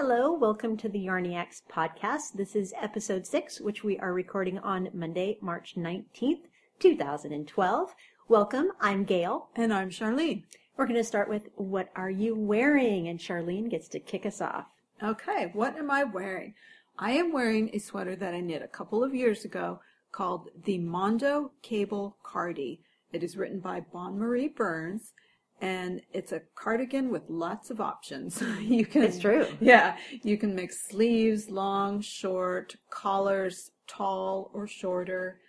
Hello, 0.00 0.32
welcome 0.32 0.76
to 0.76 0.88
the 0.88 1.06
Yarniacs 1.06 1.62
podcast. 1.68 2.34
This 2.34 2.54
is 2.54 2.72
episode 2.80 3.26
six, 3.26 3.60
which 3.60 3.82
we 3.82 3.98
are 3.98 4.12
recording 4.12 4.60
on 4.60 4.90
Monday, 4.94 5.38
March 5.40 5.74
19th, 5.76 6.42
2012. 6.78 7.94
Welcome, 8.28 8.68
I'm 8.80 9.02
Gayle. 9.02 9.48
And 9.56 9.74
I'm 9.74 9.90
Charlene. 9.90 10.44
We're 10.76 10.86
going 10.86 11.00
to 11.00 11.02
start 11.02 11.28
with 11.28 11.48
What 11.56 11.88
Are 11.96 12.10
You 12.10 12.36
Wearing? 12.36 13.08
And 13.08 13.18
Charlene 13.18 13.68
gets 13.68 13.88
to 13.88 13.98
kick 13.98 14.24
us 14.24 14.40
off. 14.40 14.66
Okay, 15.02 15.50
what 15.52 15.76
am 15.76 15.90
I 15.90 16.04
wearing? 16.04 16.54
I 16.96 17.10
am 17.14 17.32
wearing 17.32 17.68
a 17.72 17.80
sweater 17.80 18.14
that 18.14 18.34
I 18.34 18.40
knit 18.40 18.62
a 18.62 18.68
couple 18.68 19.02
of 19.02 19.16
years 19.16 19.44
ago 19.44 19.80
called 20.12 20.48
the 20.64 20.78
Mondo 20.78 21.50
Cable 21.62 22.18
Cardi. 22.22 22.82
It 23.12 23.24
is 23.24 23.36
written 23.36 23.58
by 23.58 23.80
Bonne 23.80 24.16
Marie 24.16 24.46
Burns 24.46 25.12
and 25.60 26.00
it's 26.12 26.32
a 26.32 26.42
cardigan 26.54 27.10
with 27.10 27.22
lots 27.28 27.70
of 27.70 27.80
options. 27.80 28.42
you 28.60 28.86
can 28.86 29.02
It's 29.02 29.18
true. 29.18 29.46
Yeah, 29.60 29.96
you 30.22 30.36
can 30.36 30.54
make 30.54 30.72
sleeves 30.72 31.50
long, 31.50 32.00
short, 32.00 32.76
collars 32.90 33.70
tall 33.86 34.50
or 34.54 34.66
shorter. 34.66 35.40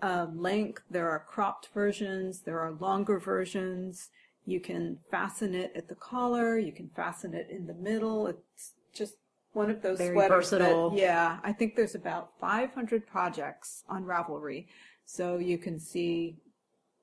Uh, 0.00 0.26
length, 0.34 0.82
there 0.90 1.08
are 1.10 1.20
cropped 1.20 1.68
versions, 1.72 2.40
there 2.40 2.60
are 2.60 2.72
longer 2.72 3.18
versions. 3.18 4.10
You 4.44 4.58
can 4.58 4.98
fasten 5.10 5.54
it 5.54 5.72
at 5.76 5.88
the 5.88 5.94
collar, 5.94 6.58
you 6.58 6.72
can 6.72 6.90
fasten 6.96 7.34
it 7.34 7.48
in 7.50 7.66
the 7.66 7.74
middle. 7.74 8.26
It's 8.26 8.72
just 8.92 9.14
one 9.52 9.70
of 9.70 9.82
those 9.82 9.98
Very 9.98 10.14
sweaters 10.14 10.50
versatile. 10.50 10.90
that 10.90 10.98
yeah, 10.98 11.38
I 11.44 11.52
think 11.52 11.76
there's 11.76 11.94
about 11.94 12.30
500 12.40 13.06
projects 13.06 13.84
on 13.88 14.04
Ravelry. 14.04 14.66
So 15.04 15.38
you 15.38 15.58
can 15.58 15.78
see 15.78 16.36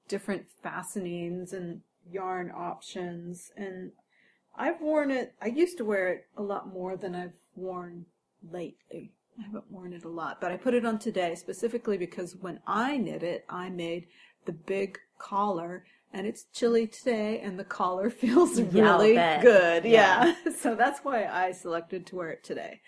different 0.07 0.45
fastenings 0.63 1.54
and 1.54 1.81
yarn 2.12 2.52
options 2.55 3.52
and 3.55 3.91
I've 4.55 4.82
worn 4.82 5.12
it 5.12 5.34
I 5.41 5.48
used 5.48 5.77
to 5.77 5.85
wear 5.85 6.10
it 6.10 6.26
a 6.38 6.41
lot 6.41 6.74
more 6.74 6.98
than 6.98 7.16
I've 7.16 7.34
worn 7.55 8.05
lately. 8.51 9.13
I 9.40 9.43
haven't 9.43 9.71
worn 9.71 9.93
it 9.93 10.04
a 10.04 10.10
lot, 10.10 10.41
but 10.41 10.51
I 10.51 10.57
put 10.57 10.74
it 10.74 10.85
on 10.85 10.99
today 10.99 11.35
specifically 11.35 11.98
because 11.98 12.35
when 12.35 12.60
I 12.68 12.98
knit 12.98 13.24
it, 13.24 13.46
I 13.49 13.70
made 13.70 14.07
the 14.46 14.51
big 14.51 14.98
collar 15.18 15.85
and 16.12 16.26
it's 16.26 16.46
chilly 16.54 16.88
today 16.88 17.40
and 17.40 17.57
the 17.57 17.63
collar 17.63 18.10
feels 18.10 18.60
really 18.60 19.13
good. 19.13 19.85
Yeah. 19.85 20.34
yeah. 20.46 20.51
so 20.57 20.76
that's 20.76 21.01
why 21.01 21.26
I 21.26 21.51
selected 21.51 22.05
to 22.07 22.16
wear 22.16 22.32
it 22.32 22.44
today. 22.44 22.82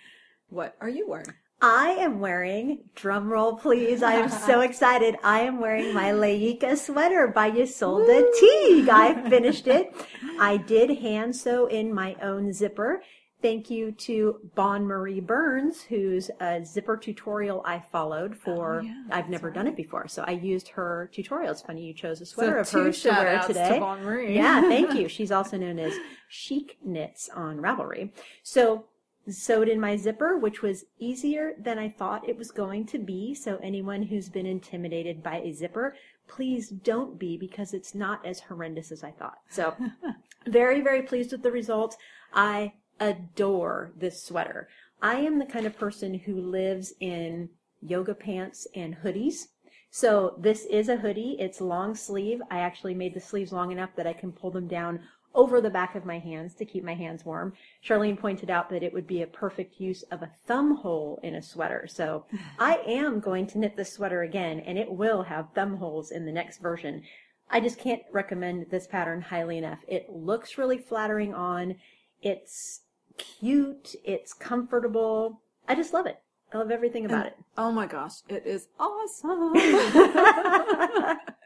What 0.52 0.76
are 0.82 0.90
you 0.90 1.08
wearing? 1.08 1.34
I 1.62 1.92
am 1.92 2.20
wearing, 2.20 2.80
drum 2.94 3.30
roll 3.30 3.56
please, 3.56 4.04
I 4.04 4.16
am 4.16 4.28
so 4.28 4.60
excited. 4.70 5.16
I 5.24 5.42
am 5.42 5.62
wearing 5.62 5.94
my 5.94 6.12
Laika 6.12 6.78
sweater 6.78 7.28
by 7.28 7.50
Ysolda 7.52 8.26
Teague. 8.38 8.90
I 8.90 9.14
finished 9.30 9.68
it. 9.68 9.96
I 10.42 10.58
did 10.58 10.98
hand 11.00 11.34
sew 11.38 11.68
in 11.68 11.94
my 11.94 12.18
own 12.22 12.52
zipper. 12.52 13.02
Thank 13.42 13.70
you 13.70 13.94
to 13.94 14.40
Bonne 14.56 14.86
Marie 14.86 15.22
Burns, 15.22 15.84
whose 15.84 16.30
uh, 16.42 16.60
zipper 16.66 16.98
tutorial 16.98 17.62
I 17.64 17.80
followed 17.80 18.36
for. 18.36 18.82
Oh, 18.82 18.84
yeah, 18.84 19.04
I've 19.10 19.30
never 19.30 19.48
right. 19.48 19.56
done 19.56 19.68
it 19.68 19.78
before, 19.78 20.10
so 20.10 20.24
I 20.28 20.32
used 20.32 20.68
her 20.70 21.10
tutorial. 21.14 21.52
It's 21.52 21.62
funny 21.62 21.86
you 21.86 21.94
chose 21.94 22.20
a 22.20 22.26
sweater 22.26 22.62
so 22.66 22.80
of 22.82 22.86
hers 22.88 23.02
to 23.04 23.10
wear 23.10 23.42
today. 23.48 23.76
To 23.76 23.80
Bonne 23.80 24.04
Marie. 24.04 24.36
yeah, 24.36 24.60
thank 24.62 24.94
you. 25.00 25.08
She's 25.08 25.32
also 25.32 25.58
known 25.58 25.80
as 25.80 25.94
Chic 26.28 26.78
Knits 26.84 27.30
on 27.34 27.58
Ravelry. 27.58 28.12
So 28.44 28.86
sewed 29.30 29.70
in 29.70 29.80
my 29.80 29.96
zipper, 29.96 30.38
which 30.38 30.62
was 30.62 30.86
easier 31.00 31.54
than 31.60 31.78
I 31.78 31.90
thought 31.90 32.28
it 32.28 32.38
was 32.38 32.52
going 32.52 32.86
to 32.88 32.98
be. 32.98 33.34
So 33.36 33.60
anyone 33.62 34.04
who's 34.04 34.30
been 34.30 34.46
intimidated 34.46 35.22
by 35.22 35.38
a 35.38 35.54
zipper, 35.54 35.96
please 36.28 36.70
don't 36.70 37.20
be 37.20 37.38
because 37.38 37.74
it's 37.74 37.94
not 37.94 38.26
as 38.26 38.40
horrendous 38.40 38.92
as 38.92 39.04
I 39.04 39.12
thought. 39.12 39.38
So 39.50 39.76
very, 40.48 40.82
very 40.82 41.04
pleased 41.04 41.32
with 41.32 41.44
the 41.44 41.52
results. 41.52 41.98
I 42.34 42.74
adore 43.00 43.92
this 43.96 44.24
sweater. 44.24 44.70
I 45.02 45.16
am 45.16 45.40
the 45.40 45.46
kind 45.46 45.66
of 45.66 45.78
person 45.78 46.14
who 46.14 46.42
lives 46.42 46.94
in 47.00 47.50
yoga 47.82 48.14
pants 48.14 48.68
and 48.76 48.96
hoodies. 48.96 49.48
So 49.90 50.36
this 50.40 50.66
is 50.66 50.88
a 50.88 50.96
hoodie. 50.96 51.36
It's 51.40 51.60
long 51.60 51.96
sleeve. 51.96 52.42
I 52.50 52.60
actually 52.60 52.94
made 52.94 53.14
the 53.14 53.20
sleeves 53.20 53.52
long 53.52 53.72
enough 53.72 53.90
that 53.98 54.08
I 54.08 54.14
can 54.14 54.32
pull 54.32 54.52
them 54.52 54.68
down 54.68 55.02
over 55.34 55.62
the 55.62 55.70
back 55.70 55.96
of 55.96 56.06
my 56.06 56.20
hands 56.20 56.54
to 56.56 56.66
keep 56.66 56.84
my 56.84 56.94
hands 56.94 57.26
warm. 57.26 57.54
Charlene 57.86 58.20
pointed 58.20 58.50
out 58.50 58.70
that 58.70 58.84
it 58.84 58.94
would 58.94 59.08
be 59.08 59.22
a 59.22 59.28
perfect 59.28 59.80
use 59.80 60.04
of 60.04 60.22
a 60.22 60.32
thumb 60.46 60.76
hole 60.78 61.20
in 61.24 61.36
a 61.36 61.42
sweater. 61.42 61.88
So 61.88 62.26
I 62.60 62.82
am 62.86 63.20
going 63.20 63.48
to 63.48 63.60
knit 63.60 63.76
this 63.78 63.94
sweater 63.94 64.24
again 64.24 64.60
and 64.62 64.78
it 64.78 64.92
will 64.92 65.24
have 65.24 65.54
thumb 65.54 65.78
holes 65.78 66.12
in 66.12 66.26
the 66.26 66.32
next 66.32 66.60
version. 66.60 67.04
I 67.50 67.60
just 67.60 67.80
can't 67.80 68.02
recommend 68.12 68.68
this 68.70 68.88
pattern 68.88 69.22
highly 69.22 69.58
enough. 69.58 69.80
It 69.88 70.10
looks 70.10 70.58
really 70.58 70.78
flattering 70.78 71.34
on. 71.34 71.76
It's 72.22 72.82
cute. 73.18 73.96
It's 74.06 74.34
comfortable. 74.34 75.42
I 75.68 75.76
just 75.76 75.94
love 75.94 76.06
it. 76.06 76.20
I 76.54 76.58
love 76.58 76.72
everything 76.72 77.06
about 77.06 77.28
and, 77.28 77.28
it. 77.28 77.38
Oh 77.58 77.72
my 77.72 77.88
gosh, 77.88 78.16
it 78.28 78.46
is 78.46 78.68
awesome. 78.78 79.54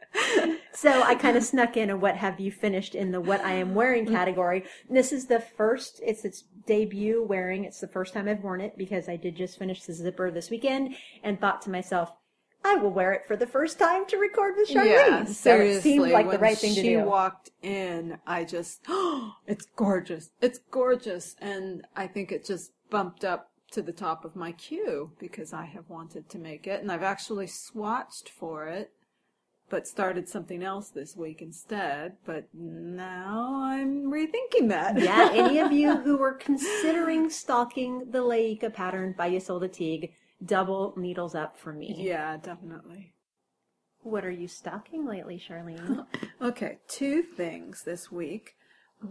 so 0.73 1.03
I 1.03 1.15
kind 1.15 1.37
of 1.37 1.43
snuck 1.43 1.77
in 1.77 1.89
a 1.89 1.97
what 1.97 2.15
have 2.17 2.39
you 2.39 2.51
finished 2.51 2.95
in 2.95 3.11
the 3.11 3.21
what 3.21 3.41
I 3.41 3.53
am 3.53 3.75
wearing 3.75 4.05
category. 4.05 4.65
this 4.89 5.11
is 5.11 5.27
the 5.27 5.39
first, 5.39 6.01
it's 6.03 6.25
its 6.25 6.43
debut 6.65 7.23
wearing. 7.23 7.65
It's 7.65 7.79
the 7.79 7.87
first 7.87 8.13
time 8.13 8.27
I've 8.27 8.43
worn 8.43 8.61
it 8.61 8.77
because 8.77 9.09
I 9.09 9.15
did 9.15 9.35
just 9.35 9.57
finish 9.57 9.83
the 9.83 9.93
zipper 9.93 10.31
this 10.31 10.49
weekend 10.49 10.95
and 11.23 11.39
thought 11.39 11.61
to 11.63 11.69
myself, 11.69 12.11
I 12.63 12.75
will 12.75 12.89
wear 12.89 13.13
it 13.13 13.27
for 13.27 13.35
the 13.35 13.45
first 13.45 13.77
time 13.77 14.07
to 14.07 14.17
record 14.17 14.55
with 14.57 14.69
Charlene. 14.69 14.85
Yeah, 14.85 15.25
so 15.25 15.55
it 15.55 15.81
seemed 15.81 16.09
like 16.11 16.31
the 16.31 16.39
right 16.39 16.57
thing 16.57 16.73
to 16.73 16.81
do. 16.81 16.89
She 16.89 16.97
walked 16.97 17.51
in, 17.61 18.17
I 18.25 18.43
just, 18.43 18.81
oh, 18.87 19.33
it's 19.47 19.67
gorgeous. 19.75 20.31
It's 20.41 20.59
gorgeous. 20.71 21.35
And 21.39 21.85
I 21.95 22.07
think 22.07 22.31
it 22.31 22.43
just 22.43 22.71
bumped 22.89 23.23
up 23.23 23.51
to 23.71 23.81
the 23.81 23.91
top 23.91 24.25
of 24.25 24.35
my 24.35 24.51
queue 24.53 25.11
because 25.19 25.53
I 25.53 25.65
have 25.65 25.89
wanted 25.89 26.29
to 26.29 26.37
make 26.39 26.65
it 26.65 26.81
and 26.81 26.91
I've 26.91 27.03
actually 27.03 27.47
swatched 27.47 28.29
for 28.29 28.67
it 28.67 28.91
but 29.69 29.87
started 29.87 30.29
something 30.29 30.63
else 30.63 30.89
this 30.89 31.15
week 31.15 31.41
instead. 31.41 32.13
But 32.25 32.47
now 32.53 33.61
I'm 33.63 34.11
rethinking 34.11 34.69
that. 34.69 34.99
yeah, 34.99 35.29
any 35.33 35.59
of 35.59 35.71
you 35.71 35.97
who 36.01 36.17
were 36.17 36.33
considering 36.33 37.29
stalking 37.29 38.11
the 38.11 38.19
Laika 38.19 38.73
pattern 38.73 39.15
by 39.17 39.29
Ysolda 39.29 39.71
Teague, 39.71 40.13
double 40.45 40.93
needles 40.95 41.35
up 41.35 41.57
for 41.57 41.73
me. 41.73 41.95
Yeah, 41.97 42.37
definitely. 42.37 43.13
What 44.01 44.23
are 44.23 44.31
you 44.31 44.47
stalking 44.47 45.07
lately, 45.07 45.41
Charlene? 45.43 46.05
okay, 46.41 46.77
two 46.87 47.23
things 47.23 47.83
this 47.83 48.11
week. 48.11 48.55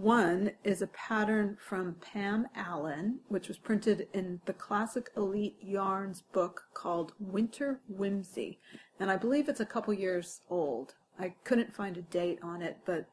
One 0.01 0.51
is 0.65 0.83
a 0.83 0.89
pattern 0.89 1.57
from 1.61 1.97
Pam 2.01 2.49
Allen, 2.57 3.21
which 3.29 3.49
was 3.49 3.59
printed 3.59 4.09
in 4.13 4.41
the 4.45 4.53
Classic 4.53 5.09
Elite 5.17 5.57
Yarns 5.61 6.23
book 6.33 6.65
called 6.75 7.13
Winter 7.21 7.81
Whimsy. 7.89 8.59
And 8.99 9.11
I 9.11 9.17
believe 9.17 9.49
it's 9.49 9.61
a 9.61 9.67
couple 9.67 9.95
years 9.95 10.41
old. 10.51 10.95
I 11.19 11.35
couldn't 11.45 11.75
find 11.75 11.97
a 11.97 12.03
date 12.03 12.41
on 12.43 12.61
it, 12.61 12.79
but 12.85 13.07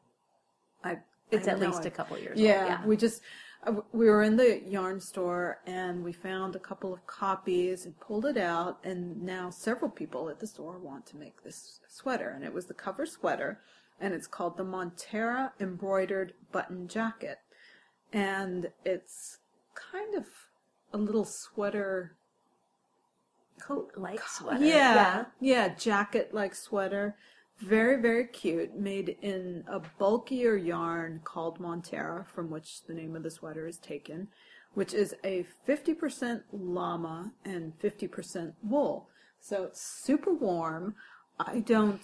I. 0.82 0.98
It's 1.30 1.46
I 1.46 1.52
at 1.52 1.60
least 1.60 1.86
a 1.86 1.90
couple 1.90 2.18
years 2.18 2.38
yeah, 2.38 2.60
old. 2.60 2.68
Yeah, 2.68 2.86
we 2.86 2.96
just. 2.96 3.22
Uh, 3.64 3.74
we 3.92 4.06
were 4.06 4.24
in 4.24 4.36
the 4.36 4.60
yarn 4.66 5.00
store 5.00 5.60
and 5.66 6.02
we 6.02 6.12
found 6.12 6.56
a 6.56 6.58
couple 6.58 6.92
of 6.92 7.06
copies 7.06 7.86
and 7.86 7.98
pulled 8.00 8.26
it 8.26 8.36
out 8.36 8.80
and 8.82 9.22
now 9.22 9.50
several 9.50 9.88
people 9.88 10.28
at 10.28 10.40
the 10.40 10.46
store 10.48 10.80
want 10.80 11.06
to 11.06 11.16
make 11.16 11.44
this 11.44 11.78
sweater 11.88 12.30
and 12.30 12.42
it 12.42 12.52
was 12.52 12.66
the 12.66 12.74
cover 12.74 13.06
sweater 13.06 13.60
and 14.02 14.12
it's 14.12 14.26
called 14.26 14.56
the 14.56 14.64
Montera 14.64 15.52
Embroidered 15.60 16.34
Button 16.50 16.88
Jacket. 16.88 17.38
And 18.12 18.70
it's 18.84 19.38
kind 19.74 20.14
of 20.16 20.26
a 20.92 20.98
little 20.98 21.24
sweater 21.24 22.16
coat 23.60 23.92
like 23.96 24.20
sweater. 24.26 24.64
Yeah, 24.64 24.74
yeah, 24.94 25.24
yeah 25.40 25.68
jacket 25.68 26.34
like 26.34 26.54
sweater. 26.54 27.16
Very, 27.60 28.02
very 28.02 28.26
cute. 28.26 28.76
Made 28.76 29.16
in 29.22 29.62
a 29.68 29.80
bulkier 29.98 30.56
yarn 30.56 31.20
called 31.22 31.60
Montera, 31.60 32.26
from 32.26 32.50
which 32.50 32.82
the 32.82 32.94
name 32.94 33.14
of 33.14 33.22
the 33.22 33.30
sweater 33.30 33.68
is 33.68 33.78
taken, 33.78 34.26
which 34.74 34.92
is 34.92 35.14
a 35.22 35.46
50% 35.66 36.42
llama 36.52 37.32
and 37.44 37.72
50% 37.78 38.54
wool. 38.64 39.08
So 39.40 39.62
it's 39.64 39.80
super 39.80 40.34
warm. 40.34 40.96
I 41.38 41.60
don't 41.60 42.02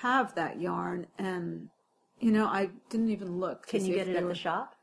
have 0.00 0.34
that 0.34 0.60
yarn, 0.60 1.06
and 1.18 1.68
you 2.20 2.30
know, 2.30 2.46
I 2.46 2.70
didn't 2.90 3.10
even 3.10 3.38
look. 3.38 3.66
Can 3.66 3.84
you 3.84 3.94
get 3.94 4.08
it 4.08 4.16
in 4.16 4.28
the 4.28 4.34
shop? 4.34 4.74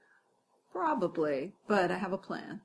Probably, 0.71 1.54
but 1.68 1.92
I 1.92 1.98
have 1.98 2.13
a 2.13 2.18
plan. 2.18 2.62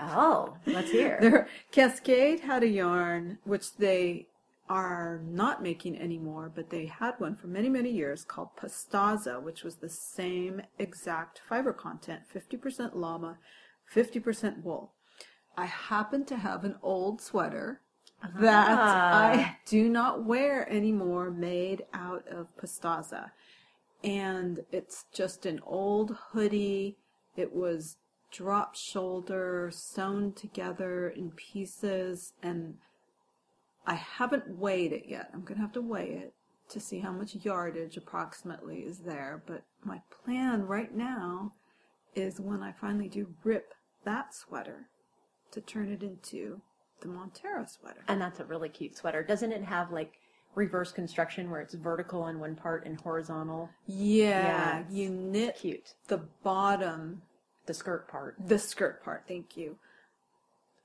Oh, 0.00 0.56
let's 0.66 0.90
hear. 0.90 1.18
Their 1.22 1.48
Cascade 1.72 2.40
had 2.40 2.62
a 2.62 2.68
yarn 2.68 3.38
which 3.44 3.76
they 3.76 4.26
are 4.68 5.20
not 5.24 5.62
making 5.62 5.96
anymore, 5.98 6.50
but 6.54 6.70
they 6.70 6.86
had 6.86 7.14
one 7.18 7.36
for 7.36 7.46
many, 7.46 7.68
many 7.68 7.90
years 7.90 8.24
called 8.24 8.50
Pastaza, 8.60 9.40
which 9.40 9.62
was 9.62 9.76
the 9.76 9.88
same 9.88 10.60
exact 10.78 11.40
fiber 11.48 11.72
content 11.72 12.22
50% 12.34 12.94
llama, 12.94 13.38
50% 13.94 14.62
wool. 14.62 14.92
I 15.56 15.66
happen 15.66 16.24
to 16.26 16.36
have 16.36 16.64
an 16.64 16.76
old 16.82 17.22
sweater 17.22 17.80
that 18.40 18.78
ah. 18.78 19.12
I 19.14 19.56
do 19.66 19.88
not 19.88 20.24
wear 20.24 20.70
anymore 20.70 21.30
made 21.30 21.84
out 21.92 22.26
of 22.28 22.54
pastaza. 22.56 23.30
And 24.02 24.60
it's 24.70 25.04
just 25.12 25.46
an 25.46 25.60
old 25.64 26.16
hoodie. 26.32 26.96
It 27.36 27.54
was 27.54 27.96
drop 28.32 28.74
shoulder 28.74 29.70
sewn 29.72 30.32
together 30.32 31.08
in 31.08 31.30
pieces 31.30 32.32
and 32.42 32.74
I 33.86 33.94
haven't 33.94 34.58
weighed 34.58 34.92
it 34.92 35.04
yet. 35.06 35.30
I'm 35.32 35.42
going 35.42 35.56
to 35.56 35.62
have 35.62 35.72
to 35.72 35.80
weigh 35.80 36.10
it 36.10 36.34
to 36.70 36.80
see 36.80 36.98
how 36.98 37.12
much 37.12 37.36
yardage 37.36 37.96
approximately 37.96 38.80
is 38.80 38.98
there. 38.98 39.42
But 39.46 39.62
my 39.84 40.02
plan 40.24 40.62
right 40.62 40.92
now 40.92 41.52
is 42.14 42.40
when 42.40 42.62
I 42.62 42.72
finally 42.72 43.08
do 43.08 43.34
rip 43.44 43.74
that 44.04 44.34
sweater 44.34 44.88
to 45.52 45.60
turn 45.60 45.90
it 45.92 46.02
into 46.02 46.60
the 47.00 47.08
Montera 47.08 47.68
sweater. 47.68 48.00
And 48.08 48.20
that's 48.20 48.40
a 48.40 48.44
really 48.44 48.68
cute 48.68 48.96
sweater. 48.96 49.22
Doesn't 49.22 49.52
it 49.52 49.62
have 49.64 49.90
like 49.92 50.14
reverse 50.54 50.92
construction 50.92 51.50
where 51.50 51.60
it's 51.60 51.74
vertical 51.74 52.22
on 52.22 52.38
one 52.40 52.56
part 52.56 52.86
and 52.86 52.98
horizontal? 53.00 53.68
Yeah, 53.86 54.80
Yeah, 54.80 54.84
you 54.90 55.10
knit 55.10 55.56
Cute. 55.60 55.94
the 56.08 56.22
bottom, 56.42 57.22
The 57.66 57.74
skirt 57.74 58.08
part. 58.08 58.36
the 58.44 58.58
skirt 58.58 59.02
part, 59.04 59.24
thank 59.28 59.56
you, 59.56 59.76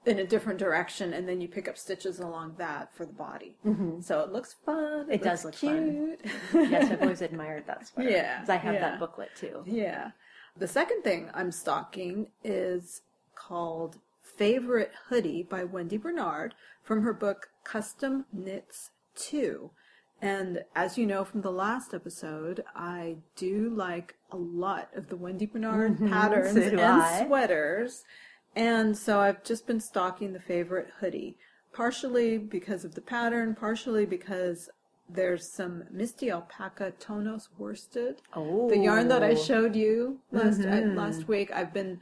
in 0.06 0.20
a 0.20 0.26
different 0.26 0.60
direction, 0.60 1.14
and 1.14 1.30
then 1.30 1.40
you 1.40 1.48
pick 1.48 1.68
up 1.70 1.78
stitches 1.78 2.20
along 2.20 2.56
that 2.58 2.94
for 2.94 3.06
the 3.06 3.14
body. 3.14 3.56
Mm-hmm. 3.66 4.02
So 4.02 4.20
it 4.22 4.32
looks 4.32 4.56
fun. 4.66 5.08
It 5.12 5.22
does 5.24 5.46
looks 5.46 5.62
look 5.64 5.74
fun. 5.74 6.18
cute. 6.52 6.70
yes, 6.72 6.92
I've 6.92 7.02
always 7.02 7.22
admired 7.30 7.68
that 7.68 7.88
sweater. 7.88 8.10
Yeah, 8.10 8.40
'Cause 8.40 8.50
I 8.50 8.56
have 8.58 8.74
yeah. 8.74 8.82
that 8.82 9.00
booklet 9.00 9.30
too. 9.38 9.64
Yeah. 9.66 10.12
The 10.58 10.68
second 10.68 11.04
thing 11.04 11.30
I'm 11.34 11.52
stocking 11.52 12.28
is 12.44 13.02
called 13.36 14.00
Favorite 14.42 14.94
Hoodie 15.08 15.44
by 15.44 15.64
Wendy 15.64 15.98
Bernard 15.98 16.56
from 16.82 17.04
her 17.04 17.14
book 17.14 17.50
Custom 17.64 18.26
Knits 18.34 18.90
2. 19.14 19.70
And 20.20 20.64
as 20.76 20.98
you 20.98 21.06
know 21.06 21.24
from 21.24 21.42
the 21.42 21.52
last 21.52 21.94
episode, 21.94 22.64
I 22.76 23.18
do 23.36 23.70
like 23.70 24.16
a 24.32 24.38
lot 24.38 24.90
of 24.96 25.10
the 25.10 25.16
Wendy 25.16 25.46
Bernard 25.46 26.00
patterns 26.10 26.56
so 26.56 26.60
and 26.60 26.82
I. 26.82 27.24
sweaters. 27.24 28.04
And 28.56 28.98
so 28.98 29.20
I've 29.20 29.44
just 29.44 29.68
been 29.68 29.80
stocking 29.80 30.34
the 30.34 30.40
favorite 30.40 30.88
hoodie, 31.00 31.38
partially 31.72 32.40
because 32.40 32.84
of 32.84 32.96
the 32.96 33.02
pattern, 33.02 33.54
partially 33.54 34.08
because 34.08 34.72
there's 35.08 35.48
some 35.48 35.84
Misti 35.96 36.32
Alpaca 36.32 36.94
Tonos 37.00 37.50
worsted. 37.60 38.24
Oh. 38.34 38.68
The 38.72 38.80
yarn 38.80 39.08
that 39.10 39.22
I 39.22 39.36
showed 39.36 39.76
you 39.76 40.18
last 40.32 40.62
uh, 40.62 40.82
last 40.96 41.28
week, 41.28 41.52
I've 41.52 41.76
been 41.76 42.00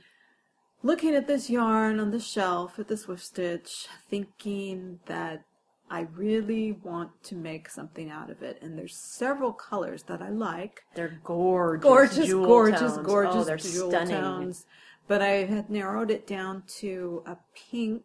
looking 0.84 1.16
at 1.16 1.28
this 1.28 1.50
yarn 1.50 2.00
on 2.00 2.12
the 2.12 2.20
shelf 2.20 2.80
at 2.80 2.88
the 2.88 2.98
Swift 2.98 3.24
Stitch, 3.24 3.88
thinking 4.10 5.00
that 5.06 5.44
I 5.90 6.02
really 6.16 6.72
want 6.72 7.12
to 7.24 7.36
make 7.36 7.70
something 7.70 8.10
out 8.10 8.30
of 8.30 8.44
it. 8.44 8.60
And 8.62 8.78
there's 8.78 8.96
several 8.96 9.52
colors 9.52 10.04
that 10.04 10.22
I 10.22 10.30
like. 10.30 10.82
They're 10.96 11.20
gorgeous. 11.24 11.84
Gorgeous, 11.84 12.28
jewel 12.28 12.46
gorgeous, 12.46 12.80
tones. 12.82 12.98
Oh, 13.00 13.04
gorgeous 13.04 13.36
Oh, 13.36 13.44
they're 13.44 13.58
jewel 13.58 13.90
stunning. 13.90 14.16
tones. 14.16 14.66
But 15.08 15.22
I 15.22 15.46
had 15.46 15.70
narrowed 15.70 16.12
it 16.12 16.28
down 16.28 16.64
to 16.80 17.24
a 17.26 17.38
pink 17.72 18.04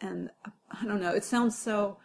and 0.00 0.30
I 0.44 0.50
I 0.70 0.84
don't 0.84 1.00
know, 1.00 1.12
it 1.12 1.24
sounds 1.24 1.56
so 1.58 1.96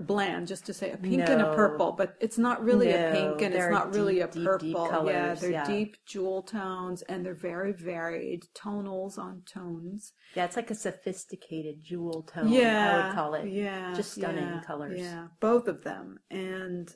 bland 0.00 0.46
just 0.46 0.66
to 0.66 0.74
say 0.74 0.92
a 0.92 0.96
pink 0.96 1.28
and 1.28 1.42
a 1.42 1.54
purple, 1.54 1.92
but 1.92 2.14
it's 2.20 2.38
not 2.38 2.62
really 2.62 2.90
a 2.90 3.12
pink 3.12 3.42
and 3.42 3.54
it's 3.54 3.70
not 3.70 3.94
really 3.94 4.16
deep, 4.16 4.24
a 4.24 4.32
deep, 4.32 4.60
deep 4.60 4.76
purple. 4.76 5.06
yeah, 5.06 5.34
they're 5.34 5.50
yeah. 5.50 5.66
deep 5.66 5.96
jewel 6.06 6.42
tones 6.42 7.02
and 7.02 7.24
they're 7.24 7.34
very 7.34 7.72
varied 7.72 8.44
tonals 8.54 9.18
on 9.18 9.42
tones. 9.52 10.12
Yeah, 10.34 10.44
it's 10.44 10.56
like 10.56 10.70
a 10.70 10.74
sophisticated 10.74 11.82
jewel 11.82 12.22
tone. 12.22 12.48
yeah, 12.48 12.90
I 12.90 13.06
would 13.06 13.14
call 13.14 13.34
it. 13.34 13.48
Yeah, 13.48 13.92
Just 13.94 14.12
stunning 14.12 14.44
yeah, 14.44 14.60
colors. 14.66 14.98
Yeah, 15.00 15.28
both 15.40 15.68
of 15.68 15.84
them, 15.84 16.18
and 16.30 16.94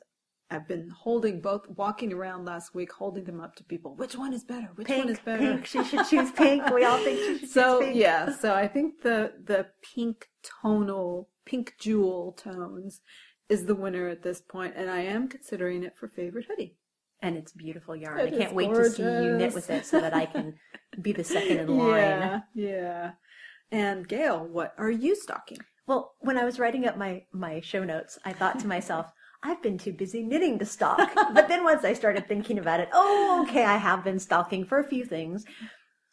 I've 0.52 0.69
been 0.69 0.90
holding 0.90 1.40
both, 1.40 1.66
walking 1.69 2.12
around 2.12 2.44
last 2.44 2.75
week, 2.75 2.93
holding 2.93 3.25
them 3.25 3.40
up 3.40 3.56
to 3.56 3.64
people. 3.64 3.96
Which 3.96 4.16
one 4.16 4.34
is 4.34 4.44
better? 4.44 4.69
Which 4.75 4.88
one 4.88 5.08
is 5.08 5.19
better? 5.19 5.38
pink. 5.38 5.66
She 5.66 5.82
should 5.82 6.06
choose 6.06 6.31
pink. 6.32 6.69
We 6.70 6.84
all 6.84 6.98
think 6.98 7.19
she 7.19 7.38
should 7.40 7.48
so 7.48 7.78
choose 7.78 7.87
pink. 7.88 8.00
yeah, 8.00 8.37
so 8.37 8.55
I 8.55 8.69
think 8.69 9.02
the 9.02 9.32
the 9.43 9.69
pink 9.94 10.28
tonal, 10.60 11.31
pink 11.44 11.74
jewel 11.78 12.32
tones 12.32 13.00
is 13.48 13.66
the 13.66 13.74
winner 13.74 14.08
at 14.08 14.22
this 14.22 14.40
point, 14.40 14.74
and 14.76 14.90
I 14.90 15.00
am 15.00 15.28
considering 15.28 15.82
it 15.82 15.96
for 15.98 16.08
favorite 16.08 16.46
hoodie. 16.48 16.76
And 17.20 17.36
it's 17.36 17.52
beautiful 17.52 17.94
yarn. 17.94 18.18
It 18.18 18.34
I 18.34 18.36
can't 18.38 18.54
wait 18.54 18.74
to 18.74 18.90
see 18.90 19.02
you 19.02 19.36
knit 19.36 19.54
with 19.54 19.70
it 19.70 19.86
so 19.86 20.00
that 20.00 20.14
I 20.14 20.26
can 20.26 20.54
be 21.00 21.12
the 21.12 21.22
second 21.22 21.58
in 21.58 21.66
line. 21.78 21.88
Yeah, 21.98 22.40
yeah. 22.54 23.10
And 23.70 24.08
Gayle, 24.08 24.44
what 24.44 24.74
are 24.76 24.90
you 24.90 25.14
stocking? 25.14 25.58
Well, 25.86 26.14
when 26.20 26.36
I 26.36 26.44
was 26.44 26.58
writing 26.58 26.86
up 26.86 26.96
my 26.96 27.22
my 27.32 27.60
show 27.60 27.84
notes, 27.84 28.18
I 28.24 28.32
thought 28.32 28.58
to 28.60 28.66
myself, 28.66 29.12
I've 29.42 29.62
been 29.62 29.78
too 29.78 29.92
busy 29.92 30.22
knitting 30.22 30.58
to 30.58 30.64
stock. 30.64 31.10
but 31.34 31.48
then 31.48 31.62
once 31.64 31.84
I 31.84 31.92
started 31.92 32.26
thinking 32.26 32.58
about 32.58 32.80
it, 32.80 32.88
oh, 32.92 33.44
okay, 33.48 33.64
I 33.64 33.76
have 33.76 34.02
been 34.04 34.18
stalking 34.18 34.64
for 34.64 34.78
a 34.80 34.88
few 34.88 35.04
things. 35.04 35.44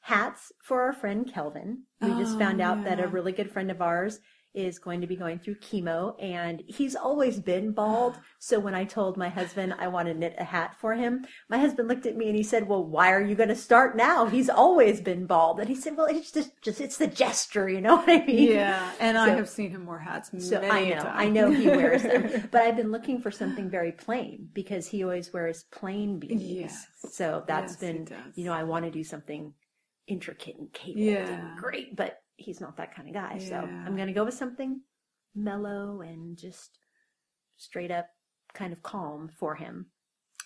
Hats 0.01 0.51
for 0.63 0.81
our 0.81 0.93
friend 0.93 1.31
Kelvin. 1.31 1.83
We 2.01 2.09
just 2.15 2.35
Oh, 2.35 2.39
found 2.39 2.61
out 2.61 2.83
that 2.85 2.99
a 2.99 3.07
really 3.07 3.31
good 3.31 3.51
friend 3.51 3.69
of 3.69 3.81
ours 3.81 4.19
is 4.59 4.79
going 4.79 5.01
to 5.01 5.07
be 5.07 5.15
going 5.15 5.39
through 5.39 5.55
chemo 5.55 6.15
and 6.21 6.61
he's 6.67 6.95
always 6.95 7.39
been 7.39 7.71
bald. 7.71 8.19
So 8.39 8.59
when 8.59 8.75
I 8.75 8.85
told 8.85 9.17
my 9.17 9.29
husband 9.29 9.73
I 9.79 9.87
want 9.87 10.07
to 10.07 10.13
knit 10.13 10.35
a 10.37 10.43
hat 10.43 10.75
for 10.79 10.93
him, 10.95 11.25
my 11.49 11.57
husband 11.57 11.87
looked 11.87 12.05
at 12.05 12.17
me 12.17 12.27
and 12.27 12.35
he 12.35 12.43
said, 12.43 12.67
"Well, 12.67 12.83
why 12.85 13.11
are 13.13 13.21
you 13.21 13.35
going 13.35 13.49
to 13.49 13.55
start 13.55 13.95
now? 13.97 14.27
He's 14.27 14.49
always 14.49 15.01
been 15.01 15.25
bald." 15.25 15.59
And 15.59 15.69
he 15.69 15.75
said, 15.75 15.97
"Well, 15.97 16.07
it's 16.07 16.31
just 16.31 16.51
just 16.61 16.81
it's 16.81 16.97
the 16.97 17.07
gesture, 17.07 17.69
you 17.69 17.81
know 17.81 17.95
what 17.97 18.09
I 18.09 18.25
mean?" 18.25 18.49
Yeah, 18.51 18.95
and 18.99 19.17
I 19.17 19.31
have 19.31 19.49
seen 19.49 19.71
him 19.71 19.85
wear 19.85 19.99
hats 19.99 20.29
So 20.37 20.63
I 20.69 20.85
know, 20.85 20.97
time. 21.01 21.15
I 21.17 21.29
know 21.29 21.51
he 21.51 21.69
wears 21.69 22.05
them, 22.05 22.27
but 22.51 22.61
I've 22.61 22.75
been 22.77 22.91
looking 22.91 23.19
for 23.21 23.31
something 23.31 23.69
very 23.69 23.91
plain 23.91 24.49
because 24.53 24.87
he 24.87 25.03
always 25.03 25.33
wears 25.33 25.63
plain 25.63 26.19
beanies. 26.19 26.59
Yes. 26.61 26.87
So 26.95 27.43
that's 27.47 27.73
Yes, 27.73 27.79
been, 27.79 28.07
you 28.35 28.45
know, 28.45 28.53
I 28.53 28.63
want 28.63 28.85
to 28.85 28.91
do 28.91 29.03
something 29.03 29.53
intricate 30.07 30.57
and 30.57 30.71
cabled 30.71 31.29
Yeah. 31.29 31.29
and 31.29 31.55
great, 31.55 31.95
but 31.95 32.21
he's 32.39 32.61
not 32.61 32.77
that 32.77 32.95
kind 32.95 33.07
of 33.07 33.13
guy. 33.13 33.37
So 33.37 33.55
I'm 33.55 33.95
going 33.95 34.07
to 34.07 34.13
go 34.13 34.25
with 34.25 34.33
something 34.33 34.81
mellow 35.35 36.01
and 36.01 36.37
just 36.37 36.79
straight 37.57 37.91
up 37.91 38.07
kind 38.53 38.73
of 38.73 38.81
calm 38.81 39.29
for 39.37 39.55
him. 39.55 39.87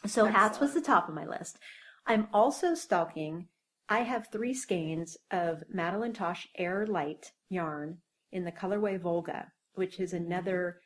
So 0.05 0.25
hats 0.25 0.59
was 0.59 0.73
the 0.73 0.81
top 0.81 1.07
of 1.07 1.15
my 1.15 1.25
list. 1.25 1.57
I'm 2.05 2.27
also 2.33 2.75
stalking. 2.75 3.47
I 3.87 3.99
have 3.99 4.27
three 4.27 4.53
skeins 4.53 5.17
of 5.31 5.63
Madeline 5.69 6.13
Tosh 6.13 6.47
Eyre 6.57 6.85
Light 6.85 7.31
yarn 7.49 7.99
in 8.31 8.43
the 8.43 8.51
colorway 8.51 8.99
Volga, 8.99 9.51
which 9.75 9.99
is 9.99 10.13
another, 10.13 10.79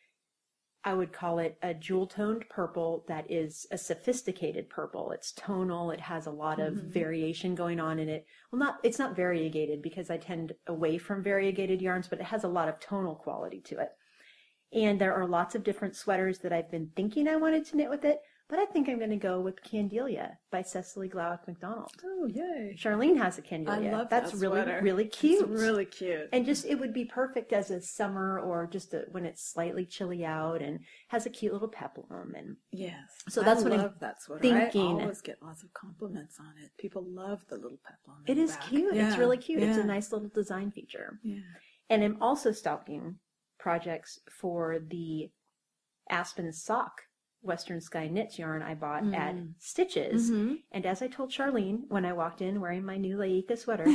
I 0.87 0.93
would 0.93 1.11
call 1.11 1.39
it 1.39 1.57
a 1.61 1.73
jewel 1.73 2.07
toned 2.07 2.45
purple 2.47 3.03
that 3.09 3.29
is 3.29 3.67
a 3.71 3.77
sophisticated 3.77 4.69
purple. 4.69 5.11
It's 5.11 5.33
tonal. 5.33 5.91
It 5.91 5.99
has 5.99 6.27
a 6.27 6.31
lot 6.31 6.61
of 6.61 6.75
mm-hmm. 6.75 6.91
variation 6.91 7.55
going 7.55 7.81
on 7.81 7.99
in 7.99 8.07
it. 8.07 8.25
Well, 8.49 8.59
not, 8.59 8.77
it's 8.83 8.97
not 8.97 9.13
variegated 9.13 9.81
because 9.81 10.09
I 10.09 10.15
tend 10.15 10.53
away 10.65 10.97
from 10.97 11.21
variegated 11.21 11.81
yarns, 11.81 12.07
but 12.07 12.21
it 12.21 12.27
has 12.27 12.45
a 12.45 12.47
lot 12.47 12.69
of 12.69 12.79
tonal 12.79 13.15
quality 13.15 13.59
to 13.65 13.79
it. 13.79 13.89
And 14.71 14.97
there 14.97 15.13
are 15.13 15.27
lots 15.27 15.55
of 15.55 15.65
different 15.65 15.97
sweaters 15.97 16.39
that 16.39 16.53
I've 16.53 16.71
been 16.71 16.89
thinking 16.95 17.27
I 17.27 17.35
wanted 17.35 17.65
to 17.65 17.75
knit 17.75 17.89
with 17.89 18.05
it, 18.05 18.21
but 18.49 18.59
I 18.59 18.65
think 18.65 18.87
I'm 18.87 18.97
going 18.97 19.09
to 19.09 19.17
go 19.17 19.41
with 19.41 19.61
Candelia 19.61 20.37
by 20.51 20.61
Cecily 20.61 21.09
Glowik 21.09 21.45
MacDonald. 21.47 21.91
Oh, 22.05 22.27
yay. 22.27 22.75
Charlene 22.77 23.17
has 23.17 23.37
a 23.37 23.41
Candelia. 23.41 23.89
I 23.89 23.97
love 23.97 24.09
That's 24.09 24.31
that 24.31 24.39
really, 24.39 24.61
sweater. 24.61 24.79
really 24.81 25.05
cute. 25.05 25.41
It's 25.41 25.61
really 25.61 25.85
cute. 25.85 26.29
and 26.31 26.45
just, 26.45 26.65
it 26.65 26.75
would 26.79 26.93
be 26.93 27.03
perfect 27.03 27.51
as 27.51 27.71
a 27.71 27.81
summer 27.81 28.39
or 28.39 28.65
just 28.65 28.93
a, 28.93 29.03
when 29.11 29.25
it's 29.25 29.43
slightly 29.43 29.85
chilly 29.85 30.23
out 30.23 30.61
and 30.61 30.79
has 31.09 31.25
a 31.25 31.29
cute 31.29 31.51
little 31.51 31.67
peplum. 31.67 32.33
And 32.37 32.55
yes. 32.71 32.95
So 33.27 33.41
that's 33.41 33.61
I 33.61 33.63
what 33.63 33.73
I'm 33.73 33.79
love 33.79 33.99
that 33.99 34.21
sweater. 34.21 34.41
thinking. 34.41 34.99
I 34.99 35.03
always 35.03 35.21
get 35.21 35.43
lots 35.43 35.63
of 35.63 35.73
compliments 35.73 36.37
on 36.39 36.53
it. 36.63 36.71
People 36.77 37.03
love 37.05 37.41
the 37.49 37.55
little 37.55 37.79
peplum. 37.85 38.23
it 38.27 38.37
is 38.37 38.51
back. 38.51 38.67
cute. 38.69 38.95
It's 38.95 39.17
really 39.17 39.37
cute. 39.37 39.61
It's 39.61 39.77
a 39.77 39.83
nice 39.83 40.11
little 40.13 40.29
design 40.29 40.71
feature. 40.71 41.19
Yeah. 41.23 41.39
And 41.89 42.03
I'm 42.03 42.17
also 42.21 42.51
stalking 42.51 43.15
projects 43.59 44.19
for 44.39 44.79
the 44.79 45.29
Aspen 46.09 46.51
Sock 46.53 47.01
Western 47.47 47.81
Sky 47.81 48.07
Knits 48.07 48.37
yarn 48.37 48.61
I 48.61 48.75
bought 48.75 49.03
at 49.13 49.35
mm-hmm. 49.35 49.47
Stitches. 49.57 50.29
Mm-hmm. 50.29 50.55
And 50.71 50.85
as 50.85 51.01
I 51.01 51.07
told 51.07 51.31
Charlene 51.31 51.81
when 51.87 52.05
I 52.05 52.13
walked 52.13 52.41
in 52.41 52.61
wearing 52.61 52.85
my 52.85 52.97
new 52.97 53.17
Laika 53.17 53.57
sweater, 53.57 53.85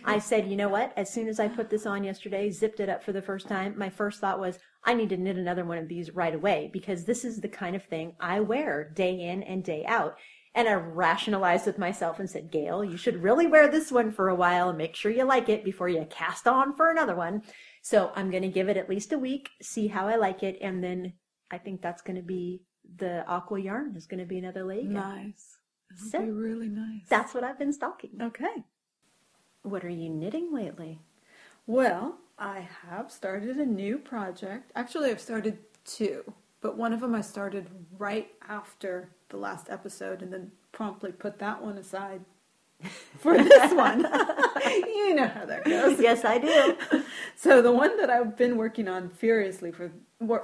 I 0.04 0.18
said, 0.18 0.48
you 0.48 0.56
know 0.56 0.68
what? 0.68 0.92
As 0.96 1.12
soon 1.12 1.28
as 1.28 1.38
I 1.38 1.48
put 1.48 1.70
this 1.70 1.86
on 1.86 2.02
yesterday, 2.02 2.50
zipped 2.50 2.80
it 2.80 2.88
up 2.88 3.04
for 3.04 3.12
the 3.12 3.22
first 3.22 3.46
time, 3.46 3.78
my 3.78 3.90
first 3.90 4.20
thought 4.20 4.40
was, 4.40 4.58
I 4.82 4.94
need 4.94 5.10
to 5.10 5.16
knit 5.16 5.36
another 5.36 5.64
one 5.64 5.78
of 5.78 5.88
these 5.88 6.14
right 6.14 6.34
away 6.34 6.70
because 6.72 7.04
this 7.04 7.24
is 7.24 7.40
the 7.40 7.48
kind 7.48 7.76
of 7.76 7.84
thing 7.84 8.14
I 8.18 8.40
wear 8.40 8.90
day 8.94 9.20
in 9.20 9.42
and 9.42 9.62
day 9.62 9.84
out. 9.86 10.16
And 10.56 10.68
I 10.68 10.74
rationalized 10.74 11.66
with 11.66 11.78
myself 11.78 12.20
and 12.20 12.30
said, 12.30 12.52
Gayle, 12.52 12.84
you 12.84 12.96
should 12.96 13.22
really 13.22 13.46
wear 13.46 13.68
this 13.68 13.90
one 13.90 14.12
for 14.12 14.28
a 14.28 14.36
while 14.36 14.68
and 14.68 14.78
make 14.78 14.94
sure 14.94 15.10
you 15.10 15.24
like 15.24 15.48
it 15.48 15.64
before 15.64 15.88
you 15.88 16.06
cast 16.08 16.46
on 16.46 16.76
for 16.76 16.90
another 16.90 17.16
one. 17.16 17.42
So 17.82 18.12
I'm 18.14 18.30
going 18.30 18.44
to 18.44 18.48
give 18.48 18.68
it 18.68 18.76
at 18.76 18.88
least 18.88 19.12
a 19.12 19.18
week, 19.18 19.50
see 19.60 19.88
how 19.88 20.06
I 20.06 20.16
like 20.16 20.42
it, 20.44 20.58
and 20.60 20.82
then 20.82 21.14
I 21.50 21.58
think 21.58 21.82
that's 21.82 22.02
going 22.02 22.16
to 22.16 22.22
be 22.22 22.62
the 22.96 23.26
aqua 23.28 23.60
yarn 23.60 23.94
is 23.96 24.06
going 24.06 24.20
to 24.20 24.26
be 24.26 24.38
another 24.38 24.64
Laika. 24.64 24.88
Nice. 24.88 25.58
That'll 25.90 26.26
So- 26.26 26.32
really 26.32 26.68
nice. 26.68 27.02
That's 27.08 27.34
what 27.34 27.44
I've 27.44 27.58
been 27.58 27.72
stalking. 27.72 28.10
okay. 28.20 28.64
What 29.62 29.84
are 29.84 29.88
you 29.90 30.10
knitting 30.10 30.52
lately? 30.52 31.00
Well, 31.66 32.18
I 32.38 32.68
have 32.90 33.10
started 33.10 33.56
a 33.56 33.64
new 33.64 33.96
project. 33.98 34.70
Actually, 34.74 35.10
I've 35.10 35.20
started 35.20 35.58
two, 35.86 36.34
but 36.60 36.76
one 36.76 36.92
of 36.92 37.00
them 37.00 37.14
I 37.14 37.22
started 37.22 37.68
right 37.98 38.30
after 38.46 39.08
the 39.30 39.38
last 39.38 39.70
episode 39.70 40.20
and 40.20 40.30
then 40.32 40.52
promptly 40.72 41.12
put 41.12 41.38
that 41.38 41.62
one 41.62 41.78
aside 41.78 42.20
for 43.18 43.38
this 43.38 43.72
one. 43.72 44.00
you 44.66 45.14
know 45.14 45.28
how 45.28 45.46
that 45.46 45.64
goes. 45.64 45.98
yes, 46.00 46.24
I 46.24 46.38
do. 46.38 47.02
So 47.36 47.60
the 47.60 47.72
one 47.72 47.96
that 47.98 48.10
I've 48.10 48.36
been 48.36 48.56
working 48.56 48.86
on 48.88 49.08
furiously 49.10 49.70
for, 49.72 49.90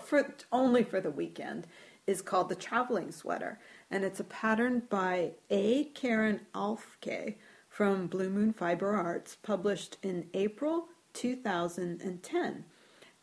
for 0.00 0.34
only 0.52 0.82
for 0.82 1.00
the 1.00 1.10
weekend 1.10 1.66
is 2.06 2.22
called 2.22 2.48
the 2.48 2.54
traveling 2.54 3.12
sweater, 3.12 3.58
and 3.90 4.04
it's 4.04 4.20
a 4.20 4.24
pattern 4.24 4.82
by 4.88 5.32
A. 5.50 5.84
Karen 5.84 6.40
Alfke 6.54 7.36
from 7.68 8.06
Blue 8.08 8.28
Moon 8.28 8.52
Fiber 8.52 8.94
Arts, 8.94 9.36
published 9.42 9.96
in 10.02 10.26
April 10.34 10.88
2010. 11.14 12.64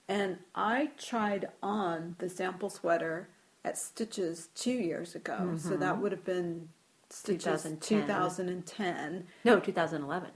And 0.07 0.37
I 0.55 0.91
tried 0.97 1.49
on 1.61 2.15
the 2.19 2.29
sample 2.29 2.69
sweater 2.69 3.29
at 3.65 3.77
Stitches 3.77 4.49
two 4.55 4.71
years 4.71 5.15
ago, 5.15 5.57
so 5.57 5.71
that 5.71 5.93
mm-hmm. 5.93 6.01
would 6.01 6.11
have 6.13 6.23
been 6.23 6.69
Stitches 7.09 7.63
2010. 7.63 8.01
2010. 8.01 9.27
No, 9.43 9.59
2011. 9.59 10.29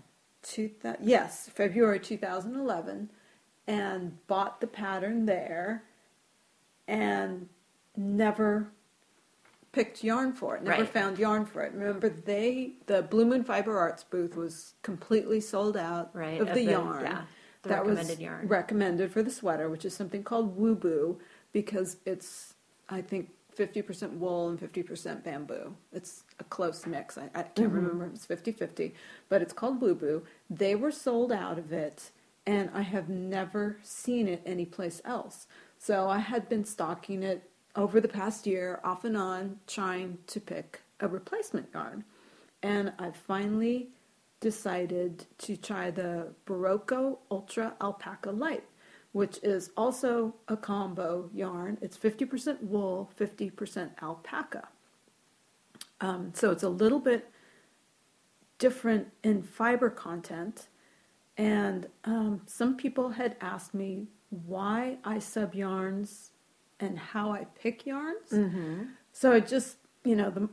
Two 0.44 0.72
yes, 1.02 1.50
February 1.54 2.00
2011, 2.00 3.10
and 3.68 4.28
bought 4.28 4.60
the 4.60 4.68
pattern 4.68 5.26
there, 5.26 5.84
and 6.88 7.48
never 8.02 8.72
picked 9.72 10.04
yarn 10.04 10.34
for 10.34 10.58
it. 10.58 10.64
Never 10.64 10.82
Right. 10.84 10.90
found 10.92 11.18
yarn 11.18 11.46
for 11.46 11.62
it. 11.64 11.74
Remember, 11.74 12.10
they 12.10 12.74
the 12.88 13.04
Blue 13.04 13.26
Moon 13.26 13.44
Fiber 13.44 13.78
Arts 13.78 14.04
booth 14.04 14.36
was 14.36 14.74
completely 14.82 15.40
sold 15.40 15.78
out 15.78 16.10
Right, 16.14 16.42
of, 16.42 16.50
of 16.50 16.54
the, 16.56 16.66
the- 16.66 16.72
yarn. 16.72 17.04
yeah, 17.04 17.22
the 17.62 17.70
that 17.70 17.86
was 17.86 17.96
recommended 17.98 18.20
yarn. 18.20 18.48
recommended 18.48 19.12
for 19.12 19.24
the 19.24 19.32
sweater, 19.32 19.70
which 19.70 19.86
is 19.86 19.94
something 19.96 20.24
called 20.24 20.60
Woobu, 20.60 21.20
because 21.54 21.98
it's 22.06 22.56
I 22.90 23.02
think. 23.02 23.30
50% 23.58 24.14
wool 24.18 24.48
and 24.48 24.58
50% 24.58 25.26
bamboo. 25.26 25.76
It's 25.92 26.24
a 26.40 26.44
close 26.46 26.86
mix. 26.88 27.18
I, 27.18 27.24
I 27.36 27.44
can't 27.44 27.68
Mm-hmm. 27.68 27.76
remember 27.76 28.06
if 28.06 28.14
it's 28.14 28.26
50 28.26 28.54
50, 28.54 28.94
but 29.28 29.42
it's 29.42 29.52
called 29.52 29.82
Boo. 29.82 30.24
They 30.50 30.74
were 30.74 30.90
sold 30.90 31.34
out 31.34 31.60
of 31.60 31.74
it, 31.74 32.12
and 32.48 32.70
I 32.74 32.82
have 32.82 33.10
never 33.10 33.78
seen 33.84 34.30
it 34.30 34.42
anyplace 34.46 35.02
else. 35.04 35.48
So 35.78 36.08
I 36.08 36.20
had 36.20 36.48
been 36.48 36.64
stocking 36.64 37.24
it 37.24 37.50
over 37.76 38.02
the 38.02 38.08
past 38.08 38.46
year, 38.46 38.80
off 38.84 39.06
and 39.06 39.18
on, 39.18 39.60
trying 39.68 40.18
to 40.28 40.40
pick 40.40 40.82
a 41.00 41.08
replacement 41.08 41.70
yarn. 41.74 42.04
And 42.64 42.94
I 43.00 43.12
finally 43.12 43.90
decided 44.40 45.26
to 45.38 45.56
try 45.56 45.92
the 45.92 46.34
Berroco 46.46 47.20
Ultra 47.30 47.74
Alpaca 47.82 48.32
Light, 48.32 48.64
which 49.14 49.40
is 49.44 49.72
also 49.78 50.36
a 50.48 50.58
combo 50.58 51.30
yarn. 51.34 51.78
It's 51.82 51.98
50% 51.98 52.62
wool, 52.64 53.10
50% 53.20 53.92
alpaca. 54.02 54.68
Um, 56.02 56.32
so 56.34 56.52
it's 56.52 56.64
a 56.64 56.70
little 56.70 57.00
bit 57.00 57.30
different 58.58 59.08
in 59.24 59.44
fiber 59.44 59.90
content. 59.90 60.68
And 61.38 61.88
um, 62.04 62.42
some 62.46 62.76
people 62.76 63.10
had 63.10 63.36
asked 63.42 63.74
me 63.74 64.08
why 64.30 64.98
I 65.04 65.20
sub 65.20 65.54
yarns 65.54 66.31
and 66.82 66.98
how 66.98 67.32
I 67.32 67.46
pick 67.62 67.86
yarns. 67.86 68.32
Mm-hmm. 68.32 68.84
So 69.14 69.32
it 69.32 69.48
just, 69.48 69.78
you 70.04 70.16
know, 70.16 70.30
the 70.30 70.50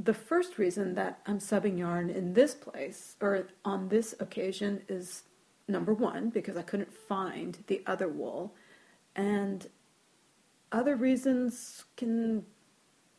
the 0.00 0.14
first 0.14 0.58
reason 0.58 0.94
that 0.94 1.20
I'm 1.26 1.40
subbing 1.40 1.76
yarn 1.76 2.08
in 2.08 2.32
this 2.34 2.54
place 2.54 3.16
or 3.20 3.48
on 3.64 3.88
this 3.88 4.14
occasion 4.20 4.82
is 4.88 5.24
number 5.66 5.92
one 5.92 6.30
because 6.30 6.56
I 6.56 6.62
couldn't 6.62 6.92
find 6.92 7.58
the 7.66 7.82
other 7.86 8.08
wool, 8.08 8.54
and 9.14 9.66
other 10.72 10.96
reasons 10.96 11.84
can 11.96 12.44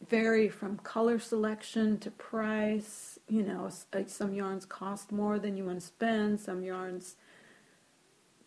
vary 0.08 0.48
from 0.48 0.78
color 0.78 1.20
selection 1.20 1.98
to 2.00 2.12
price. 2.12 3.20
You 3.28 3.44
know, 3.44 3.70
uh, 3.94 4.04
some 4.08 4.34
yarns 4.34 4.66
cost 4.66 5.12
more 5.12 5.38
than 5.38 5.58
you 5.58 5.66
want 5.66 5.82
to 5.82 5.86
spend. 5.86 6.40
Some 6.40 6.64
yarns 6.64 7.16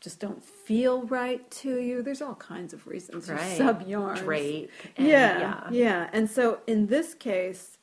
just 0.02 0.18
don't 0.18 0.42
feel 0.44 1.02
right 1.06 1.49
to 1.52 1.78
you. 1.80 2.02
There's 2.02 2.21
all 2.21 2.35
kinds 2.35 2.73
of 2.75 2.87
reasons 2.88 3.30
Right. 3.30 3.56
sub 3.56 3.87
yarns. 3.87 4.21
Drape. 4.21 4.71
and- 4.97 5.06
yeah, 5.06 5.38
yeah. 5.38 5.68
yeah. 5.71 6.11
And 6.12 6.28
so 6.28 6.61
in 6.66 6.88
this 6.88 7.14
case, 7.14 7.78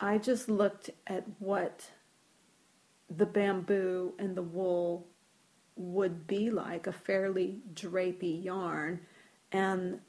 I 0.00 0.18
just 0.18 0.48
looked 0.48 0.90
at 1.06 1.24
what 1.38 1.88
the 3.08 3.26
bamboo 3.26 4.14
and 4.18 4.36
the 4.36 4.42
wool 4.42 5.06
would 5.76 6.26
be 6.26 6.50
like 6.50 6.86
a 6.88 6.92
fairly 6.92 7.60
drapey 7.72 8.42
yarn. 8.42 9.00
And 9.52 10.00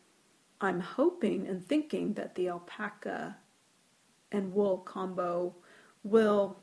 I'm 0.60 0.80
hoping 0.80 1.48
and 1.48 1.64
thinking 1.64 2.14
that 2.16 2.34
the 2.36 2.50
alpaca 2.50 3.38
and 4.32 4.54
wool 4.54 4.80
combo 4.80 5.54
will 6.04 6.58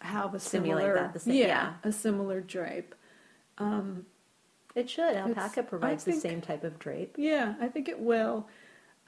have 0.00 0.34
a 0.34 0.40
Simulate 0.40 0.80
similar, 0.82 0.94
that 0.96 1.12
the 1.12 1.20
same- 1.20 1.34
yeah, 1.34 1.46
yeah. 1.46 1.72
a 1.84 1.92
similar 1.92 2.40
drape. 2.40 2.94
Um, 3.58 4.06
It 4.74 4.88
should. 4.90 5.16
Alpaca 5.16 5.60
I 5.60 5.62
provides 5.64 6.04
the 6.04 6.12
same 6.12 6.40
type 6.40 6.64
of 6.64 6.78
drape. 6.78 7.14
Yeah, 7.18 7.54
I 7.60 7.68
think 7.68 7.88
it 7.88 8.00
will. 8.00 8.48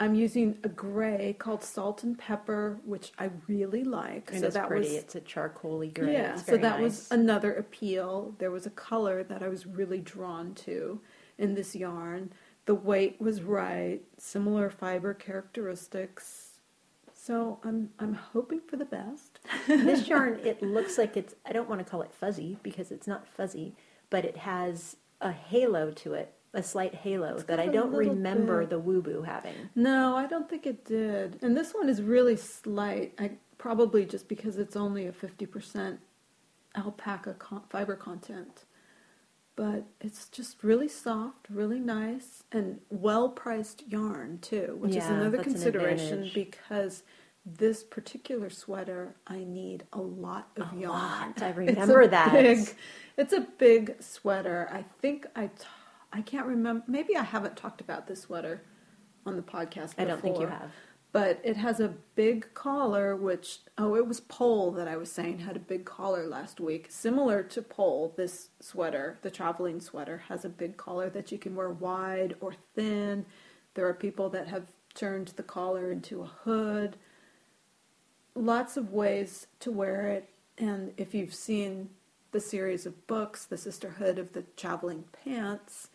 I'm 0.00 0.14
using 0.16 0.59
a 0.64 0.68
gray 0.68 1.37
called 1.38 1.62
Salt 1.62 2.02
and 2.02 2.18
Pepper, 2.18 2.78
which 2.85 3.12
I 3.18 3.30
really 3.47 3.85
like. 3.85 4.30
And 4.33 4.40
so 4.40 4.47
it's 4.47 4.54
that 4.56 4.66
pretty. 4.66 4.87
was 4.88 4.94
it's 4.97 5.14
a 5.14 5.21
charcoaly 5.21 5.94
gray. 5.94 6.14
yeah. 6.14 6.33
It's 6.35 6.47
So 6.47 6.56
that 6.56 6.80
nice. 6.80 6.83
was 6.83 7.09
another 7.12 7.52
appeal. 7.54 8.35
There 8.38 8.50
was 8.50 8.66
a 8.66 8.71
color 8.71 9.23
that 9.23 9.42
I 9.42 9.49
was 9.49 9.66
really 9.66 10.00
drawn 10.00 10.52
to 10.66 11.00
in 11.38 11.54
this 11.54 11.76
yarn. 11.76 12.33
The 12.66 12.75
weight 12.75 13.21
was 13.21 13.42
right, 13.42 14.00
similar 14.18 14.68
fiber 14.68 15.14
characteristics. 15.14 16.59
So 17.12 17.59
I'm 17.62 17.90
I'm 17.99 18.14
hoping 18.14 18.61
for 18.66 18.76
the 18.76 18.85
best. 18.85 19.38
this 19.66 20.09
yarn. 20.09 20.40
It 20.44 20.61
looks 20.62 20.99
like 20.99 21.16
it's. 21.16 21.35
I 21.47 21.52
don't 21.52 21.68
want 21.68 21.85
to 21.85 21.90
call 21.90 22.02
it 22.02 22.12
fuzzy 22.12 22.59
because 22.62 22.90
it's 22.90 23.06
not 23.06 23.26
fuzzy, 23.28 23.76
but 24.11 24.25
it 24.25 24.38
has 24.38 24.97
a 25.25 25.33
halo 25.33 25.90
to 25.90 26.14
it, 26.14 26.33
a 26.52 26.62
slight 26.62 26.95
halo 26.95 27.38
that 27.38 27.59
I 27.59 27.66
don't 27.66 27.90
remember 27.93 28.61
bit. 28.61 28.71
the 28.71 28.81
woobu 28.81 29.25
having. 29.25 29.54
No, 29.75 30.14
I 30.16 30.26
don't 30.26 30.49
think 30.49 30.66
it 30.66 30.85
did. 30.85 31.38
And 31.43 31.57
this 31.57 31.73
one 31.73 31.88
is 31.88 32.02
really 32.02 32.37
slight. 32.37 33.14
I 33.19 33.33
probably 33.59 34.04
just 34.04 34.28
because 34.28 34.59
it's 34.59 34.76
only 34.76 35.07
a 35.07 35.12
50% 35.12 35.99
alpaca 36.76 37.35
con- 37.35 37.62
fiber 37.69 37.97
content. 37.97 38.64
But 39.57 39.85
it's 40.00 40.28
just 40.28 40.64
really 40.64 40.88
soft, 40.88 41.47
really 41.49 41.78
nice, 41.78 42.43
and 42.50 42.81
well-priced 42.90 43.85
yarn 43.88 44.38
too, 44.40 44.76
which 44.81 44.97
is 44.97 45.07
another 45.07 45.37
that's 45.37 45.47
an 45.47 45.52
consideration 45.52 46.31
because 46.35 47.04
this 47.47 47.83
particular 47.85 48.51
sweater 48.51 49.15
I 49.27 49.45
need 49.45 49.85
a 49.93 50.01
lot 50.01 50.49
of 50.57 50.73
A 50.73 50.77
yarn. 50.81 50.93
lot. 50.93 51.43
I 51.43 51.49
It's 51.67 51.89
a 51.91 51.97
remember 51.97 52.07
that. 52.09 52.33
Big, 52.33 52.75
it's 53.17 53.33
a 53.33 53.41
big 53.59 53.97
sweater. 54.03 54.69
I 54.73 54.85
think 55.01 55.27
I, 55.37 55.49
t- 55.49 55.65
I 56.13 56.23
can't 56.23 56.47
remember. 56.47 56.85
Maybe 56.89 57.17
I 57.17 57.23
haven't 57.23 57.57
talked 57.57 57.81
about 57.81 58.07
this 58.07 58.23
sweater 58.23 58.63
on 59.27 59.37
the 59.37 59.43
podcast. 59.43 59.97
Before, 59.97 60.05
I 60.05 60.05
don't 60.05 60.23
think 60.23 60.41
you 60.41 60.47
have. 60.47 60.71
But 61.13 61.41
it 61.45 61.57
has 61.57 61.81
a 61.81 61.95
big 62.17 62.53
collar, 62.55 63.15
which 63.15 63.61
oh, 63.79 63.95
it 63.95 64.07
was 64.07 64.21
Pole 64.21 64.73
that 64.73 64.89
I 64.89 64.97
was 64.97 65.13
saying 65.13 65.41
had 65.41 65.57
a 65.57 65.61
big 65.61 65.85
collar 65.85 66.27
last 66.27 66.61
week. 66.61 66.87
Similar 66.91 67.43
to 67.45 67.63
Pole, 67.63 68.15
this 68.17 68.51
sweater, 68.61 69.19
the 69.23 69.31
traveling 69.31 69.81
sweater, 69.81 70.25
has 70.29 70.45
a 70.45 70.49
big 70.49 70.77
collar 70.77 71.11
that 71.11 71.31
you 71.31 71.39
can 71.39 71.55
wear 71.55 71.71
wide 71.71 72.37
or 72.41 72.55
thin. 72.75 73.27
There 73.75 73.87
are 73.87 73.95
people 73.95 74.29
that 74.31 74.49
have 74.49 74.73
turned 74.95 75.29
the 75.37 75.43
collar 75.43 75.93
into 75.93 76.23
a 76.23 76.27
hood 76.27 76.97
lots 78.35 78.76
of 78.76 78.93
ways 78.93 79.47
to 79.61 79.71
wear 79.71 80.07
it. 80.09 80.29
And 80.59 80.93
if 80.97 81.14
you've 81.14 81.35
seen 81.35 81.91
the 82.33 82.41
series 82.41 82.87
of 82.87 83.07
books, 83.07 83.45
The 83.47 83.57
Sisterhood 83.57 84.19
of 84.19 84.33
the 84.33 84.43
Traveling 84.57 85.05
Pants, 85.25 85.88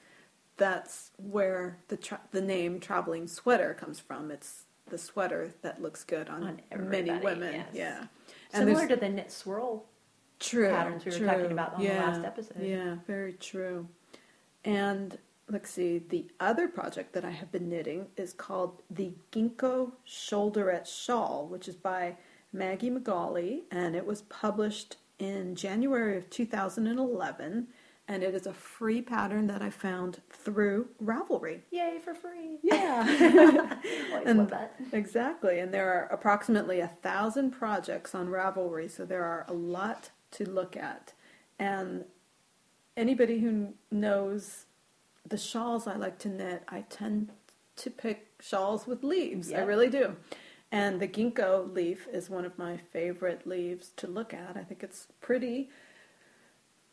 that's 0.58 1.12
where 1.18 1.78
the 1.88 1.98
tra- 1.98 2.22
the 2.32 2.42
name 2.42 2.80
traveling 2.80 3.28
sweater 3.28 3.74
comes 3.74 4.00
from. 4.00 4.32
It's 4.32 4.64
the 4.90 4.98
sweater 4.98 5.52
that 5.62 5.82
looks 5.82 6.04
good 6.04 6.28
on, 6.30 6.62
On 6.74 6.90
many 6.90 7.12
women. 7.12 7.54
yes. 7.54 7.68
Yeah. 7.74 8.06
And 8.54 8.68
Similar 8.68 8.88
to 8.88 8.96
the 8.96 9.10
knit 9.10 9.32
swirl. 9.32 9.86
true 10.40 10.70
patterns 10.70 11.06
we 11.06 11.12
were 11.20 11.26
talking 11.26 11.52
about 11.52 11.76
on 11.76 11.84
the 11.84 11.90
last 11.90 12.24
episode. 12.26 12.62
Yeah, 12.62 12.96
very 13.08 13.34
true. 13.34 13.88
And 14.66 15.18
let's 15.50 15.70
see, 15.70 16.00
the 16.00 16.26
other 16.40 16.68
project 16.68 17.14
that 17.14 17.24
I 17.24 17.30
have 17.32 17.52
been 17.52 17.70
knitting 17.70 18.08
is 18.18 18.34
called 18.34 18.82
the 18.90 19.12
Ginkgo 19.32 19.92
Shoulderette 20.06 20.88
Shawl, 20.88 21.48
which 21.50 21.68
is 21.68 21.76
by 21.76 22.16
Maggie 22.52 22.90
McGauley, 22.90 23.62
and 23.72 23.96
it 23.96 24.06
was 24.06 24.24
published 24.24 24.98
in 25.18 25.56
January 25.56 26.18
of 26.18 26.30
2011. 26.30 27.68
And 28.08 28.24
it 28.24 28.34
is 28.34 28.48
a 28.48 28.54
free 28.54 29.04
pattern 29.04 29.46
that 29.48 29.62
I 29.62 29.70
found 29.70 30.22
through 30.32 30.88
Ravelry. 31.04 31.60
Yay 31.70 32.00
for 32.04 32.16
free! 32.16 32.58
Yeah. 32.64 33.04
And- 34.26 34.40
love 34.40 34.50
that. 34.50 34.76
Exactly, 34.92 35.60
and 35.60 35.72
there 35.72 35.94
are 35.94 36.08
approximately 36.12 36.80
a 36.80 36.88
thousand 36.88 37.52
projects 37.52 38.16
on 38.16 38.28
Ravelry, 38.28 38.90
so 38.90 39.06
there 39.06 39.24
are 39.24 39.46
a 39.48 39.54
lot 39.54 40.10
to 40.32 40.50
look 40.50 40.76
at. 40.76 41.14
And 41.60 42.06
anybody 42.98 43.40
who 43.40 43.74
knows 43.92 44.66
the 45.28 45.38
shawls 45.38 45.86
I 45.86 45.96
like 45.96 46.18
to 46.20 46.30
knit, 46.30 46.64
I 46.68 46.82
tend 46.90 47.32
to 47.78 47.90
pick 47.92 48.28
shawls 48.42 48.88
with 48.88 49.04
leaves. 49.04 49.54
I 49.54 49.62
really 49.62 49.90
do. 49.90 50.16
And 50.72 51.00
the 51.00 51.08
ginkgo 51.08 51.74
leaf 51.74 52.08
is 52.12 52.30
one 52.30 52.46
of 52.46 52.58
my 52.58 52.78
favorite 52.78 53.48
leaves 53.48 53.92
to 53.98 54.08
look 54.08 54.34
at. 54.34 54.56
I 54.56 54.64
think 54.64 54.84
it's 54.84 55.08
pretty. 55.20 55.70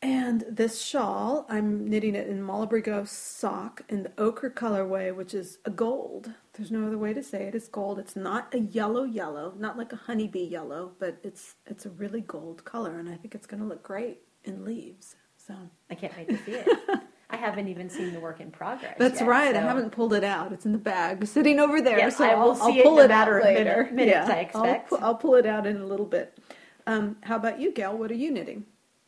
And 0.02 0.44
this 0.48 0.82
shawl, 0.82 1.46
I'm 1.48 1.88
knitting 1.88 2.14
it 2.14 2.28
in 2.28 2.42
Malabrigo 2.42 3.08
sock 3.08 3.82
in 3.88 4.02
the 4.02 4.12
ochre 4.18 4.50
colorway, 4.50 5.14
which 5.14 5.34
is 5.34 5.58
a 5.64 5.70
gold. 5.70 6.32
There's 6.54 6.70
no 6.70 6.86
other 6.86 6.98
way 6.98 7.12
to 7.14 7.22
say 7.22 7.44
it. 7.44 7.54
It's 7.54 7.68
gold. 7.68 7.98
It's 7.98 8.14
not 8.14 8.54
a 8.54 8.60
yellow 8.60 9.04
yellow, 9.04 9.54
not 9.58 9.78
like 9.78 9.92
a 9.92 9.96
honeybee 9.96 10.44
yellow, 10.44 10.92
but 10.98 11.18
it's 11.22 11.54
it's 11.66 11.86
a 11.86 11.90
really 11.90 12.20
gold 12.20 12.64
color, 12.64 12.98
and 12.98 13.08
I 13.08 13.16
think 13.16 13.34
it's 13.34 13.46
going 13.46 13.60
to 13.60 13.68
look 13.68 13.82
great 13.82 14.20
in 14.44 14.64
leaves. 14.64 15.16
So 15.36 15.54
I 15.90 15.94
can't 15.94 16.16
wait 16.16 16.28
to 16.28 16.36
see 16.44 16.52
it. 16.52 16.78
I 17.28 17.36
haven't 17.36 17.68
even 17.68 17.90
seen 17.90 18.12
the 18.12 18.20
work 18.20 18.40
in 18.40 18.50
progress. 18.50 18.94
That's 18.98 19.20
yet, 19.20 19.28
right. 19.28 19.54
so- 19.54 19.60
I 19.60 19.62
haven't 19.64 19.90
pulled 19.90 20.12
it 20.14 20.22
out. 20.24 20.52
It's 20.52 20.64
in 20.64 20.72
the 20.72 20.78
bag, 20.78 21.26
sitting 21.26 21.58
over 21.58 21.80
there. 21.80 21.98
Yes, 21.98 22.16
so 22.18 22.24
I 22.24 22.34
will 22.34 22.52
I'll, 22.52 22.62
I'll 22.62 22.72
see 22.72 22.78
it 22.80 22.84
pull 22.84 22.98
in 23.00 23.06
it 23.06 23.10
out 23.10 23.42
later. 23.42 23.88
minute- 23.92 23.94
minutes, 23.94 24.30
I 24.30 24.50
I'll 24.54 24.64
expect. 24.64 24.88
pu- 24.90 24.96
I'll, 25.02 25.14
pull 25.16 25.34
it 25.34 25.46
out 25.46 25.66
in 25.66 25.76
a 25.78 25.84
little 25.86 26.06
bit. 26.06 26.38
Um, 26.86 27.16
how 27.22 27.36
about 27.36 27.60
you, 27.60 27.72
Gayle? 27.72 27.96
What 27.98 28.10
are 28.12 28.14
you 28.14 28.30
knitting? 28.30 28.64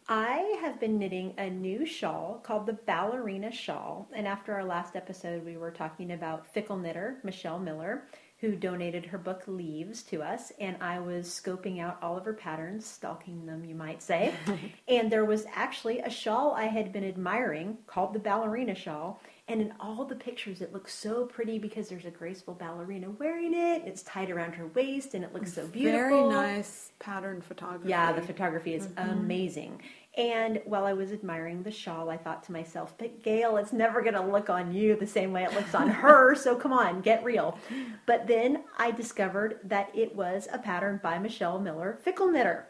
I 0.09 0.59
have 0.63 0.81
been 0.81 0.99
knitting 0.99 1.35
a 1.39 1.51
new 1.51 1.85
shawl 1.85 2.41
called 2.43 2.67
the 2.67 2.73
Ballerina 2.73 3.53
Shawl. 3.53 4.09
And 4.15 4.27
after 4.27 4.55
our 4.55 4.65
last 4.65 4.97
episode, 4.97 5.45
we 5.45 5.57
were 5.59 5.71
talking 5.71 6.13
about 6.13 6.47
fickle 6.53 6.79
knitter 6.79 7.19
Michelle 7.23 7.59
Miller, 7.59 8.05
who 8.41 8.55
donated 8.55 9.05
her 9.07 9.19
book 9.19 9.43
Leaves 9.47 10.03
to 10.05 10.23
us. 10.23 10.53
And 10.61 10.77
I 10.81 11.01
was 11.01 11.27
scoping 11.29 11.81
out 11.81 11.99
all 12.03 12.17
of 12.17 12.25
her 12.25 12.33
patterns, 12.33 12.87
stalking 12.87 13.47
them, 13.47 13.65
you 13.65 13.75
might 13.75 14.03
say. 14.03 14.33
and 14.89 15.11
there 15.11 15.25
was 15.25 15.45
actually 15.55 15.99
a 16.01 16.11
shawl 16.11 16.53
I 16.55 16.65
had 16.67 16.93
been 16.93 17.05
admiring 17.05 17.79
called 17.87 18.13
the 18.13 18.21
Ballerina 18.21 18.75
Shawl. 18.77 19.21
And 19.49 19.63
in 19.63 19.73
all 19.81 20.05
the 20.05 20.15
pictures, 20.15 20.61
it 20.61 20.75
looks 20.75 20.93
so 20.95 21.25
pretty 21.25 21.59
because 21.59 21.89
there's 21.89 22.05
a 22.05 22.11
graceful 22.11 22.53
ballerina 22.55 23.09
wearing 23.11 23.55
it. 23.55 23.83
It's 23.87 24.03
tied 24.03 24.31
around 24.31 24.53
her 24.55 24.67
waist 24.69 25.15
and 25.15 25.25
it 25.25 25.33
looks 25.33 25.55
so 25.55 25.67
beautiful. 25.67 26.29
Very 26.29 26.29
nice 26.29 26.93
pattern 26.99 27.41
photography. 27.41 27.89
Yeah, 27.89 28.13
the 28.13 28.23
photography 28.23 28.75
is 28.75 28.87
Mm-hmm. 28.89 29.11
amazing. 29.11 29.83
And 30.19 30.61
while 30.65 30.85
I 30.85 30.93
was 30.95 31.13
admiring 31.13 31.63
the 31.63 31.71
shawl, 31.71 32.11
I 32.11 32.17
thought 32.17 32.43
to 32.45 32.53
myself, 32.53 32.93
but 32.99 33.23
Gayle, 33.23 33.57
it's 33.57 33.73
never 33.73 34.03
going 34.03 34.15
to 34.15 34.21
look 34.21 34.51
on 34.51 34.75
you 34.75 34.97
the 34.97 35.07
same 35.07 35.33
way 35.33 35.45
it 35.45 35.55
looks 35.55 35.75
on 35.77 35.89
her. 36.03 36.35
So 36.35 36.57
come 36.57 36.73
on, 36.73 37.01
get 37.03 37.23
real. 37.23 37.57
But 38.05 38.27
then 38.27 38.65
I 38.77 38.91
discovered 38.91 39.61
that 39.65 39.91
it 39.95 40.17
was 40.17 40.49
a 40.53 40.59
pattern 40.59 40.99
by 41.03 41.19
Michelle 41.21 41.61
Miller, 41.61 41.99
Fickle 42.03 42.27
Knitter. 42.33 42.67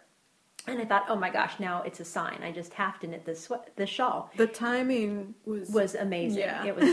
And 0.66 0.78
I 0.78 0.84
thought, 0.84 1.06
oh 1.08 1.16
my 1.16 1.30
gosh, 1.30 1.58
now 1.58 1.80
it's 1.80 2.00
a 2.00 2.04
sign. 2.04 2.40
I 2.42 2.52
just 2.52 2.74
have 2.74 3.00
to 3.00 3.06
knit 3.06 3.24
this 3.24 3.50
this 3.76 3.88
shawl. 3.88 4.30
The 4.36 4.46
timing 4.46 5.34
was 5.46 5.70
Was 5.70 5.94
amazing. 5.94 6.40
yeah. 6.40 6.66
It 6.66 6.76
was 6.76 6.84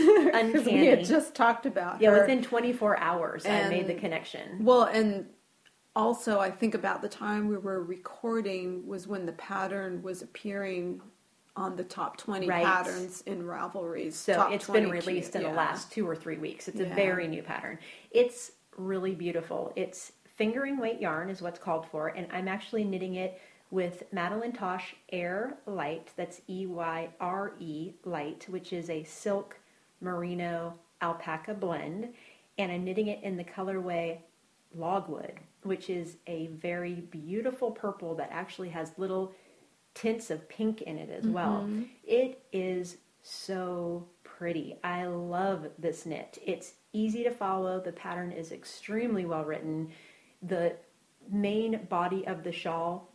'Cause 0.54 0.64
we 0.64 0.86
had 0.86 1.04
just 1.04 1.34
talked 1.34 1.66
about 1.66 2.00
yeah, 2.00 2.12
her. 2.12 2.20
within 2.22 2.42
24 2.42 2.98
hours, 2.98 3.44
I 3.44 3.68
made 3.68 3.86
the 3.88 3.94
connection. 3.94 4.64
Well, 4.64 4.84
and 4.84 5.26
also 5.96 6.38
I 6.38 6.50
think 6.50 6.74
about 6.74 7.02
the 7.02 7.08
time 7.08 7.48
we 7.48 7.56
were 7.56 7.82
recording 7.82 8.86
was 8.86 9.08
when 9.08 9.26
the 9.26 9.32
pattern 9.32 10.02
was 10.02 10.22
appearing 10.22 11.00
on 11.56 11.74
the 11.74 11.84
top 11.84 12.18
20 12.18 12.46
Right. 12.46 12.64
patterns 12.64 13.22
in 13.22 13.42
Ravelry's 13.42 14.14
So 14.14 14.48
it's 14.52 14.66
been 14.66 14.84
20 14.84 14.90
released 14.90 15.34
in 15.34 15.40
yeah. 15.42 15.48
the 15.50 15.54
last 15.56 15.90
two 15.90 16.06
or 16.08 16.14
three 16.14 16.36
weeks. 16.36 16.68
It's 16.68 16.80
a 16.80 16.84
Yeah. 16.86 16.94
very 16.94 17.26
new 17.26 17.42
pattern. 17.42 17.78
It's 18.10 18.52
really 18.76 19.14
beautiful. 19.14 19.72
It's 19.74 20.12
fingering 20.26 20.76
weight 20.76 21.00
yarn 21.00 21.30
is 21.30 21.40
what's 21.40 21.58
called 21.58 21.86
for, 21.88 22.08
and 22.08 22.30
I'm 22.30 22.46
actually 22.46 22.84
knitting 22.84 23.14
it 23.14 23.40
with 23.70 24.02
Madeline 24.12 24.52
Tosh 24.52 24.94
Eyre 25.10 25.56
Light. 25.64 26.10
That's 26.16 26.42
E 26.46 26.66
Y 26.66 27.08
R 27.20 27.54
E 27.58 27.94
Light, 28.04 28.46
which 28.50 28.74
is 28.74 28.90
a 28.90 29.02
silk 29.04 29.58
merino 30.02 30.74
alpaca 31.00 31.54
blend, 31.54 32.12
and 32.58 32.70
I'm 32.70 32.84
knitting 32.84 33.06
it 33.08 33.22
in 33.22 33.38
the 33.38 33.44
colorway 33.44 34.18
logwood, 34.74 35.40
which 35.66 35.90
is 35.90 36.16
a 36.26 36.46
very 36.48 36.94
beautiful 36.94 37.70
purple 37.70 38.14
that 38.16 38.30
actually 38.32 38.70
has 38.70 38.92
little 38.96 39.32
tints 39.94 40.30
of 40.30 40.48
pink 40.48 40.82
in 40.82 40.98
it 40.98 41.10
as 41.10 41.24
mm-hmm. 41.24 41.32
well. 41.32 41.68
It 42.04 42.42
is 42.52 42.98
so 43.22 44.06
pretty. 44.22 44.78
I 44.84 45.06
love 45.06 45.66
this 45.78 46.06
knit. 46.06 46.38
It's 46.44 46.74
easy 46.92 47.24
to 47.24 47.30
follow. 47.30 47.80
The 47.80 47.92
pattern 47.92 48.32
is 48.32 48.52
extremely 48.52 49.24
well 49.24 49.44
written. 49.44 49.90
The 50.42 50.76
main 51.30 51.86
body 51.88 52.26
of 52.26 52.44
the 52.44 52.52
shawl 52.52 53.12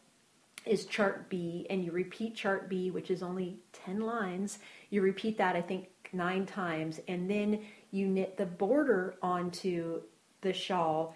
is 0.65 0.85
chart 0.85 1.29
B, 1.29 1.65
and 1.69 1.83
you 1.83 1.91
repeat 1.91 2.35
chart 2.35 2.69
B, 2.69 2.91
which 2.91 3.09
is 3.09 3.23
only 3.23 3.59
10 3.85 4.01
lines. 4.01 4.59
You 4.89 5.01
repeat 5.01 5.37
that, 5.37 5.55
I 5.55 5.61
think, 5.61 5.87
nine 6.13 6.45
times, 6.45 6.99
and 7.07 7.29
then 7.29 7.61
you 7.91 8.07
knit 8.07 8.37
the 8.37 8.45
border 8.45 9.15
onto 9.21 10.01
the 10.41 10.53
shawl 10.53 11.15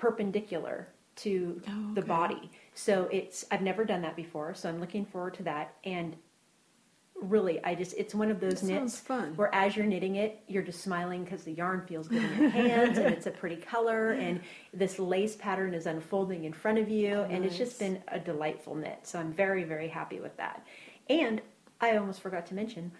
perpendicular 0.00 0.88
to 1.16 1.60
Oh, 1.68 1.94
the 1.94 2.02
body. 2.02 2.50
So 2.74 3.08
it's, 3.12 3.44
I've 3.50 3.60
never 3.60 3.84
done 3.84 4.00
that 4.02 4.16
before, 4.16 4.54
so 4.54 4.68
I'm 4.68 4.80
looking 4.80 5.04
forward 5.04 5.34
to 5.34 5.42
that. 5.42 5.74
And 5.84 6.16
really, 7.20 7.62
I 7.62 7.74
just, 7.74 7.94
it's 7.98 8.14
one 8.14 8.30
of 8.30 8.40
those 8.40 8.62
That 8.62 8.66
knits 8.68 9.02
where 9.36 9.54
as 9.54 9.76
you're 9.76 9.84
knitting 9.84 10.16
it, 10.16 10.40
you're 10.48 10.62
just 10.62 10.80
smiling 10.80 11.24
because 11.24 11.42
the 11.44 11.52
yarn 11.52 11.82
feels 11.86 12.08
good 12.08 12.22
in 12.22 12.38
your 12.40 12.48
hands 12.62 12.96
and 12.96 13.08
it's 13.12 13.26
a 13.26 13.30
pretty 13.30 13.56
color 13.56 14.12
and 14.12 14.40
this 14.72 14.98
lace 14.98 15.36
pattern 15.36 15.74
is 15.74 15.84
unfolding 15.84 16.44
in 16.44 16.54
front 16.54 16.78
of 16.78 16.88
you 16.88 17.20
and 17.28 17.44
it's 17.44 17.58
just 17.58 17.78
been 17.78 18.02
a 18.08 18.18
delightful 18.18 18.74
knit. 18.74 19.00
So 19.02 19.18
I'm 19.18 19.32
very, 19.34 19.64
very 19.64 19.88
happy 19.88 20.18
with 20.20 20.34
that. 20.38 20.66
And 21.10 21.42
I 21.82 21.98
almost 21.98 22.22
forgot 22.22 22.46
to 22.46 22.54
mention, 22.54 22.90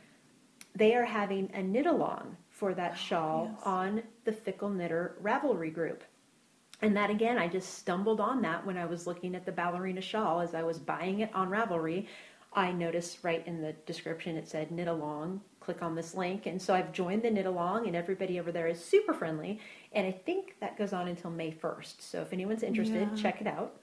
they 0.76 0.94
are 0.94 1.04
having 1.06 1.50
a 1.54 1.62
knit 1.62 1.86
along 1.86 2.36
for 2.50 2.74
that 2.74 2.98
shawl 3.06 3.48
Oh, 3.50 3.54
yes. 3.56 3.62
on 3.64 4.02
the 4.24 4.32
Fickle 4.32 4.68
Knitter 4.68 5.16
Ravelry 5.22 5.72
group. 5.72 6.04
And 6.82 6.96
that 6.96 7.10
again, 7.10 7.38
I 7.38 7.48
just 7.48 7.78
stumbled 7.78 8.20
on 8.20 8.40
that 8.42 8.64
when 8.64 8.78
I 8.78 8.86
was 8.86 9.06
looking 9.06 9.34
at 9.34 9.44
the 9.44 9.52
ballerina 9.52 10.00
shawl 10.00 10.40
as 10.40 10.54
I 10.54 10.62
was 10.62 10.78
buying 10.78 11.20
it 11.20 11.30
on 11.34 11.50
Ravelry. 11.50 12.06
I 12.52 12.72
noticed 12.72 13.18
right 13.22 13.46
in 13.46 13.60
the 13.60 13.72
description 13.86 14.36
it 14.36 14.48
said 14.48 14.70
knit 14.72 14.88
along. 14.88 15.42
Click 15.60 15.82
on 15.82 15.94
this 15.94 16.14
link. 16.14 16.46
And 16.46 16.60
so 16.60 16.74
I've 16.74 16.90
joined 16.90 17.22
the 17.22 17.30
knit 17.30 17.46
along, 17.46 17.86
and 17.86 17.94
everybody 17.94 18.40
over 18.40 18.50
there 18.50 18.66
is 18.66 18.82
super 18.82 19.12
friendly. 19.12 19.60
And 19.92 20.06
I 20.06 20.10
think 20.12 20.56
that 20.60 20.76
goes 20.76 20.92
on 20.92 21.06
until 21.06 21.30
May 21.30 21.52
1st. 21.52 22.00
So 22.00 22.22
if 22.22 22.32
anyone's 22.32 22.62
interested, 22.62 23.08
Yeah. 23.10 23.22
check 23.22 23.40
it 23.40 23.46
out. 23.46 23.76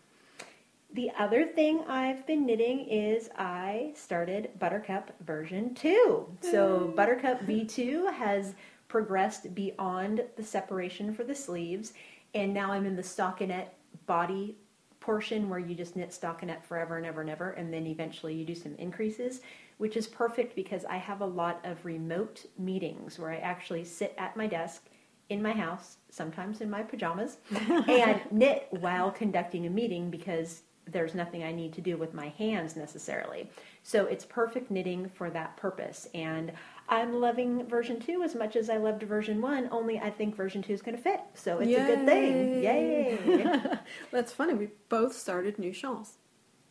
The 0.91 1.11
other 1.19 1.45
thing 1.45 1.81
I've 1.87 2.25
been 2.25 2.45
knitting 2.45 2.87
is 2.89 3.29
I 3.37 3.91
started 3.93 4.57
Buttercup 4.57 5.11
version 5.21 5.75
2. 5.75 6.37
So 6.41 6.93
Buttercup 6.95 7.41
V2 7.41 8.11
has 8.13 8.55
progressed 8.87 9.53
beyond 9.53 10.23
the 10.37 10.43
separation 10.43 11.13
for 11.13 11.23
the 11.23 11.35
sleeves 11.35 11.93
and 12.33 12.53
now 12.53 12.71
I'm 12.71 12.85
in 12.85 12.95
the 12.95 13.01
stockinette 13.01 13.69
body 14.05 14.57
portion 14.99 15.49
where 15.49 15.59
you 15.59 15.75
just 15.75 15.95
knit 15.95 16.09
stockinette 16.09 16.63
forever 16.63 16.97
and 16.97 17.05
ever 17.05 17.21
and 17.21 17.29
ever 17.29 17.51
and 17.51 17.73
then 17.73 17.85
eventually 17.85 18.33
you 18.33 18.45
do 18.45 18.55
some 18.55 18.75
increases 18.75 19.41
which 19.77 19.95
is 19.95 20.07
perfect 20.07 20.55
because 20.55 20.85
I 20.85 20.97
have 20.97 21.21
a 21.21 21.25
lot 21.25 21.59
of 21.63 21.85
remote 21.85 22.45
meetings 22.57 23.19
where 23.19 23.31
I 23.31 23.37
actually 23.37 23.83
sit 23.83 24.13
at 24.17 24.35
my 24.35 24.47
desk 24.47 24.87
in 25.29 25.41
my 25.41 25.51
house, 25.51 25.97
sometimes 26.09 26.61
in 26.61 26.69
my 26.69 26.83
pajamas, 26.83 27.37
and 27.51 28.21
knit 28.31 28.67
while 28.71 29.11
conducting 29.11 29.65
a 29.65 29.69
meeting 29.69 30.09
because 30.09 30.63
there's 30.85 31.13
nothing 31.13 31.43
I 31.43 31.51
need 31.51 31.73
to 31.73 31.81
do 31.81 31.97
with 31.97 32.13
my 32.13 32.29
hands 32.29 32.75
necessarily. 32.75 33.49
So 33.83 34.05
it's 34.05 34.25
perfect 34.25 34.71
knitting 34.71 35.09
for 35.09 35.29
that 35.31 35.57
purpose. 35.57 36.07
And 36.13 36.53
I'm 36.89 37.19
loving 37.19 37.65
version 37.67 37.99
2 37.99 38.23
as 38.23 38.33
much 38.35 38.55
as 38.55 38.69
I 38.69 38.77
loved 38.77 39.03
version 39.03 39.41
1, 39.41 39.69
only 39.71 39.99
I 39.99 40.09
think 40.09 40.35
version 40.35 40.61
2 40.63 40.71
is 40.73 40.81
going 40.81 40.95
to 40.95 41.01
fit. 41.03 41.19
So 41.33 41.59
it's 41.59 41.71
a 41.71 41.85
good 41.85 42.05
thing. 42.05 42.63
Yay! 42.63 43.59
That's 44.11 44.31
funny. 44.31 44.53
We 44.53 44.69
both 44.87 45.13
started 45.15 45.59
new 45.59 45.73
shawls. 45.73 46.17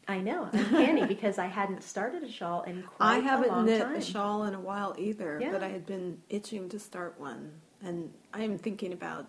I 0.09 0.19
know. 0.21 0.49
Uncanny 0.53 1.05
because 1.05 1.37
I 1.39 1.47
hadn't 1.47 1.83
started 1.83 2.23
a 2.23 2.31
shawl 2.31 2.63
in 2.63 2.83
quite 2.85 3.07
I 3.07 3.19
a 3.19 3.21
haven't 3.23 3.49
long 3.49 3.67
knit 3.67 3.83
time. 3.83 3.97
a 3.97 4.01
shawl 4.01 4.45
in 4.45 4.55
a 4.55 4.61
while 4.61 4.95
either, 4.99 5.39
Yeah. 5.41 5.51
but 5.51 5.63
I 5.63 5.69
had 5.69 5.85
been 5.85 6.19
itching 6.29 6.69
to 6.71 6.79
start 6.79 7.19
one. 7.19 7.51
And 7.83 8.13
I 8.33 8.43
am 8.43 8.57
thinking 8.57 8.93
about 8.93 9.27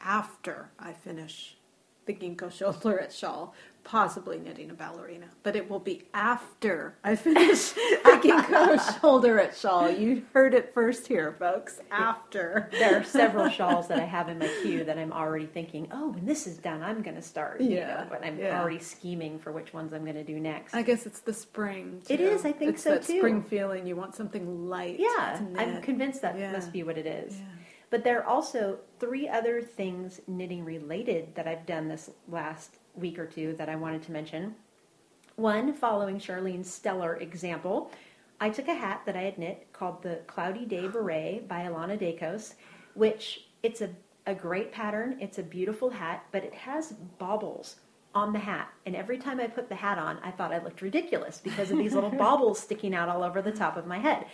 after 0.00 0.70
I 0.78 0.92
finish 0.92 1.56
the 2.06 2.12
ginkgo 2.12 2.50
shoulderette 2.52 3.12
shawl, 3.12 3.54
possibly 3.84 4.38
knitting 4.38 4.70
a 4.70 4.74
ballerina. 4.74 5.26
But 5.42 5.54
it 5.56 5.68
will 5.70 5.78
be 5.78 6.04
after 6.14 6.96
I 7.04 7.14
finish 7.16 7.70
the 8.04 8.98
shoulder 9.00 9.38
shoulderette 9.38 9.54
shawl. 9.56 9.90
You 9.90 10.22
heard 10.32 10.54
it 10.54 10.72
first 10.74 11.06
here, 11.06 11.32
folks. 11.38 11.80
After. 11.90 12.68
there 12.72 12.98
are 13.00 13.04
several 13.04 13.48
shawls 13.48 13.86
that 13.88 14.00
I 14.00 14.04
have 14.04 14.28
in 14.28 14.38
my 14.38 14.48
queue 14.62 14.84
that 14.84 14.98
I'm 14.98 15.12
already 15.12 15.46
thinking, 15.46 15.88
oh, 15.92 16.08
when 16.10 16.24
this 16.24 16.46
is 16.46 16.56
done, 16.58 16.82
I'm 16.82 17.02
going 17.02 17.16
to 17.16 17.22
start. 17.22 17.60
you 17.60 17.76
Yeah, 17.76 17.86
know, 17.94 18.06
but 18.10 18.24
I'm 18.24 18.38
yeah. 18.38 18.60
already 18.60 18.78
scheming 18.78 19.38
for 19.38 19.52
which 19.52 19.72
ones 19.72 19.92
I'm 19.92 20.02
going 20.02 20.14
to 20.16 20.24
do 20.24 20.40
next. 20.40 20.74
I 20.74 20.82
guess 20.82 21.06
it's 21.06 21.20
the 21.20 21.32
spring. 21.34 22.02
It 22.08 22.16
too. 22.16 22.22
is, 22.24 22.44
I 22.44 22.52
think 22.52 22.74
it's 22.74 22.82
so, 22.82 22.90
that 22.92 23.02
too. 23.04 23.18
spring 23.18 23.42
feeling. 23.42 23.86
You 23.86 23.96
want 23.96 24.14
something 24.14 24.68
light. 24.68 24.96
yeah, 24.98 25.40
I'm 25.56 25.80
convinced 25.82 26.22
that 26.22 26.38
Yeah. 26.38 26.52
must 26.52 26.72
be 26.72 26.82
what 26.82 26.96
it 26.98 27.06
is. 27.06 27.36
Yeah. 27.36 27.44
But 27.90 28.02
there 28.02 28.20
are 28.20 28.26
also 28.26 28.78
three 28.98 29.28
other 29.28 29.60
things 29.62 30.20
knitting 30.26 30.64
related 30.64 31.34
that 31.36 31.46
I've 31.46 31.64
done 31.66 31.86
this 31.88 32.10
last 32.28 32.78
week 32.94 33.18
or 33.18 33.26
two 33.26 33.54
that 33.58 33.68
I 33.68 33.76
wanted 33.76 34.02
to 34.04 34.12
mention. 34.12 34.54
One, 35.36 35.72
following 35.72 36.18
Charlene's 36.18 36.72
stellar 36.72 37.16
example, 37.16 37.90
I 38.40 38.50
took 38.50 38.68
a 38.68 38.74
hat 38.74 39.02
that 39.06 39.16
I 39.16 39.22
had 39.22 39.38
knit 39.38 39.68
called 39.72 40.02
the 40.02 40.20
Cloudy 40.26 40.64
Day 40.64 40.86
Beret 40.86 41.48
by 41.48 41.62
Alana 41.62 41.98
Dakos, 41.98 42.54
which 42.94 43.46
it's 43.62 43.80
a 43.80 43.90
a 44.26 44.34
great 44.34 44.72
pattern. 44.72 45.16
It's 45.20 45.38
a 45.38 45.42
beautiful 45.42 45.90
hat, 45.90 46.24
but 46.32 46.44
it 46.44 46.54
has 46.54 46.92
baubles 47.18 47.76
on 48.14 48.32
the 48.32 48.38
hat. 48.38 48.68
And 48.86 48.94
every 48.94 49.18
time 49.18 49.40
I 49.40 49.46
put 49.46 49.68
the 49.68 49.74
hat 49.74 49.98
on, 49.98 50.18
I 50.22 50.30
thought 50.30 50.52
I 50.52 50.62
looked 50.62 50.82
ridiculous 50.82 51.40
because 51.40 51.70
of 51.70 51.78
these 51.78 51.94
little 51.94 52.10
baubles 52.18 52.58
sticking 52.58 52.94
out 52.94 53.08
all 53.08 53.22
over 53.22 53.42
the 53.42 53.52
top 53.52 53.76
of 53.76 53.86
my 53.86 53.98
head. 53.98 54.26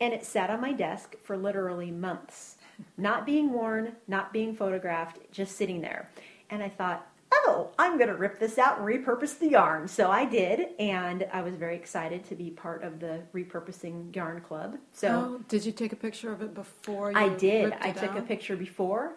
And 0.00 0.14
it 0.14 0.24
sat 0.24 0.50
on 0.50 0.60
my 0.60 0.72
desk 0.72 1.16
for 1.24 1.36
literally 1.36 1.90
months, 1.90 2.56
not 2.96 3.26
being 3.26 3.52
worn, 3.52 3.96
not 4.06 4.32
being 4.32 4.54
photographed, 4.54 5.18
just 5.32 5.56
sitting 5.56 5.80
there. 5.80 6.10
And 6.50 6.62
I 6.62 6.68
thought, 6.68 7.06
oh, 7.32 7.70
I'm 7.78 7.96
going 7.98 8.08
to 8.08 8.14
rip 8.16 8.38
this 8.38 8.58
out 8.58 8.78
and 8.78 8.86
repurpose 8.86 9.38
the 9.38 9.48
yarn. 9.48 9.86
So 9.88 10.10
I 10.10 10.24
did, 10.24 10.68
and 10.78 11.26
I 11.32 11.42
was 11.42 11.54
very 11.56 11.76
excited 11.76 12.24
to 12.28 12.34
be 12.34 12.50
part 12.50 12.82
of 12.82 13.00
the 13.00 13.20
repurposing 13.34 14.14
yarn 14.14 14.40
club. 14.40 14.76
So 14.92 15.08
Oh, 15.38 15.44
did 15.48 15.64
you 15.64 15.72
take 15.72 15.92
a 15.92 15.96
picture 15.96 16.32
of 16.32 16.42
it 16.42 16.54
before 16.54 17.12
you 17.12 17.18
I 17.18 17.28
did. 17.30 17.72
I 17.80 17.92
took 17.92 18.16
a 18.16 18.22
picture 18.22 18.56
before, 18.56 19.12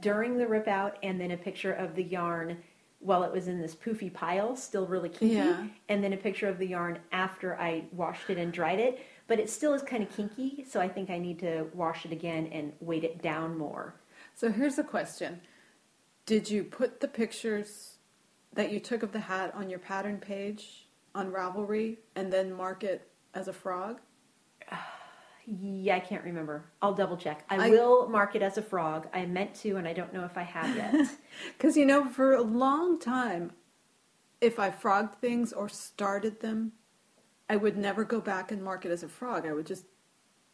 during 0.00 0.38
the 0.38 0.46
rip 0.46 0.68
out, 0.68 0.96
and 1.02 1.20
then 1.20 1.30
a 1.32 1.36
picture 1.36 1.72
of 1.72 1.94
the 1.94 2.02
yarn 2.02 2.58
while 3.00 3.24
it 3.24 3.32
was 3.32 3.48
in 3.48 3.60
this 3.60 3.74
poofy 3.74 4.12
pile, 4.12 4.54
still 4.54 4.86
really 4.86 5.08
kinky, 5.08 5.34
Yeah. 5.34 5.66
and 5.88 6.04
then 6.04 6.12
a 6.12 6.16
picture 6.16 6.46
of 6.48 6.58
the 6.58 6.66
yarn 6.68 6.98
after 7.10 7.56
I 7.58 7.84
washed 7.90 8.30
it 8.30 8.38
and 8.38 8.52
dried 8.52 8.78
it. 8.78 9.00
But 9.26 9.40
it 9.40 9.50
still 9.50 9.74
is 9.74 9.82
kind 9.82 10.02
of 10.04 10.14
kinky, 10.14 10.64
so 10.68 10.80
I 10.80 10.88
think 10.88 11.10
I 11.10 11.18
need 11.18 11.38
to 11.40 11.66
wash 11.74 12.04
it 12.04 12.12
again 12.12 12.46
and 12.52 12.72
weight 12.80 13.02
it 13.02 13.20
down 13.22 13.58
more. 13.58 13.94
So 14.34 14.50
here's 14.52 14.76
the 14.76 14.84
question. 14.84 15.40
Did 16.26 16.50
you 16.50 16.64
put 16.64 17.00
the 17.00 17.08
pictures 17.08 17.96
that 18.52 18.70
you 18.70 18.80
took 18.80 19.02
of 19.02 19.12
the 19.12 19.20
hat 19.20 19.52
on 19.54 19.68
your 19.70 19.78
pattern 19.78 20.18
page 20.18 20.86
on 21.14 21.32
Ravelry 21.32 21.98
and 22.14 22.32
then 22.32 22.52
mark 22.52 22.84
it 22.84 23.08
as 23.34 23.48
a 23.48 23.52
frog? 23.52 24.00
Yeah, 25.44 25.96
I 25.96 26.00
can't 26.00 26.22
remember. 26.22 26.66
I'll 26.80 26.94
double 26.94 27.16
check. 27.16 27.44
I, 27.50 27.66
I- 27.66 27.70
will 27.70 28.08
mark 28.08 28.36
it 28.36 28.42
as 28.42 28.58
a 28.58 28.62
frog. 28.62 29.08
I 29.12 29.26
meant 29.26 29.56
to, 29.56 29.74
and 29.76 29.88
I 29.88 29.92
don't 29.92 30.14
know 30.14 30.24
if 30.24 30.38
I 30.38 30.42
have 30.42 30.76
yet. 30.76 30.94
Because, 31.58 31.76
you 31.76 31.84
know, 31.84 32.08
for 32.08 32.32
a 32.34 32.42
long 32.42 33.00
time, 33.00 33.50
if 34.40 34.60
I 34.60 34.70
frogged 34.70 35.20
things 35.20 35.52
or 35.52 35.68
started 35.68 36.38
them, 36.40 36.72
I 37.50 37.56
would 37.56 37.76
never 37.76 38.04
go 38.04 38.20
back 38.20 38.52
and 38.52 38.62
mark 38.62 38.84
it 38.84 38.92
as 38.92 39.02
a 39.02 39.08
frog. 39.08 39.44
I 39.44 39.52
would 39.52 39.66
just 39.66 39.84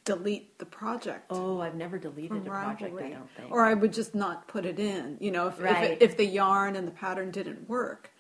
delete 0.09 0.59
the 0.59 0.67
project. 0.67 1.27
oh, 1.31 1.61
I've 1.61 1.75
never 1.75 1.99
deleted 1.99 2.37
a 2.39 2.41
project. 2.41 2.95
I 2.99 3.11
don't 3.11 3.31
think. 3.37 3.51
Or 3.51 3.65
I 3.65 3.75
would 3.75 3.93
just 3.93 4.15
not 4.15 4.49
put 4.49 4.65
it 4.65 4.79
in, 4.79 5.17
you 5.21 5.31
know, 5.31 5.49
if, 5.49 5.61
Right. 5.61 5.93
if, 5.93 6.11
if 6.11 6.17
the 6.17 6.25
yarn 6.25 6.77
and 6.77 6.87
the 6.87 6.93
pattern 6.93 7.31
didn't 7.31 7.69
work. 7.69 8.11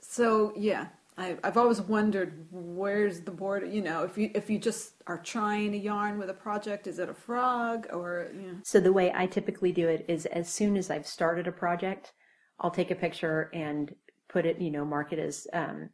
So, 0.00 0.52
yeah, 0.56 0.88
I, 1.16 1.36
I've 1.42 1.56
always 1.56 1.80
wondered 1.80 2.46
where's 2.50 3.20
the 3.20 3.30
border, 3.30 3.66
you 3.66 3.80
know, 3.82 4.04
if 4.04 4.18
you, 4.18 4.30
if 4.34 4.50
you 4.50 4.58
just 4.58 4.94
are 5.06 5.18
trying 5.18 5.74
a 5.74 5.78
yarn 5.78 6.18
with 6.18 6.28
a 6.28 6.34
project, 6.34 6.86
is 6.86 6.98
it 6.98 7.08
a 7.08 7.14
frog 7.14 7.86
or, 7.92 8.28
you 8.34 8.42
know. 8.42 8.58
So 8.64 8.80
the 8.80 8.92
way 8.92 9.12
I 9.14 9.26
typically 9.26 9.72
do 9.72 9.88
it 9.88 10.04
is 10.08 10.26
as 10.26 10.48
soon 10.48 10.76
as 10.76 10.90
I've 10.90 11.06
started 11.06 11.46
a 11.46 11.52
project, 11.52 12.12
I'll 12.60 12.70
take 12.70 12.90
a 12.90 12.94
picture 12.94 13.50
and 13.54 13.94
put 14.28 14.44
it, 14.44 14.60
you 14.60 14.70
know, 14.70 14.84
mark 14.84 15.12
it 15.12 15.18
as 15.18 15.46
um, 15.52 15.90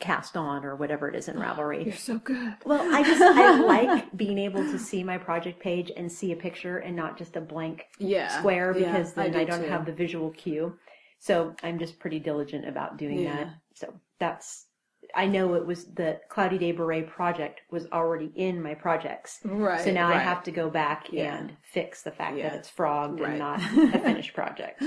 cast 0.00 0.36
on 0.36 0.64
or 0.64 0.74
whatever 0.74 1.08
it 1.08 1.14
is 1.14 1.28
in 1.28 1.36
oh, 1.36 1.40
Ravelry. 1.40 1.84
You're 1.84 1.94
so 1.94 2.18
good. 2.18 2.54
Well, 2.64 2.82
I 2.94 3.02
just 3.02 3.20
I 3.22 3.60
like 3.66 4.16
being 4.16 4.38
able 4.38 4.62
to 4.64 4.78
see 4.78 5.04
my 5.04 5.18
project 5.18 5.60
page 5.60 5.92
and 5.96 6.10
see 6.10 6.32
a 6.32 6.36
picture 6.36 6.78
and 6.78 6.96
not 6.96 7.16
just 7.18 7.36
a 7.36 7.40
blank 7.40 7.84
Yeah. 7.98 8.28
square 8.38 8.76
yeah, 8.76 8.90
because 8.92 9.12
then 9.12 9.34
I, 9.36 9.44
do 9.44 9.50
don't 9.52 9.62
too. 9.62 9.68
have 9.68 9.86
the 9.86 9.92
visual 9.92 10.30
cue. 10.30 10.76
So 11.18 11.54
I'm 11.62 11.78
just 11.78 11.98
pretty 11.98 12.18
diligent 12.18 12.66
about 12.66 12.96
doing 12.96 13.20
Yeah. 13.20 13.36
that. 13.36 13.54
So 13.74 13.94
that's 14.18 14.66
I 15.14 15.26
know 15.26 15.54
it 15.54 15.66
was 15.66 15.86
the 15.86 16.20
Cloudy 16.28 16.56
Day 16.58 16.72
Beret 16.72 17.08
project 17.08 17.62
was 17.70 17.86
already 17.92 18.30
in 18.36 18.62
my 18.62 18.74
projects. 18.74 19.40
Right. 19.44 19.80
So 19.80 19.90
now 19.92 20.08
I 20.08 20.18
have 20.18 20.42
to 20.44 20.50
go 20.50 20.70
back 20.70 21.08
Yeah. 21.10 21.36
and 21.36 21.56
fix 21.62 22.02
the 22.02 22.10
fact 22.10 22.36
Yeah. 22.36 22.50
that 22.50 22.58
it's 22.58 22.68
frogged 22.68 23.20
Right. 23.20 23.30
and 23.30 23.38
not 23.38 23.60
a 23.94 23.98
finished 23.98 24.34
project. 24.34 24.82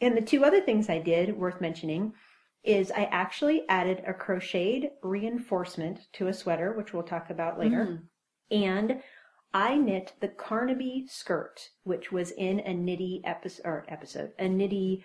And 0.00 0.16
the 0.16 0.22
two 0.22 0.44
other 0.44 0.60
things 0.60 0.88
I 0.88 0.98
did 0.98 1.36
worth 1.36 1.60
mentioning 1.60 2.14
is 2.64 2.90
I 2.90 3.04
actually 3.04 3.64
added 3.68 4.02
a 4.06 4.12
crocheted 4.12 4.90
reinforcement 5.02 6.00
to 6.14 6.28
a 6.28 6.34
sweater, 6.34 6.72
which 6.72 6.92
we'll 6.92 7.02
talk 7.02 7.30
about 7.30 7.58
later. 7.58 7.86
Mm. 7.86 8.02
And 8.50 9.02
I 9.54 9.76
knit 9.76 10.12
the 10.20 10.28
Carnaby 10.28 11.06
skirt, 11.08 11.70
which 11.84 12.12
was 12.12 12.32
in 12.32 12.60
a 12.60 12.74
Knitty 12.74 13.22
episode, 13.24 13.84
episode, 13.88 14.32
a 14.38 14.48
Knitty 14.48 15.04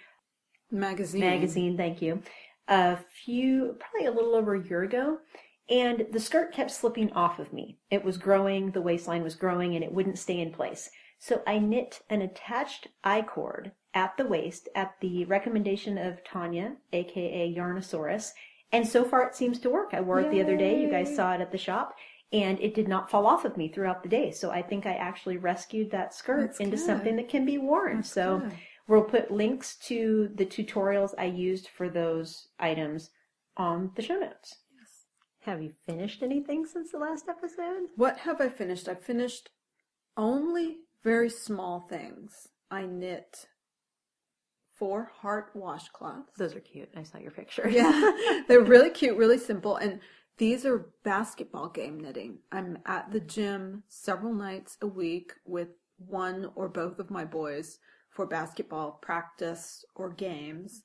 magazine. 0.72 1.22
magazine, 1.22 1.78
thank 1.78 2.02
you, 2.02 2.22
a 2.68 2.98
few, 3.24 3.78
probably 3.80 4.08
a 4.08 4.12
little 4.12 4.36
over 4.36 4.56
a 4.56 4.68
year 4.68 4.84
ago. 4.84 5.20
And 5.70 6.08
the 6.12 6.20
skirt 6.20 6.52
kept 6.52 6.72
slipping 6.72 7.14
off 7.14 7.40
of 7.40 7.54
me. 7.54 7.80
It 7.90 8.04
was 8.04 8.18
growing, 8.18 8.72
the 8.72 8.82
waistline 8.82 9.24
was 9.24 9.36
growing, 9.36 9.76
and 9.76 9.84
it 9.84 9.94
wouldn't 9.94 10.20
stay 10.20 10.40
in 10.40 10.52
place. 10.52 10.90
So 11.20 11.42
I 11.48 11.60
knit 11.60 12.02
an 12.10 12.22
attached 12.22 12.90
I 13.04 13.22
cord 13.22 13.72
at 13.94 14.18
the 14.18 14.26
waist 14.26 14.70
at 14.76 14.96
the 15.02 15.26
recommendation 15.26 15.98
of 15.98 16.24
Tanya, 16.24 16.76
aka 16.92 17.54
Yarnosaurus. 17.56 18.32
And 18.72 18.88
so 18.88 19.06
far 19.06 19.28
it 19.28 19.36
seems 19.36 19.60
to 19.60 19.70
work. 19.70 19.90
I 19.94 20.02
wore 20.02 20.20
it 20.22 20.32
the 20.32 20.42
other 20.42 20.58
day. 20.58 20.82
You 20.82 20.90
guys 20.90 21.16
saw 21.16 21.34
it 21.34 21.42
at 21.42 21.52
the 21.52 21.58
shop. 21.58 21.96
And 22.32 22.60
it 22.60 22.74
did 22.74 22.88
not 22.88 23.12
fall 23.12 23.28
off 23.28 23.46
of 23.46 23.58
me 23.58 23.68
throughout 23.68 24.02
the 24.02 24.10
day. 24.10 24.32
So 24.32 24.50
I 24.50 24.64
think 24.64 24.88
I 24.88 24.94
actually 24.94 25.38
rescued 25.38 25.92
that 25.92 26.16
skirt 26.16 26.42
That's 26.42 26.60
into 26.60 26.78
good. 26.78 26.86
something 26.86 27.16
that 27.18 27.30
can 27.30 27.46
be 27.46 27.60
worn. 27.60 27.98
That's 27.98 28.12
so 28.12 28.40
good. 28.40 28.54
We'll 28.88 29.04
put 29.04 29.30
links 29.30 29.76
to 29.88 30.30
the 30.34 30.46
tutorials 30.46 31.14
I 31.18 31.26
used 31.26 31.68
for 31.68 31.90
those 31.90 32.48
items 32.60 33.12
on 33.56 33.92
the 33.96 34.02
show 34.02 34.16
notes. 34.16 34.56
Yes. 34.78 34.90
Have 35.42 35.62
you 35.62 35.72
finished 35.86 36.24
anything 36.24 36.66
since 36.66 36.92
the 36.92 36.98
last 36.98 37.30
episode? 37.30 37.84
What 37.96 38.18
have 38.18 38.42
I 38.42 38.50
finished? 38.50 38.90
I've 38.90 39.04
finished 39.04 39.52
only 40.18 40.78
very 41.04 41.30
small 41.30 41.86
things. 41.88 42.48
I 42.72 42.88
knit 42.88 43.46
four 44.76 45.12
heart 45.22 45.52
washcloths. 45.56 46.36
Those 46.38 46.56
are 46.56 46.60
cute. 46.60 46.90
I 46.96 47.04
saw 47.04 47.18
your 47.18 47.32
picture. 47.32 47.70
Yeah, 47.70 48.12
they're 48.48 48.62
really 48.62 48.90
cute, 48.90 49.18
really 49.18 49.38
simple, 49.38 49.78
and 49.78 50.00
these 50.38 50.66
are 50.66 50.88
basketball 51.04 51.70
game 51.70 52.00
knitting. 52.00 52.40
I'm 52.52 52.80
at 52.86 53.12
the 53.12 53.20
gym 53.20 53.84
several 53.88 54.34
nights 54.34 54.78
a 54.82 54.88
week 54.88 55.34
with 55.46 55.70
one 55.98 56.50
or 56.56 56.68
both 56.68 57.00
of 57.00 57.12
my 57.12 57.24
boys 57.24 57.80
for 58.10 58.26
basketball 58.26 59.00
practice 59.02 59.86
or 59.96 60.10
games. 60.10 60.84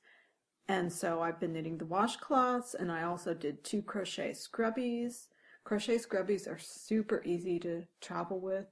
And 0.67 0.93
so 0.93 1.21
I've 1.21 1.39
been 1.39 1.53
knitting 1.53 1.79
the 1.79 1.85
washcloths 1.85 2.75
and 2.75 2.91
I 2.91 3.03
also 3.03 3.33
did 3.33 3.63
two 3.63 3.81
crochet 3.81 4.31
scrubbies. 4.31 5.27
Crochet 5.63 5.97
scrubbies 5.97 6.47
are 6.47 6.59
super 6.59 7.23
easy 7.25 7.59
to 7.59 7.83
travel 8.01 8.39
with 8.39 8.67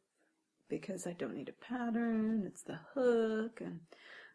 because 0.70 1.08
I 1.08 1.14
don't 1.14 1.36
need 1.36 1.50
a 1.50 1.66
pattern. 1.66 2.44
It's 2.46 2.62
the 2.62 2.80
hook 2.94 3.62
and 3.64 3.80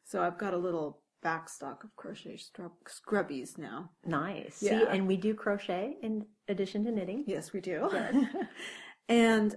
so 0.05 0.23
I've 0.23 0.39
got 0.39 0.55
a 0.55 0.59
little 0.59 1.01
backstock 1.25 1.85
of 1.85 1.95
crochet 1.97 2.37
scrub- 2.37 2.73
scrubbies 2.89 3.57
now. 3.59 3.91
Nice. 4.05 4.57
See, 4.57 4.67
Yeah. 4.67 4.91
and 4.91 5.07
we 5.07 5.17
do 5.17 5.35
crochet 5.35 5.97
in 6.03 6.27
addition 6.49 6.85
to 6.85 6.91
knitting. 6.91 7.25
Yes, 7.27 7.53
we 7.53 7.61
do. 7.61 7.89
and 9.09 9.57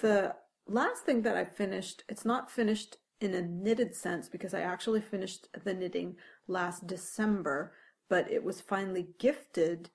the 0.00 0.34
last 0.66 1.04
thing 1.04 1.22
that 1.22 1.36
I 1.36 1.44
finished, 1.44 2.04
it's 2.08 2.24
not 2.24 2.50
finished 2.50 2.96
in 3.20 3.34
a 3.34 3.42
knitted 3.42 3.94
sense 3.94 4.28
because 4.28 4.54
I 4.54 4.60
actually 4.60 5.00
finished 5.00 5.48
the 5.64 5.74
knitting 5.74 6.16
last 6.46 6.86
December, 6.86 7.72
but 8.08 8.30
it 8.30 8.42
was 8.44 8.60
finally 8.60 9.08
gifted 9.18 9.90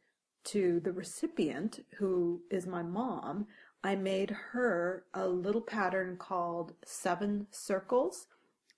to 0.45 0.80
the 0.82 0.93
recipient, 0.93 1.86
who 1.97 2.41
is 2.50 2.65
my 2.65 2.82
mom. 2.82 3.47
I 3.84 3.95
made 3.95 4.30
her 4.52 5.06
a 5.13 5.28
little 5.28 5.62
pattern 5.62 6.17
called 6.17 6.73
Seven 6.86 7.47
Circles, 7.52 8.28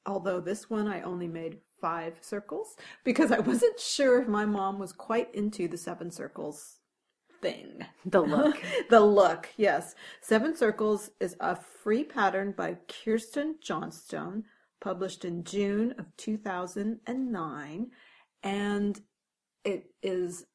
although 0.10 0.40
this 0.40 0.70
one 0.70 0.88
I 0.88 1.02
only 1.02 1.28
made 1.28 1.60
five 1.80 2.16
circles 2.22 2.76
because 3.06 3.32
I 3.32 3.40
wasn't 3.40 3.80
sure 3.80 4.22
if 4.22 4.28
my 4.28 4.46
mom 4.46 4.80
was 4.80 4.92
quite 4.92 5.34
into 5.34 5.68
the 5.68 5.78
seven 5.78 6.12
circles 6.12 6.80
thing. 7.42 7.86
The 8.06 8.22
look. 8.22 8.62
the 8.90 9.00
look, 9.00 9.50
yes. 9.58 9.96
Seven 10.22 10.56
Circles 10.56 11.12
is 11.20 11.36
a 11.40 11.56
free 11.56 12.04
pattern 12.04 12.54
by 12.58 12.78
Kirsten 12.88 13.56
Johnstone, 13.62 14.44
published 14.82 15.26
in 15.26 15.44
June 15.44 15.96
of 15.98 16.06
2009. 16.18 17.92
And 18.44 19.02
it 19.66 19.92
is 20.02 20.46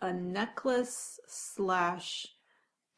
a 0.00 0.12
necklace 0.12 1.18
slash 1.26 2.26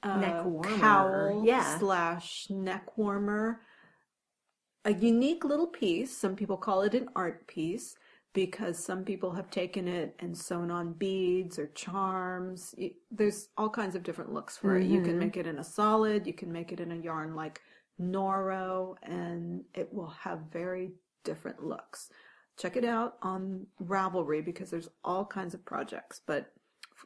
uh, 0.03 0.17
Neck 0.19 0.45
warmer, 0.45 0.79
cowl 0.79 1.43
yeah. 1.47 1.79
slash 1.79 2.47
neck 2.51 2.99
warmer. 2.99 3.61
A 4.85 4.93
unique 4.93 5.45
little 5.45 5.67
piece. 5.67 6.17
Some 6.17 6.37
people 6.37 6.57
call 6.57 6.83
it 6.83 6.95
an 6.95 7.09
art 7.17 7.47
piece 7.47 7.97
because 8.35 8.83
some 8.83 9.05
people 9.05 9.31
have 9.33 9.49
taken 9.51 9.87
it 9.89 10.15
and 10.19 10.37
sewn 10.37 10.71
on 10.71 10.93
beads 10.93 11.59
or 11.59 11.69
charms. 11.69 12.75
There's 13.11 13.49
all 13.57 13.71
kinds 13.71 13.95
of 13.95 14.03
different 14.03 14.33
looks 14.33 14.57
for 14.57 14.77
it. 14.77 14.85
You 14.85 15.01
can 15.01 15.13
mm-hmm. 15.13 15.21
make 15.21 15.37
it 15.37 15.47
in 15.47 15.59
a 15.59 15.65
solid, 15.65 16.27
you 16.27 16.33
can 16.33 16.53
make 16.53 16.73
it 16.73 16.81
in 16.81 16.91
a 16.93 16.97
yarn 16.97 17.35
like 17.35 17.63
Noro, 18.01 18.97
and 19.05 19.63
it 19.73 19.93
will 19.95 20.09
have 20.21 20.41
very 20.53 20.91
different 21.23 21.65
looks. 21.65 22.11
Check 22.59 22.77
it 22.77 22.85
out 22.85 23.17
on 23.23 23.67
Ravelry 23.83 24.45
because 24.45 24.69
there's 24.69 24.91
all 25.05 25.25
kinds 25.25 25.55
of 25.55 25.65
projects. 25.65 26.21
But 26.27 26.53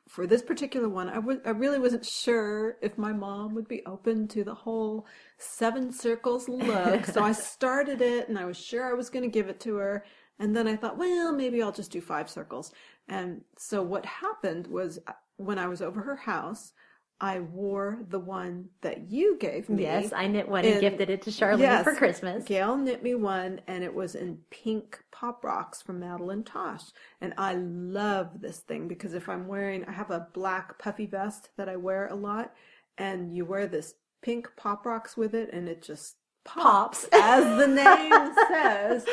for 0.08 0.26
this 0.26 0.42
particular 0.42 0.88
one, 0.88 1.08
I 1.08 1.16
w- 1.16 1.40
I 1.44 1.50
really 1.50 1.78
wasn't 1.78 2.04
sure 2.04 2.76
if 2.82 2.96
my 2.98 3.12
mom 3.12 3.54
would 3.54 3.68
be 3.68 3.84
open 3.86 4.28
to 4.28 4.44
the 4.44 4.54
whole 4.54 5.06
seven 5.38 5.92
circles 5.92 6.48
look. 6.48 7.06
so 7.06 7.22
I 7.22 7.32
started 7.52 8.00
it 8.00 8.28
and 8.28 8.38
I 8.38 8.44
was 8.44 8.56
sure 8.58 8.88
I 8.88 8.94
was 8.94 9.10
going 9.10 9.24
to 9.24 9.28
give 9.28 9.48
it 9.48 9.60
to 9.60 9.76
her. 9.76 10.04
And 10.38 10.56
then 10.56 10.68
I 10.68 10.76
thought, 10.76 10.98
well, 10.98 11.32
maybe 11.32 11.62
I'll 11.62 11.72
just 11.72 11.90
do 11.90 12.00
five 12.00 12.30
circles. 12.30 12.72
And 13.08 13.42
so 13.56 13.82
what 13.82 14.06
happened 14.06 14.66
was 14.68 14.98
uh, 15.06 15.12
when 15.36 15.58
I 15.58 15.66
was 15.66 15.82
over 15.82 16.00
her 16.02 16.16
house, 16.16 16.72
I 17.20 17.40
wore 17.40 17.98
the 18.08 18.20
one 18.20 18.68
that 18.82 19.10
you 19.10 19.36
gave 19.40 19.68
me. 19.68 19.82
Yes, 19.82 20.12
I 20.14 20.28
knit 20.28 20.48
one 20.48 20.64
and 20.64 20.74
in- 20.74 20.80
gifted 20.80 21.10
it 21.10 21.22
to 21.22 21.30
Charlene 21.30 21.58
Yes. 21.60 21.82
for 21.84 21.94
Christmas. 21.94 22.44
Gayle 22.44 22.76
knit 22.76 23.02
me 23.02 23.14
one, 23.16 23.60
and 23.66 23.82
it 23.82 23.92
was 23.92 24.14
in 24.14 24.38
pink 24.50 25.02
pop 25.10 25.42
rocks 25.42 25.82
from 25.82 25.98
Madeline 25.98 26.44
Tosh. 26.44 26.84
And 27.20 27.34
I 27.36 27.54
love 27.54 28.40
this 28.40 28.58
thing 28.60 28.86
because 28.86 29.14
if 29.14 29.28
I'm 29.28 29.48
wearing, 29.48 29.84
I 29.86 29.90
have 29.92 30.10
a 30.12 30.28
black 30.32 30.78
puffy 30.78 31.06
vest 31.06 31.50
that 31.56 31.68
I 31.68 31.74
wear 31.76 32.06
a 32.06 32.14
lot, 32.14 32.54
and 32.98 33.34
you 33.34 33.44
wear 33.44 33.66
this 33.66 33.94
pink 34.22 34.48
pop 34.56 34.86
rocks 34.86 35.16
with 35.16 35.34
it, 35.34 35.50
and 35.52 35.68
it 35.68 35.82
just 35.82 36.16
pops, 36.44 37.06
Pops. 37.06 37.08
as 37.20 37.58
the 37.58 37.66
name 37.66 38.34
says, 38.48 39.04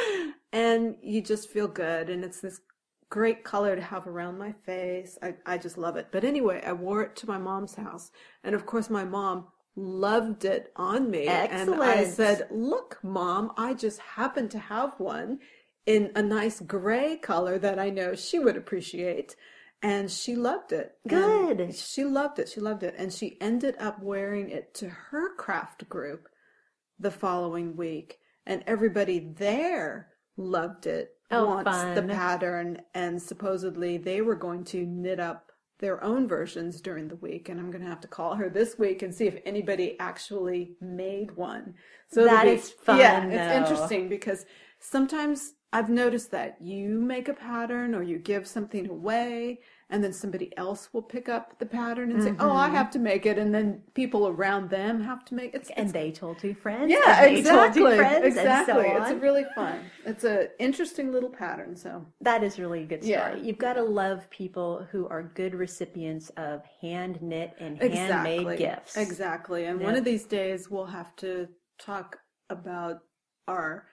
and 0.54 0.96
you 1.02 1.22
just 1.22 1.50
feel 1.50 1.68
good. 1.68 2.10
And 2.12 2.24
it's 2.24 2.40
this 2.40 2.62
great 3.10 3.44
color 3.44 3.76
to 3.76 3.82
have 3.82 4.08
around 4.08 4.38
my 4.38 4.52
face. 4.66 5.18
I, 5.22 5.36
I 5.46 5.58
just 5.58 5.78
love 5.78 5.96
it. 5.96 6.08
But 6.12 6.24
anyway, 6.24 6.62
I 6.66 6.74
wore 6.74 7.02
it 7.04 7.16
to 7.18 7.28
my 7.28 7.38
mom's 7.38 7.76
house. 7.76 8.12
And 8.44 8.56
of 8.56 8.66
course, 8.66 8.90
my 8.90 9.04
mom 9.04 9.48
loved 9.76 10.46
it 10.46 10.72
on 10.76 11.10
me. 11.10 11.28
Excellent. 11.28 11.82
And 11.82 11.82
I 11.82 12.06
said, 12.06 12.48
Look, 12.52 13.00
mom, 13.04 13.52
I 13.58 13.74
just 13.74 14.00
happen 14.00 14.50
to 14.50 14.60
have 14.60 15.00
one 15.00 15.40
in 15.86 16.12
a 16.16 16.22
nice 16.22 16.60
gray 16.62 17.18
color 17.18 17.60
that 17.60 17.80
I 17.80 17.90
know 17.90 18.16
she 18.16 18.40
would 18.40 18.58
appreciate. 18.58 19.36
And 19.82 20.10
she 20.10 20.36
loved 20.36 20.72
it. 20.72 20.94
And 21.10 21.58
Good. 21.58 21.76
she 21.76 22.06
loved 22.06 22.40
it. 22.40 22.50
She 22.50 22.60
loved 22.60 22.82
it. 22.82 22.96
And 22.98 23.14
she 23.14 23.40
ended 23.40 23.76
up 23.80 24.02
wearing 24.02 24.50
it 24.50 24.74
to 24.76 24.90
her 24.90 25.36
craft 25.36 25.88
group 25.88 26.28
the 26.98 27.12
following 27.12 27.76
week. 27.76 28.18
And 28.48 28.64
everybody 28.66 29.20
there 29.20 30.10
loved 30.38 30.88
it. 30.88 31.15
Oh, 31.32 31.46
wants 31.46 31.72
the 31.96 32.04
pattern. 32.04 32.82
And 32.94 33.22
supposedly 33.22 33.98
they 33.98 34.22
were 34.22 34.36
going 34.36 34.64
to 34.66 34.86
knit 34.86 35.20
up 35.20 35.52
their 35.80 36.04
own 36.04 36.28
versions 36.28 36.80
during 36.82 37.08
the 37.08 37.18
week. 37.18 37.50
And 37.50 37.60
I'm 37.60 37.72
going 37.72 37.84
to 37.84 37.90
have 37.90 38.02
to 38.02 38.08
call 38.08 38.36
her 38.36 38.50
this 38.50 38.78
week 38.78 39.02
and 39.02 39.14
see 39.14 39.28
if 39.28 39.38
anybody 39.46 40.00
actually 40.00 40.76
made 40.82 41.36
one. 41.36 41.74
So 42.08 42.26
That 42.26 42.48
is 42.48 42.72
fun, 42.72 43.00
Yeah, 43.00 43.26
it's 43.26 43.70
interesting 43.70 44.08
because 44.08 44.46
sometimes 44.80 45.54
I've 45.74 45.90
noticed 45.90 46.32
that 46.32 46.58
you 46.62 47.02
make 47.02 47.28
a 47.28 47.34
pattern 47.34 47.96
or 47.96 48.04
you 48.04 48.18
give 48.18 48.48
something 48.48 48.90
away 48.90 49.60
and 49.90 50.04
then 50.04 50.12
somebody 50.12 50.56
else 50.58 50.90
will 50.94 51.02
pick 51.02 51.30
up 51.30 51.60
the 51.60 51.66
pattern 51.66 52.12
and 52.12 52.24
say, 52.24 52.34
"Oh, 52.40 52.52
I 52.52 52.66
mm-hmm. 52.66 52.76
have 52.76 52.90
to 52.92 53.00
make 53.00 53.26
it," 53.26 53.38
and 53.38 53.54
then 53.54 53.84
people 53.94 54.28
around 54.28 54.70
them 54.70 55.02
have 55.02 55.24
to 55.26 55.36
make 55.36 55.54
it. 55.54 55.58
It's, 55.58 55.70
And 55.72 55.92
they 55.92 56.12
told 56.12 56.40
two 56.40 56.56
friends. 56.56 56.92
yeah, 56.92 57.24
exactly, 57.24 57.96
friends, 57.96 58.26
exactly. 58.26 58.74
So 58.74 59.04
It's 59.04 59.22
really 59.22 59.46
fun. 59.54 59.80
It's 60.06 60.24
an 60.24 60.48
interesting 60.60 61.12
little 61.12 61.30
pattern. 61.30 61.76
So 61.76 62.06
That 62.22 62.44
is 62.44 62.60
really 62.60 62.82
a 62.84 62.86
good 62.86 63.04
story. 63.04 63.12
Yeah. 63.14 63.36
You've 63.36 63.60
got 63.60 63.74
to 63.74 63.84
love 63.84 64.28
people 64.32 64.88
who 64.92 65.08
are 65.08 65.22
good 65.22 65.54
recipients 65.54 66.30
of 66.32 66.64
hand 66.82 67.22
knit 67.22 67.54
and 67.60 67.82
exactly, 67.82 68.38
handmade 68.38 68.58
gifts. 68.58 68.98
exactly. 68.98 69.66
And 69.66 69.80
one 69.82 69.96
of 69.96 70.04
these 70.04 70.26
days 70.26 70.70
we'll 70.70 70.86
have 70.88 71.16
to 71.18 71.48
talk 71.80 72.18
about 72.50 73.02
our 73.48 73.88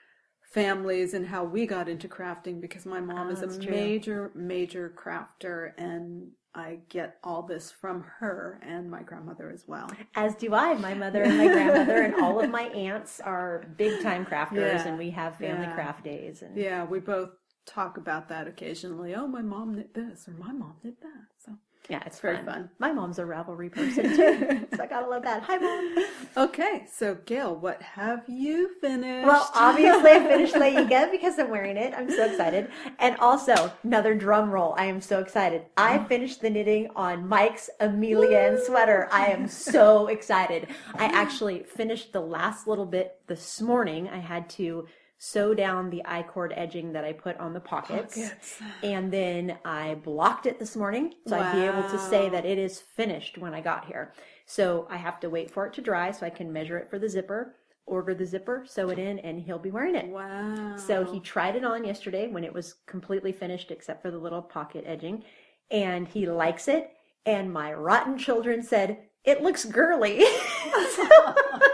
families 0.53 1.13
and 1.15 1.25
how 1.25 1.43
we 1.43 1.65
got 1.65 1.89
into 1.89 2.07
crafting 2.07 2.61
because 2.61 2.85
my 2.85 3.01
mom 3.01 3.27
Oh, 3.27 3.31
is 3.31 3.41
ah, 3.41 3.45
a 3.47 3.59
true. 3.59 3.71
major, 3.71 4.31
major 4.35 4.93
crafter 4.95 5.71
and 5.77 6.31
I 6.55 6.77
get 6.89 7.17
all 7.23 7.41
this 7.41 7.71
from 7.71 8.03
her 8.19 8.59
and 8.61 8.89
my 8.91 9.01
grandmother 9.01 9.49
as 9.49 9.67
well. 9.67 9.89
As 10.15 10.35
do 10.35 10.53
I. 10.53 10.75
My 10.75 10.93
mother 10.93 11.23
and 11.23 11.35
my 11.35 11.47
grandmother 11.47 12.03
and 12.03 12.13
all 12.21 12.39
of 12.39 12.51
my 12.51 12.65
aunts 12.65 13.19
are 13.19 13.65
big 13.75 13.99
time 14.03 14.23
crafters, 14.23 14.57
Yeah. 14.85 14.87
and 14.87 14.99
we 14.99 15.09
have 15.09 15.37
family 15.37 15.65
Yeah. 15.65 15.73
craft 15.73 16.03
days. 16.03 16.43
And 16.43 16.55
Yeah, 16.55 16.85
we 16.85 16.99
both 16.99 17.31
talk 17.65 17.97
about 17.97 18.29
that 18.29 18.47
occasionally. 18.47 19.15
Oh, 19.15 19.25
my 19.25 19.41
mom 19.41 19.73
knit 19.73 19.95
this 19.95 20.27
or 20.27 20.33
my 20.33 20.51
mom 20.53 20.75
did 20.83 21.01
that. 21.01 21.25
So 21.39 21.53
yeah, 21.89 22.01
it's 22.05 22.19
very 22.19 22.37
fun. 22.37 22.45
fun. 22.45 22.69
My 22.79 22.91
mom's 22.93 23.19
a 23.19 23.23
Ravelry 23.23 23.71
person 23.75 24.15
too, 24.15 24.67
so 24.75 24.83
I 24.83 24.87
gotta 24.87 25.07
love 25.07 25.23
that. 25.23 25.43
Hi, 25.43 25.57
mom. 25.57 26.05
Okay, 26.37 26.85
so 26.91 27.15
Gayle, 27.25 27.55
what 27.55 27.81
have 27.81 28.23
you 28.27 28.71
finished? 28.79 29.27
Well, 29.27 29.49
obviously, 29.53 30.11
I 30.11 30.19
finished 30.19 30.55
La 30.55 30.61
Yiga 30.65 31.11
because 31.11 31.37
I'm 31.37 31.49
wearing 31.49 31.75
it. 31.75 31.93
I'm 31.93 32.09
so 32.09 32.25
excited. 32.25 32.69
And 32.99 33.17
also, 33.17 33.71
another 33.83 34.15
drum 34.15 34.49
roll. 34.49 34.73
I 34.77 34.85
am 34.85 35.01
so 35.01 35.19
excited. 35.19 35.65
I 35.75 35.99
oh. 35.99 36.03
finished 36.05 36.41
the 36.41 36.49
knitting 36.49 36.89
on 36.95 37.27
Mike's 37.27 37.69
Emilienne 37.81 38.63
sweater. 38.63 39.09
I 39.11 39.27
am 39.27 39.47
so 39.47 40.07
excited. 40.13 40.67
I 40.95 41.05
actually 41.05 41.63
finished 41.63 42.13
the 42.13 42.21
last 42.21 42.65
little 42.65 42.85
bit 42.85 43.19
this 43.27 43.61
morning. 43.61 44.07
I 44.07 44.19
had 44.19 44.49
to 44.51 44.87
sew 45.23 45.53
down 45.53 45.89
the 45.89 46.01
I-cord 46.03 46.51
edging 46.57 46.91
that 46.91 47.05
I 47.05 47.13
put 47.13 47.37
on 47.37 47.53
the 47.53 47.59
pockets. 47.61 48.17
Pockets. 48.17 48.59
And 48.83 49.09
then 49.09 49.57
I 49.63 49.95
blocked 49.95 50.45
it 50.47 50.59
this 50.59 50.75
morning. 50.75 51.13
So 51.27 51.39
I'd 51.39 51.53
be 51.53 51.61
able 51.61 51.89
to 51.89 51.97
say 51.97 52.27
that 52.27 52.43
it 52.43 52.57
is 52.57 52.81
finished 52.81 53.37
when 53.37 53.53
I 53.53 53.61
got 53.61 53.85
here. 53.85 54.13
So 54.45 54.85
I 54.89 54.97
have 54.97 55.21
to 55.21 55.29
wait 55.29 55.49
for 55.49 55.65
it 55.65 55.71
to 55.75 55.81
dry 55.81 56.11
so 56.11 56.25
I 56.25 56.29
can 56.29 56.51
measure 56.51 56.77
it 56.77 56.89
for 56.89 56.99
the 56.99 57.07
zipper, 57.07 57.55
order 57.85 58.13
the 58.13 58.25
zipper, 58.25 58.65
sew 58.67 58.89
it 58.89 58.99
in, 58.99 59.17
and 59.19 59.39
he'll 59.39 59.57
be 59.57 59.71
wearing 59.71 59.95
it. 59.95 60.07
wow. 60.07 60.75
So 60.75 61.05
he 61.05 61.21
tried 61.21 61.55
it 61.55 61.63
on 61.63 61.85
yesterday 61.85 62.27
when 62.27 62.43
it 62.43 62.53
was 62.53 62.75
completely 62.85 63.31
finished 63.31 63.71
except 63.71 64.01
for 64.01 64.11
the 64.11 64.19
little 64.19 64.41
pocket 64.41 64.83
edging, 64.85 65.23
and 65.71 66.05
he 66.05 66.27
likes 66.27 66.67
it. 66.67 66.91
And 67.25 67.53
my 67.53 67.73
rotten 67.73 68.17
children 68.17 68.61
said, 68.61 68.97
It 69.23 69.41
looks 69.41 69.63
girly. 69.63 70.17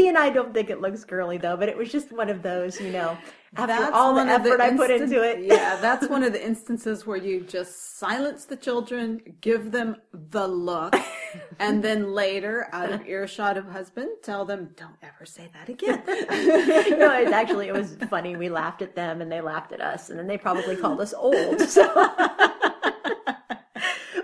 he 0.00 0.08
and 0.08 0.16
I 0.16 0.30
don't 0.30 0.54
think 0.54 0.70
it 0.70 0.80
looks 0.80 1.04
girly 1.04 1.38
though, 1.38 1.56
but 1.56 1.68
it 1.68 1.76
was 1.76 1.92
just 1.92 2.10
one 2.12 2.30
of 2.30 2.42
those, 2.42 2.80
you 2.80 2.90
know, 2.90 3.18
after 3.56 3.92
all 3.92 4.14
the 4.14 4.22
effort 4.22 4.60
I 4.60 4.76
put 4.76 4.90
into 4.90 5.22
it. 5.22 5.40
yeah, 5.44 5.76
that's 5.80 6.08
one 6.08 6.22
of 6.22 6.32
the 6.32 6.44
instances 6.44 7.06
where 7.06 7.16
you 7.16 7.40
just 7.42 7.98
silence 7.98 8.44
the 8.44 8.56
children, 8.56 9.20
give 9.40 9.72
them 9.72 9.96
the 10.12 10.46
look, 10.46 10.96
and 11.58 11.82
then 11.82 12.12
later, 12.12 12.68
out 12.72 12.90
of 12.90 13.06
earshot 13.06 13.56
of 13.56 13.66
husband, 13.66 14.08
tell 14.22 14.44
them, 14.44 14.70
"Don't 14.76 14.96
ever 15.02 15.26
say 15.26 15.50
that 15.52 15.68
again." 15.68 16.02
no, 16.06 17.12
it's 17.12 17.32
actually 17.32 17.68
it 17.68 17.74
was 17.74 17.96
funny. 18.08 18.36
We 18.36 18.48
laughed 18.48 18.82
at 18.82 18.94
them 18.94 19.20
and 19.20 19.30
they 19.30 19.40
laughed 19.40 19.72
at 19.72 19.80
us, 19.80 20.10
and 20.10 20.18
then 20.18 20.26
they 20.26 20.38
probably 20.38 20.76
called 20.76 21.00
us 21.00 21.12
old. 21.12 21.60
So. 21.60 22.56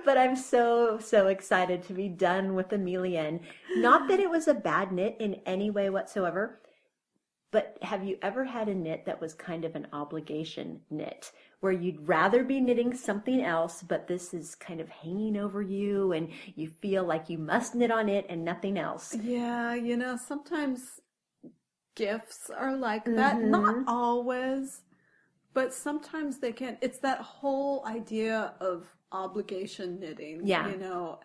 But 0.06 0.16
I'm 0.16 0.36
so 0.36 0.98
so 1.00 1.26
excited 1.26 1.82
to 1.82 1.92
be 1.92 2.08
done 2.08 2.54
with 2.54 2.68
Emilienne. 2.68 3.40
Not 3.76 4.08
that 4.08 4.20
it 4.20 4.30
was 4.30 4.48
a 4.48 4.54
bad 4.54 4.92
knit 4.92 5.16
in 5.18 5.34
any 5.44 5.68
way 5.68 5.90
whatsoever. 5.90 6.62
But 7.50 7.78
have 7.82 8.04
you 8.04 8.16
ever 8.22 8.44
had 8.44 8.68
a 8.68 8.74
knit 8.74 9.06
that 9.06 9.20
was 9.20 9.34
kind 9.34 9.64
of 9.64 9.74
an 9.76 9.88
obligation 9.92 10.80
knit 10.90 11.32
where 11.60 11.72
you'd 11.72 12.06
rather 12.06 12.44
be 12.44 12.60
knitting 12.60 12.94
something 12.94 13.42
else, 13.42 13.82
but 13.82 14.06
this 14.06 14.32
is 14.32 14.54
kind 14.54 14.80
of 14.80 14.88
hanging 14.88 15.36
over 15.36 15.62
you 15.62 16.12
and 16.12 16.28
you 16.54 16.68
feel 16.68 17.04
like 17.04 17.30
you 17.30 17.38
must 17.38 17.74
knit 17.74 17.90
on 17.90 18.08
it 18.08 18.26
and 18.28 18.44
nothing 18.44 18.78
else? 18.78 19.14
Yeah, 19.22 19.74
you 19.74 19.96
know, 19.96 20.16
sometimes 20.16 21.00
gifts 21.94 22.50
are 22.50 22.76
like 22.76 23.04
that. 23.06 23.36
Mm-hmm. 23.36 23.50
Not 23.50 23.76
always, 23.88 24.82
but 25.54 25.72
sometimes 25.74 26.38
they 26.38 26.52
can. 26.52 26.78
It's 26.80 26.98
that 26.98 27.20
whole 27.20 27.84
idea 27.86 28.54
of 28.60 28.95
obligation 29.12 30.00
knitting. 30.00 30.40
Yeah. 30.44 30.68
You 30.68 30.76
know, 30.78 31.20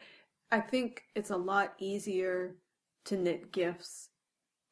I 0.51 0.59
think 0.59 1.03
it's 1.15 1.29
a 1.29 1.37
lot 1.37 1.73
easier 1.79 2.55
to 3.05 3.17
knit 3.17 3.51
gifts 3.51 4.09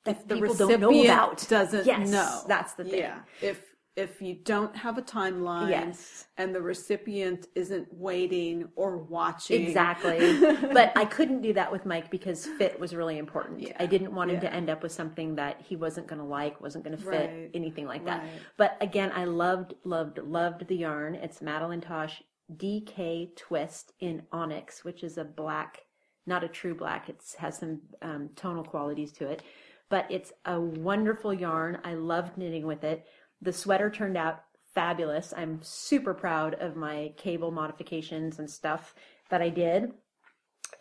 That 0.05 0.17
if 0.17 0.27
the 0.27 0.35
recipient 0.37 0.81
don't 0.81 0.93
know 0.93 1.03
about. 1.03 1.47
doesn't 1.47 1.85
Yes, 1.85 2.09
know. 2.09 2.43
that's 2.47 2.73
the 2.73 2.83
thing. 2.83 2.99
Yeah. 2.99 3.19
If 3.41 3.65
if 3.95 4.21
you 4.21 4.33
don't 4.45 4.73
have 4.77 4.97
a 4.97 5.01
timeline 5.01 5.69
Yes. 5.71 6.27
and 6.37 6.55
the 6.55 6.61
recipient 6.61 7.47
isn't 7.53 7.85
waiting 7.91 8.69
or 8.77 8.97
watching. 8.97 9.61
Exactly. 9.61 10.39
but 10.73 10.93
I 10.95 11.03
couldn't 11.03 11.41
do 11.41 11.51
that 11.53 11.69
with 11.69 11.85
Mike 11.85 12.09
because 12.09 12.45
fit 12.45 12.79
was 12.79 12.95
really 12.95 13.17
important. 13.17 13.59
Yeah, 13.59 13.73
I 13.77 13.87
didn't 13.87 14.13
want 14.15 14.31
him 14.31 14.39
to 14.39 14.53
end 14.53 14.69
up 14.69 14.83
with 14.83 14.93
something 14.93 15.35
that 15.35 15.59
he 15.67 15.75
wasn't 15.75 16.07
going 16.07 16.19
to 16.21 16.25
like, 16.25 16.61
wasn't 16.61 16.85
going 16.85 16.95
to 16.97 17.03
fit, 17.03 17.29
Right, 17.29 17.51
anything 17.53 17.87
like 17.87 18.05
that. 18.05 18.21
right. 18.21 18.29
But 18.55 18.77
again, 18.79 19.11
I 19.13 19.25
loved, 19.25 19.73
loved, 19.83 20.19
loved 20.19 20.67
the 20.69 20.77
yarn. 20.77 21.15
It's 21.15 21.41
Madeline 21.41 21.81
Tosh 21.81 22.23
DK 22.55 23.35
Twist 23.35 23.93
in 23.99 24.23
Onyx, 24.31 24.83
which 24.83 25.03
is 25.03 25.17
a 25.17 25.23
black, 25.23 25.81
not 26.25 26.43
a 26.43 26.47
true 26.47 26.75
black. 26.75 27.09
It 27.09 27.21
has 27.37 27.57
some 27.57 27.81
um, 28.01 28.29
tonal 28.35 28.63
qualities 28.63 29.11
to 29.13 29.27
it. 29.27 29.43
But 29.89 30.05
it's 30.09 30.31
a 30.45 30.59
wonderful 30.59 31.33
yarn. 31.33 31.79
I 31.83 31.95
loved 31.95 32.37
knitting 32.37 32.65
with 32.65 32.83
it. 32.83 33.05
The 33.41 33.53
sweater 33.53 33.89
turned 33.89 34.17
out 34.17 34.43
fabulous. 34.73 35.33
I'm 35.35 35.59
super 35.61 36.13
proud 36.13 36.55
of 36.55 36.75
my 36.75 37.13
cable 37.17 37.51
modifications 37.51 38.39
and 38.39 38.49
stuff 38.49 38.93
that 39.29 39.41
I 39.41 39.49
did. 39.49 39.91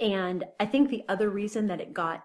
And 0.01 0.45
I 0.61 0.67
think 0.67 0.89
the 0.89 1.05
other 1.09 1.31
reason 1.31 1.67
that 1.69 1.81
it 1.81 1.95
got 1.95 2.25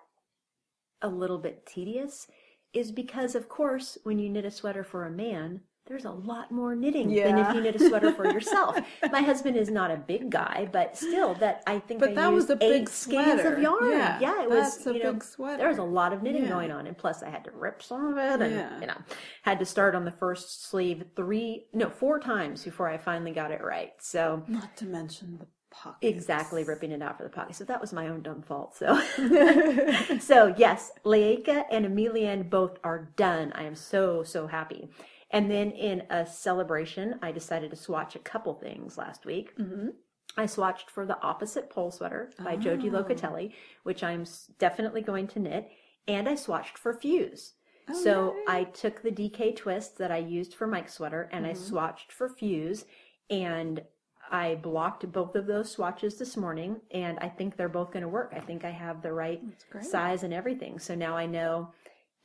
a 1.02 1.08
little 1.08 1.38
bit 1.38 1.66
tedious 1.66 2.28
is 2.74 2.92
because, 2.92 3.36
of 3.36 3.50
course, 3.50 3.98
when 4.04 4.20
you 4.20 4.30
knit 4.30 4.46
a 4.46 4.52
sweater 4.52 4.84
for 4.84 5.06
a 5.06 5.12
man, 5.12 5.62
there's 5.86 6.06
a 6.06 6.12
lot 6.12 6.50
more 6.52 6.76
knitting 6.76 7.14
than 7.14 7.38
if 7.38 7.54
you 7.54 7.60
knit 7.62 7.76
a 7.76 7.80
sweater 7.88 8.14
for 8.14 8.26
yourself. 8.32 8.78
My 9.12 9.22
husband 9.22 9.58
is 9.58 9.70
not 9.70 9.92
a 9.92 9.98
big 9.98 10.30
guy, 10.30 10.70
but 10.72 10.96
still, 10.98 11.34
that 11.36 11.62
I 11.68 11.80
think 11.80 12.00
But 12.00 12.12
I 12.12 12.14
that 12.16 12.32
was 12.32 12.50
a 12.50 12.56
big 12.56 12.90
sweater. 12.90 13.54
of 13.54 13.62
yarn. 13.62 13.92
Yeah, 13.92 14.42
it 14.44 14.50
was 14.50 14.76
that's 14.78 14.88
a 14.88 14.94
you 14.94 15.04
know, 15.04 15.14
big 15.14 15.24
sweater. 15.24 15.58
There 15.58 15.68
was 15.68 15.80
a 15.80 15.84
lot 15.84 16.14
of 16.14 16.24
knitting 16.24 16.44
Yeah. 16.44 16.50
going 16.50 16.72
on, 16.72 16.88
and 16.88 16.98
plus 16.98 17.22
I 17.22 17.30
had 17.30 17.44
to 17.46 17.52
rip 17.52 17.84
some 17.84 18.06
of 18.06 18.18
it, 18.18 18.42
and 18.42 18.56
Yeah. 18.56 18.80
you 18.80 18.88
know, 18.88 18.98
had 19.42 19.60
to 19.60 19.66
start 19.66 19.94
on 19.94 20.06
the 20.06 20.12
first 20.12 20.70
sleeve 20.70 21.04
three, 21.18 21.66
no, 21.74 21.90
four 21.90 22.20
times 22.20 22.64
before 22.64 22.88
I 22.88 22.98
finally 22.98 23.32
got 23.32 23.52
it 23.52 23.62
right. 23.62 23.92
So 24.00 24.44
Not 24.48 24.78
to 24.78 24.86
mention 24.86 25.38
the 25.38 25.48
pockets. 25.70 26.16
exactly 26.16 26.64
ripping 26.64 26.92
it 26.92 27.02
out 27.02 27.18
for 27.18 27.24
the 27.24 27.30
pocket. 27.30 27.56
So 27.56 27.66
that 27.66 27.82
was 27.82 27.92
my 27.92 28.08
own 28.08 28.22
dumb 28.22 28.42
fault. 28.42 28.76
So, 28.78 28.96
so 30.20 30.54
yes, 30.58 30.92
Laika 31.04 31.66
and 31.72 31.86
Emilian 31.86 32.44
both 32.50 32.78
are 32.86 33.10
done. 33.18 33.52
I 33.54 33.64
am 33.64 33.76
so 33.76 34.24
so 34.24 34.48
happy. 34.48 34.90
And 35.34 35.50
then 35.50 35.72
in 35.72 36.04
a 36.12 36.26
celebration, 36.26 37.20
I 37.22 37.32
decided 37.32 37.72
to 37.72 37.76
swatch 37.76 38.16
a 38.16 38.20
couple 38.20 38.54
things 38.54 38.98
last 38.98 39.26
week. 39.26 39.58
Mm-hmm. 39.58 39.90
I 40.38 40.46
swatched 40.46 40.90
for 40.90 41.06
the 41.06 41.20
opposite 41.22 41.70
pole 41.70 41.92
sweater 41.92 42.32
by 42.44 42.56
Joji 42.56 42.90
Locatelli, 42.90 43.52
which 43.84 44.04
I'm 44.04 44.26
definitely 44.60 45.02
going 45.02 45.28
to 45.30 45.40
knit, 45.40 45.70
and 46.08 46.30
I 46.30 46.34
swatched 46.34 46.78
for 46.78 46.94
Fuse. 46.94 47.54
so 48.02 48.36
I 48.48 48.64
took 48.64 49.02
the 49.02 49.12
DK 49.12 49.56
twist 49.56 49.98
that 49.98 50.12
I 50.12 50.18
used 50.18 50.54
for 50.56 50.68
Mike's 50.68 50.94
sweater 50.94 51.30
and 51.34 51.46
I 51.46 51.52
swatched 51.52 52.12
for 52.12 52.30
Fuse, 52.30 52.86
and 53.30 53.84
I 54.32 54.56
blocked 54.56 55.12
both 55.12 55.36
of 55.36 55.46
those 55.46 55.70
swatches 55.70 56.18
this 56.18 56.38
morning, 56.38 56.82
and 56.92 57.20
I 57.20 57.30
think 57.30 57.56
they're 57.56 57.70
both 57.70 57.92
going 57.92 58.02
to 58.02 58.10
work. 58.10 58.34
I 58.36 58.40
think 58.40 58.66
I 58.66 58.72
have 58.72 59.02
the 59.02 59.14
right 59.14 59.42
size 59.82 60.24
and 60.24 60.34
everything. 60.34 60.80
So 60.80 60.96
now 60.96 61.16
I 61.16 61.26
know 61.26 61.72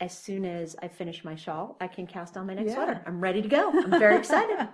as 0.00 0.16
soon 0.16 0.44
as 0.44 0.76
I 0.80 0.88
finish 0.88 1.24
my 1.24 1.34
shawl, 1.34 1.76
I 1.80 1.88
can 1.88 2.06
cast 2.06 2.37
on 2.37 2.46
my 2.46 2.54
next 2.54 2.68
Yeah. 2.68 2.74
sweater. 2.74 3.02
I'm 3.06 3.20
ready 3.20 3.42
to 3.42 3.48
go. 3.48 3.70
I'm 3.70 3.90
very 3.90 4.16
excited. 4.16 4.68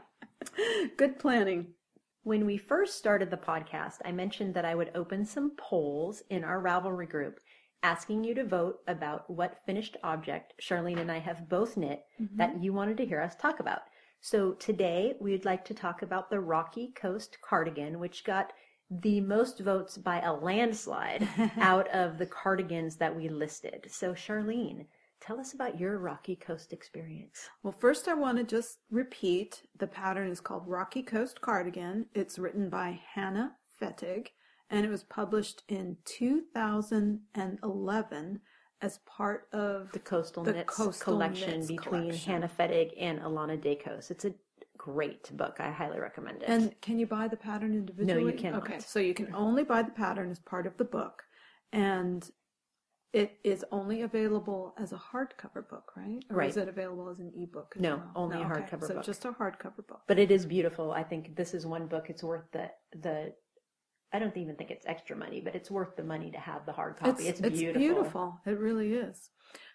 Good 0.97 1.19
planning. 1.19 1.75
When 2.23 2.47
we 2.47 2.57
first 2.57 2.97
started 2.97 3.31
the 3.31 3.37
podcast, 3.37 3.99
I 4.05 4.13
mentioned 4.13 4.55
that 4.55 4.65
I 4.65 4.75
would 4.75 4.91
open 4.95 5.25
some 5.25 5.53
polls 5.57 6.23
in 6.31 6.45
our 6.45 6.61
Ravelry 6.61 7.09
group 7.09 7.41
asking 7.83 8.25
you 8.25 8.35
to 8.35 8.45
vote 8.45 8.79
about 8.89 9.29
what 9.29 9.61
finished 9.67 9.97
object 10.03 10.55
Charlene 10.61 11.01
and 11.01 11.13
I 11.13 11.19
have 11.19 11.49
both 11.51 11.77
knit 11.77 12.03
mm-hmm. 12.21 12.37
that 12.39 12.63
you 12.63 12.73
wanted 12.73 12.97
to 12.97 13.07
hear 13.07 13.21
us 13.21 13.37
talk 13.37 13.61
about. 13.61 13.83
So 14.23 14.53
today 14.53 15.15
we'd 15.21 15.45
like 15.45 15.67
to 15.67 15.75
talk 15.75 16.01
about 16.01 16.31
the 16.31 16.41
Rocky 16.41 16.93
Coast 16.97 17.37
cardigan, 17.47 17.99
which 17.99 18.25
got 18.25 18.55
the 18.91 19.21
most 19.21 19.61
votes 19.61 19.99
by 19.99 20.21
a 20.21 20.33
landslide 20.33 21.29
out 21.59 21.89
of 21.89 22.17
the 22.17 22.27
cardigans 22.27 22.97
that 22.97 23.15
we 23.15 23.29
listed. 23.29 23.87
So 23.91 24.15
Charlene, 24.15 24.87
tell 25.21 25.41
us 25.41 25.55
about 25.55 25.79
your 25.79 25.99
Rocky 25.99 26.37
Coast 26.37 26.73
experience. 26.73 27.49
Well, 27.63 27.73
first 27.73 28.09
I 28.09 28.15
want 28.15 28.39
to 28.39 28.45
just 28.45 28.79
repeat 28.91 29.63
the 29.79 29.87
pattern 29.87 30.29
is 30.29 30.41
called 30.41 30.65
Rocky 30.67 31.03
Coast 31.03 31.41
Cardigan. 31.41 32.07
It's 32.15 32.39
written 32.39 32.69
by 32.69 33.01
Hannah 33.15 33.53
Fettig 33.81 34.29
and 34.71 34.85
it 34.85 34.91
was 34.91 35.05
published 35.05 35.63
in 35.69 35.97
2011 36.05 38.41
as 38.81 38.99
part 39.07 39.49
of 39.53 39.91
the 39.93 39.99
Coastal 39.99 40.45
The 40.45 40.53
Knits 40.53 40.77
Coastal 40.77 41.15
collection 41.15 41.51
Knits 41.51 41.67
between 41.69 42.03
collection. 42.03 42.33
Hannah 42.33 42.51
Fettig 42.59 42.93
and 42.99 43.21
Alana 43.21 43.59
Dakos. 43.59 44.11
It's 44.11 44.25
a 44.25 44.35
great 44.77 45.35
book. 45.37 45.57
I 45.59 45.71
highly 45.71 46.01
recommend 46.01 46.43
it. 46.43 46.49
And 46.49 46.79
can 46.83 46.99
you 46.99 47.07
buy 47.07 47.29
the 47.29 47.37
pattern 47.37 47.73
individually? 47.73 48.23
No, 48.23 48.29
you 48.29 48.37
cannot. 48.37 48.63
Okay, 48.63 48.81
so 48.81 48.99
you 48.99 49.15
can 49.15 49.35
only 49.35 49.65
buy 49.65 49.83
the 49.83 49.93
pattern 49.93 50.31
as 50.31 50.41
part 50.41 50.67
of 50.67 50.77
the 50.77 50.85
book, 50.85 51.23
and 51.73 52.29
it 53.15 53.39
is 53.45 53.65
only 53.71 54.03
available 54.03 54.75
as 54.77 54.93
a 54.93 54.97
hardcover 54.97 55.67
book, 55.69 55.93
right? 55.97 56.23
Or 56.29 56.37
Right. 56.39 56.51
is 56.51 56.57
it 56.57 56.69
available 56.69 57.09
as 57.09 57.21
an 57.21 57.33
ebook? 57.37 57.73
As 57.77 57.81
No, 57.81 57.97
well? 57.99 58.13
only 58.17 58.37
a 58.37 58.41
oh, 58.41 58.51
okay, 58.51 58.63
hardcover 58.63 58.81
so 58.89 58.95
book. 58.95 59.05
So 59.05 59.13
just 59.13 59.25
a 59.25 59.33
hardcover 59.33 59.87
book. 59.87 60.03
but 60.09 60.19
it 60.19 60.31
is 60.33 60.45
beautiful. 60.45 60.91
I 60.93 61.05
think 61.05 61.37
this 61.37 61.55
is 61.55 61.65
one 61.65 61.87
book. 61.87 62.11
It's 62.11 62.25
worth 62.25 62.51
the 62.53 62.71
the. 62.93 63.33
I 64.13 64.19
don't 64.19 64.37
even 64.37 64.57
think 64.57 64.71
it's 64.71 64.87
extra 64.87 65.17
money, 65.17 65.41
but 65.41 65.55
it's 65.55 65.71
worth 65.71 65.97
the 65.97 66.05
money 66.05 66.31
to 66.33 66.39
have 66.39 66.67
the 66.67 66.73
hard 66.73 66.97
copy. 66.97 67.27
It's, 67.29 67.41
beautiful. 67.41 67.69
It's 67.69 67.79
beautiful. 67.79 68.41
It 68.47 68.59
really 68.59 68.95
is. 68.95 69.31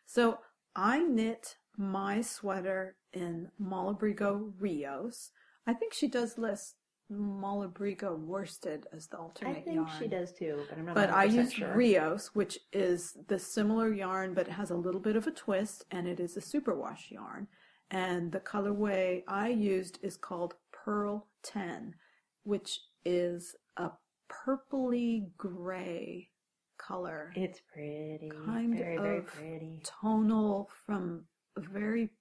So 0.06 0.39
I 0.75 0.99
knit 0.99 1.58
my 1.78 2.21
sweater 2.21 2.95
in 3.13 3.52
Malabrigo 3.62 4.54
Rios. 4.60 5.32
I 5.67 5.73
think 5.73 5.93
she 5.93 6.08
does 6.08 6.38
list 6.38 6.75
Malabrigo 7.12 8.17
worsted 8.17 8.86
as 8.93 9.08
the 9.08 9.17
alternate 9.17 9.50
yarn. 9.52 9.58
I 9.58 9.62
think 9.62 9.76
yarn. 9.76 10.00
she 10.00 10.08
does 10.08 10.32
too, 10.32 10.63
but 10.69 10.78
I'm 10.78 10.86
not. 10.86 10.95
Sure. 10.95 11.06
But 11.08 11.13
I 11.13 11.28
100% 11.28 11.34
used 11.34 11.54
sure. 11.54 11.76
Rios, 11.76 12.28
which 12.36 12.60
is 12.72 13.17
the 13.28 13.39
similar 13.39 13.93
yarn, 13.93 14.34
but 14.34 14.48
it 14.48 14.52
has 14.52 14.69
a 14.72 14.76
little 14.76 15.02
bit 15.02 15.15
of 15.15 15.28
a 15.28 15.32
twist, 15.32 15.86
and 15.91 16.08
it 16.08 16.19
is 16.19 16.38
a 16.38 16.41
superwash 16.41 17.10
yarn. 17.12 17.48
And 17.91 18.32
the 18.32 18.39
colorway 18.39 19.24
I 19.28 19.50
used 19.50 19.98
is 20.04 20.15
called 20.17 20.54
Pearl 20.72 21.28
10, 21.43 21.95
which 22.43 22.80
is 23.04 23.56
a 23.78 23.89
purpley 24.32 25.30
gray 25.38 26.30
color, 26.78 27.32
It's 27.36 27.60
pretty. 27.74 28.32
kind 28.45 28.78
very, 28.78 28.95
of 28.98 29.02
very 29.04 29.22
pretty. 29.22 29.82
tonal 29.84 30.69
from 30.86 31.24
very 31.58 32.12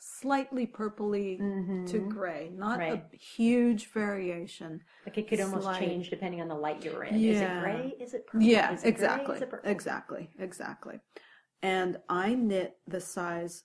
slightly 0.00 0.66
purpley 0.66 1.38
to 1.88 1.98
gray, 2.08 2.50
not 2.54 2.78
Mm-hmm. 2.78 2.90
Right. 2.90 3.04
a 3.12 3.16
huge 3.16 3.90
variation. 3.92 4.80
Like 5.04 5.18
it 5.18 5.28
could 5.28 5.40
almost 5.40 5.62
slight. 5.64 5.80
change 5.80 6.10
depending 6.10 6.40
on 6.40 6.48
the 6.48 6.54
light 6.54 6.84
you're 6.84 7.04
in. 7.04 7.14
Is 7.16 7.40
it 7.40 7.60
gray? 7.60 7.94
Is 8.00 8.14
it 8.14 8.26
purple? 8.26 8.46
Yeah, 8.46 8.72
it 8.74 8.84
exactly. 8.84 9.38
It? 9.38 9.50
Exactly. 9.64 10.30
Exactly. 10.38 11.00
And 11.62 11.98
I 12.08 12.34
knit 12.34 12.76
the 12.86 13.00
size 13.00 13.64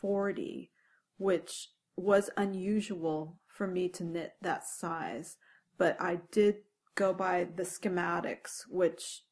40, 0.00 0.70
which 1.18 1.68
was 1.96 2.30
unusual 2.36 3.38
for 3.46 3.66
me 3.66 3.88
to 3.88 4.04
knit 4.04 4.32
that 4.42 4.64
size, 4.66 5.36
but 5.78 5.96
I 6.00 6.20
did 6.30 6.56
go 6.94 7.12
by 7.14 7.46
the 7.56 7.62
schematics, 7.62 8.62
which 8.68 9.22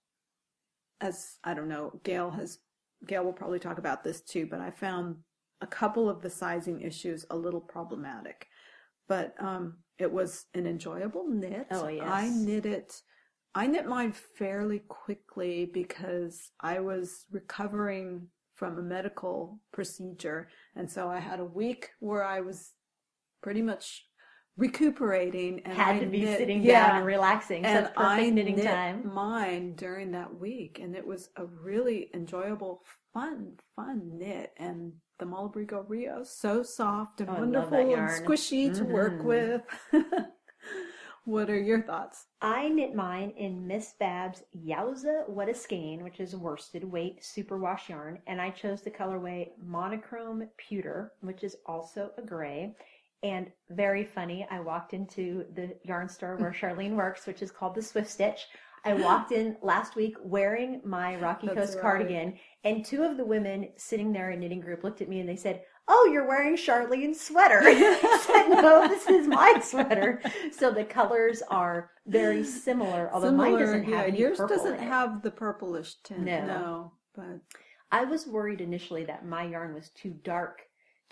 as 1.01 1.39
I 1.45 1.55
don't 1.55 1.69
know, 1.69 2.01
Gayle 2.05 2.31
has 2.33 2.59
Gayle 3.07 3.25
will 3.25 3.33
probably 3.35 3.59
talk 3.59 3.79
about 3.79 4.03
this 4.05 4.23
too, 4.23 4.47
but 4.51 4.61
I 4.61 4.71
found 4.71 5.17
a 5.65 5.67
couple 5.81 6.09
of 6.09 6.21
the 6.23 6.31
sizing 6.31 6.79
issues 6.91 7.25
a 7.31 7.37
little 7.45 7.61
problematic. 7.77 8.47
But 9.09 9.35
um 9.51 9.65
it 9.99 10.11
was 10.19 10.47
an 10.55 10.67
enjoyable 10.67 11.25
knit. 11.29 11.67
Oh, 11.71 11.89
yes. 11.89 12.09
I 12.23 12.29
knit 12.29 12.67
it 12.67 12.91
I 13.55 13.67
knit 13.69 13.87
mine 13.87 14.13
fairly 14.41 14.81
quickly 14.89 15.57
because 15.81 16.37
I 16.61 16.81
was 16.81 17.27
recovering 17.31 18.27
from 18.57 18.79
a 18.79 18.83
medical 18.83 19.61
procedure. 19.73 20.49
And 20.77 20.91
so 20.91 21.09
I 21.09 21.21
had 21.21 21.39
a 21.41 21.45
week 21.63 21.91
where 22.01 22.25
I 22.25 22.41
was 22.41 22.73
pretty 23.43 23.63
much 23.63 24.05
recuperating 24.57 25.61
and 25.65 25.75
Had 25.77 25.97
I 25.97 25.99
to 26.01 26.07
be 26.07 26.21
knit- 26.25 26.39
sitting 26.39 26.63
yeah, 26.63 26.89
down 26.89 26.97
and 26.99 27.07
relaxing. 27.07 27.63
So 27.65 27.69
and 27.69 27.85
perfect 27.87 28.01
I 28.01 28.31
knitting 28.31 28.57
knit 28.57 28.67
time. 28.67 29.15
mine 29.15 29.75
during 29.77 30.13
that 30.13 30.33
week, 30.35 30.79
and 30.83 30.95
it 30.97 31.07
was 31.07 31.29
a 31.37 31.45
really 31.47 32.11
enjoyable, 32.15 32.83
fun, 33.13 33.53
fun 33.77 34.19
knit. 34.19 34.53
And 34.59 34.93
the 35.19 35.25
Malabrigo 35.27 35.85
Rio, 35.89 36.23
so 36.25 36.63
soft 36.63 37.21
and 37.21 37.31
Oh, 37.31 37.35
wonderful 37.35 37.71
that 37.71 37.81
and 37.83 37.91
yarn. 37.91 38.25
squishy 38.25 38.75
to 38.77 38.85
work 38.85 39.23
with. 39.23 39.63
what 41.25 41.49
are 41.49 41.61
your 41.61 41.83
thoughts? 41.83 42.27
I 42.43 42.69
knit 42.69 42.95
mine 42.95 43.33
in 43.37 43.67
Miss 43.67 43.95
Babs 43.99 44.43
Yowza 44.57 45.29
What 45.29 45.49
a 45.49 45.55
Skein, 45.55 46.03
which 46.03 46.21
is 46.21 46.35
worsted 46.37 46.85
weight 46.85 47.23
superwash 47.23 47.89
yarn, 47.89 48.19
and 48.27 48.41
I 48.41 48.51
chose 48.51 48.83
the 48.83 48.91
colorway 48.91 49.51
monochrome 49.63 50.49
pewter, 50.57 51.13
which 51.21 51.45
is 51.45 51.57
also 51.67 52.11
a 52.19 52.23
gray. 52.23 52.75
And 53.23 53.51
very 53.71 54.05
funny, 54.05 54.47
I 54.51 54.61
walked 54.61 54.93
into 54.93 55.47
the 55.55 55.77
yarn 55.85 56.09
store 56.09 56.37
where 56.37 56.51
Charlene 56.61 56.95
works, 56.97 57.27
which 57.27 57.41
is 57.43 57.51
called 57.51 57.75
the 57.75 57.83
Swift 57.83 58.11
Stitch. 58.11 58.47
I 58.85 58.95
walked 58.95 59.33
in 59.33 59.57
last 59.63 59.97
week 59.97 60.17
wearing 60.23 60.81
my 60.85 61.17
Rocky 61.17 61.47
That's 61.47 61.59
Coast 61.59 61.75
right. 61.75 61.83
cardigan, 61.83 62.35
and 62.65 62.85
two 62.85 63.03
of 63.03 63.17
the 63.17 63.25
women 63.25 63.69
sitting 63.77 64.13
there 64.13 64.31
in 64.31 64.41
knitting 64.41 64.61
group 64.61 64.85
looked 64.85 65.01
at 65.01 65.09
me 65.09 65.21
and 65.21 65.29
they 65.29 65.37
said, 65.37 65.63
"Oh, 65.89 66.11
you're 66.13 66.27
wearing 66.27 66.57
Charlene's 66.57 67.21
sweater." 67.21 67.61
I 67.65 68.19
said, 68.27 68.49
"No, 68.63 68.87
this 68.89 69.09
is 69.09 69.27
my 69.27 69.59
sweater." 69.63 70.21
So 70.53 70.71
the 70.71 70.85
colors 70.85 71.43
are 71.51 71.91
very 72.07 72.45
similar, 72.45 73.11
although 73.13 73.33
mine 73.33 73.59
doesn't 73.59 73.85
have 73.85 74.09
yeah, 74.09 74.15
yours 74.15 74.39
doesn't 74.39 74.79
have 74.79 75.23
the 75.23 75.31
purplish 75.31 75.95
tint. 76.03 76.21
No. 76.21 76.47
no 76.47 76.93
but 77.15 77.41
I 77.91 78.05
was 78.05 78.27
worried 78.27 78.61
initially 78.61 79.05
that 79.05 79.27
my 79.27 79.45
yarn 79.45 79.75
was 79.75 79.91
too 79.91 80.11
dark 80.25 80.63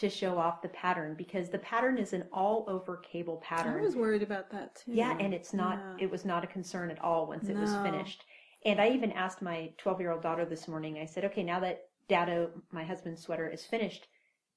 to 0.02 0.10
show 0.10 0.36
off 0.36 0.62
the 0.62 0.68
pattern 0.68 1.14
because 1.16 1.48
the 1.48 1.58
pattern 1.58 1.96
is 1.96 2.12
an 2.12 2.24
all-over 2.32 2.96
cable 2.98 3.36
pattern. 3.36 3.78
I 3.78 3.82
was 3.82 3.94
worried 3.94 4.22
about 4.22 4.50
that 4.50 4.74
too. 4.74 4.92
Yeah, 4.92 5.16
and 5.18 5.32
it's 5.32 5.54
not. 5.54 5.78
Yeah. 5.78 6.04
It 6.06 6.10
was 6.10 6.24
not 6.24 6.42
a 6.42 6.48
concern 6.48 6.90
at 6.90 7.00
all 7.00 7.26
once 7.28 7.48
it 7.48 7.56
was 7.56 7.72
No. 7.72 7.82
finished. 7.84 8.24
And 8.64 8.80
I 8.80 8.88
even 8.90 9.12
asked 9.12 9.42
my 9.42 9.72
12-year-old 9.78 10.22
daughter 10.22 10.44
this 10.44 10.66
morning. 10.66 10.98
I 10.98 11.06
said, 11.06 11.24
"Okay, 11.26 11.44
now 11.44 11.60
that 11.60 11.88
Dado, 12.08 12.50
my 12.72 12.82
husband's 12.84 13.22
sweater, 13.22 13.48
is 13.48 13.64
finished, 13.64 14.08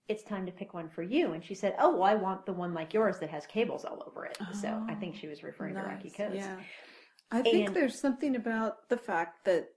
it's 0.08 0.24
time 0.24 0.48
to 0.48 0.52
pick 0.52 0.74
one 0.74 0.90
for 0.90 1.04
you." 1.04 1.34
And 1.34 1.46
she 1.46 1.54
said, 1.54 1.76
"Oh, 1.78 1.92
well, 1.94 2.04
I 2.04 2.16
want 2.16 2.48
the 2.48 2.54
one 2.54 2.74
like 2.74 2.92
yours 2.92 3.20
that 3.20 3.30
has 3.30 3.46
cables 3.46 3.86
all 3.86 4.04
over 4.08 4.26
it." 4.26 4.38
So 4.54 4.84
I 4.90 4.96
think 4.96 5.16
she 5.16 5.28
was 5.28 5.44
referring 5.44 5.76
to 5.76 5.82
Rocky 5.82 6.12
oh, 6.20 6.24
Nice, 6.24 6.32
Coast. 6.32 6.36
Yeah. 6.36 6.60
I 7.32 7.42
think 7.44 7.68
And- 7.68 7.76
there's 7.76 8.00
something 8.00 8.36
about 8.36 8.90
the 8.90 8.98
fact 8.98 9.46
that 9.46 9.70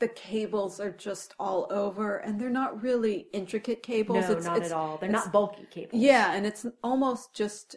the 0.00 0.08
cables 0.08 0.78
are 0.80 0.92
just 0.92 1.34
all 1.38 1.66
over 1.70 2.18
and 2.18 2.40
they're 2.40 2.50
not 2.50 2.82
really 2.82 3.26
intricate 3.32 3.82
cables. 3.82 4.28
No, 4.28 4.36
it's, 4.36 4.46
not 4.46 4.58
it's, 4.58 4.66
at 4.70 4.72
all. 4.76 4.96
They're 4.98 5.08
not 5.10 5.32
bulky 5.32 5.66
cables. 5.70 6.00
Yeah, 6.00 6.34
and 6.34 6.46
it's 6.46 6.64
almost 6.84 7.34
just 7.34 7.76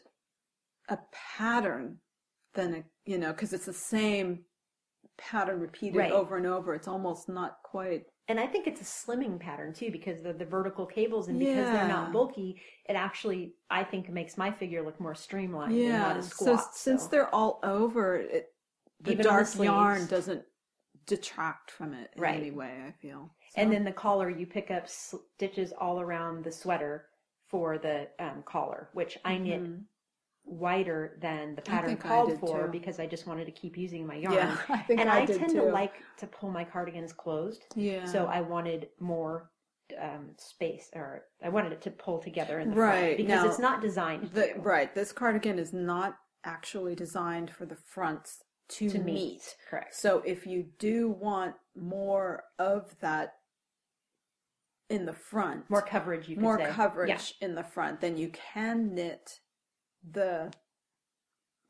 a 0.90 1.00
pattern 1.38 1.98
than 2.54 2.76
a, 2.76 2.84
you 3.06 3.18
know, 3.18 3.32
because 3.32 3.54
it's 3.54 3.66
the 3.66 3.74
same 3.74 4.44
pattern 5.18 5.60
repeated 5.60 5.98
Right. 5.98 6.12
over 6.12 6.38
and 6.38 6.46
over. 6.46 6.76
It's 6.76 6.88
almost 6.88 7.28
not 7.30 7.58
quite. 7.64 8.04
And 8.28 8.40
I 8.40 8.48
think 8.48 8.68
it's 8.68 8.82
a 8.82 8.84
slimming 8.84 9.40
pattern 9.40 9.74
too 9.74 9.92
because 9.92 10.22
the, 10.22 10.32
the 10.32 10.46
vertical 10.46 10.86
cables 10.86 11.28
and 11.28 11.40
because 11.40 11.66
they're 11.72 11.88
not 11.88 12.14
bulky, 12.14 12.62
it 12.88 12.94
actually 12.94 13.56
I 13.70 13.84
think 13.84 14.10
makes 14.10 14.38
my 14.38 14.52
figure 14.52 14.84
look 14.84 15.00
more 15.00 15.16
streamlined 15.16 15.74
and 15.74 15.82
not 15.90 16.14
Yeah. 16.14 16.18
as 16.20 16.28
So 16.28 16.56
squat. 16.56 16.76
since 16.76 17.08
they're 17.08 17.34
all 17.34 17.60
over, 17.64 18.18
it, 18.18 18.50
the 19.02 19.14
Even 19.14 19.26
dark 19.26 19.48
yarn 19.58 20.06
doesn't 20.06 20.44
detract 21.06 21.72
from 21.72 21.94
it 21.94 22.12
in 22.16 22.22
Right. 22.22 22.40
any 22.40 22.52
way. 22.52 22.84
I 22.88 22.92
feel. 22.92 23.32
and 23.58 23.72
then 23.72 23.84
the 23.84 23.92
collar 23.92 24.30
you 24.30 24.46
pick 24.48 24.72
up 24.72 24.88
stitches 24.88 25.74
all 25.74 26.00
around 26.00 26.44
the 26.44 26.52
sweater 26.52 27.08
for 27.48 27.78
the 27.78 28.08
um, 28.20 28.44
collar, 28.46 28.90
which 28.94 29.18
I 29.26 29.38
knit 29.38 29.62
Mhm. 29.62 29.84
wider 30.46 31.18
than 31.22 31.56
the 31.56 31.62
pattern 31.62 31.98
called 31.98 32.40
for 32.40 32.66
too. 32.66 32.72
because 32.72 33.00
I 33.00 33.06
just 33.08 33.28
wanted 33.28 33.46
to 33.46 33.52
keep 33.52 33.78
using 33.78 34.06
my 34.08 34.16
yarn. 34.16 34.36
Yeah, 34.36 34.58
I 34.70 34.78
think 34.80 35.00
and 35.02 35.10
I, 35.10 35.22
I, 35.22 35.26
tend 35.26 35.50
too. 35.52 35.58
to 35.58 35.64
like 35.64 35.96
to 36.18 36.28
pull 36.28 36.50
my 36.50 36.64
cardigans 36.64 37.14
closed. 37.14 37.66
Yeah. 37.76 38.06
So 38.06 38.26
I 38.28 38.42
wanted 38.42 38.90
more 39.00 39.52
um, 40.00 40.30
space, 40.38 40.90
or 40.94 41.26
I 41.44 41.50
wanted 41.50 41.74
it 41.74 41.82
to 41.82 41.92
pull 41.92 42.20
together 42.20 42.60
in 42.62 42.70
the 42.70 42.76
Right, 42.78 43.00
front 43.02 43.18
because 43.18 43.44
now, 43.44 43.50
it's 43.50 43.60
not 43.60 43.82
designed 43.82 44.30
The, 44.32 44.54
right. 44.60 44.96
This 44.96 45.12
cardigan 45.12 45.60
is 45.60 45.74
not 45.74 46.18
actually 46.46 46.96
designed 46.96 47.52
for 47.52 47.66
the 47.66 47.76
fronts 47.76 48.42
to, 48.72 48.90
to 48.90 49.00
meet. 49.00 49.14
meet. 49.14 49.56
Correct. 49.70 49.96
So 49.96 50.22
if 50.26 50.46
you 50.46 50.66
do 50.80 51.10
want 51.10 51.56
more 51.76 52.44
of 52.60 52.96
that 53.02 53.36
in 54.90 55.06
the 55.06 55.14
front, 55.14 55.70
More 55.70 55.82
coverage, 55.82 56.28
you 56.28 56.36
could 56.36 56.44
more 56.44 56.58
say. 56.60 56.68
coverage 56.72 57.36
Yeah. 57.40 57.48
in 57.48 57.56
the 57.56 57.64
front, 57.64 58.02
then 58.02 58.18
you 58.18 58.30
can 58.30 58.94
knit 58.94 59.40
the. 60.10 60.52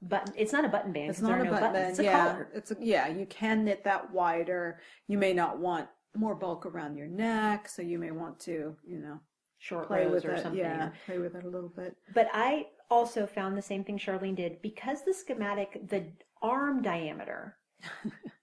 Button. 0.03 0.33
It's 0.35 0.51
not 0.51 0.65
a 0.65 0.67
button 0.67 0.91
band. 0.91 1.11
It's 1.11 1.21
not 1.21 1.39
a 1.39 1.43
no 1.43 1.51
button 1.51 1.73
band. 1.73 1.89
It's 1.91 1.99
a 1.99 2.03
yeah, 2.03 2.27
collar. 2.31 2.49
it's 2.55 2.71
a, 2.71 2.75
yeah. 2.79 3.07
You 3.07 3.27
can 3.27 3.63
knit 3.63 3.83
that 3.83 4.11
wider. 4.11 4.79
You 5.07 5.19
may 5.19 5.31
not 5.31 5.59
want 5.59 5.87
more 6.15 6.33
bulk 6.33 6.65
around 6.65 6.95
your 6.97 7.05
neck, 7.05 7.69
so 7.69 7.83
you 7.83 7.99
may 7.99 8.09
want 8.09 8.39
to, 8.41 8.75
you 8.83 8.97
know, 8.97 9.19
Short 9.59 9.85
play 9.85 10.05
rows 10.05 10.13
with 10.23 10.25
or 10.25 10.31
it. 10.33 10.41
something. 10.41 10.59
Yeah, 10.59 10.89
play 11.05 11.19
with 11.19 11.35
it 11.35 11.43
a 11.45 11.47
little 11.47 11.69
bit. 11.69 11.95
But 12.15 12.29
I 12.33 12.65
also 12.89 13.27
found 13.27 13.55
the 13.55 13.61
same 13.61 13.83
thing 13.83 13.99
Charlene 13.99 14.35
did 14.35 14.59
because 14.63 15.03
the 15.05 15.13
schematic, 15.13 15.87
the 15.87 16.05
arm 16.41 16.81
diameter 16.81 17.57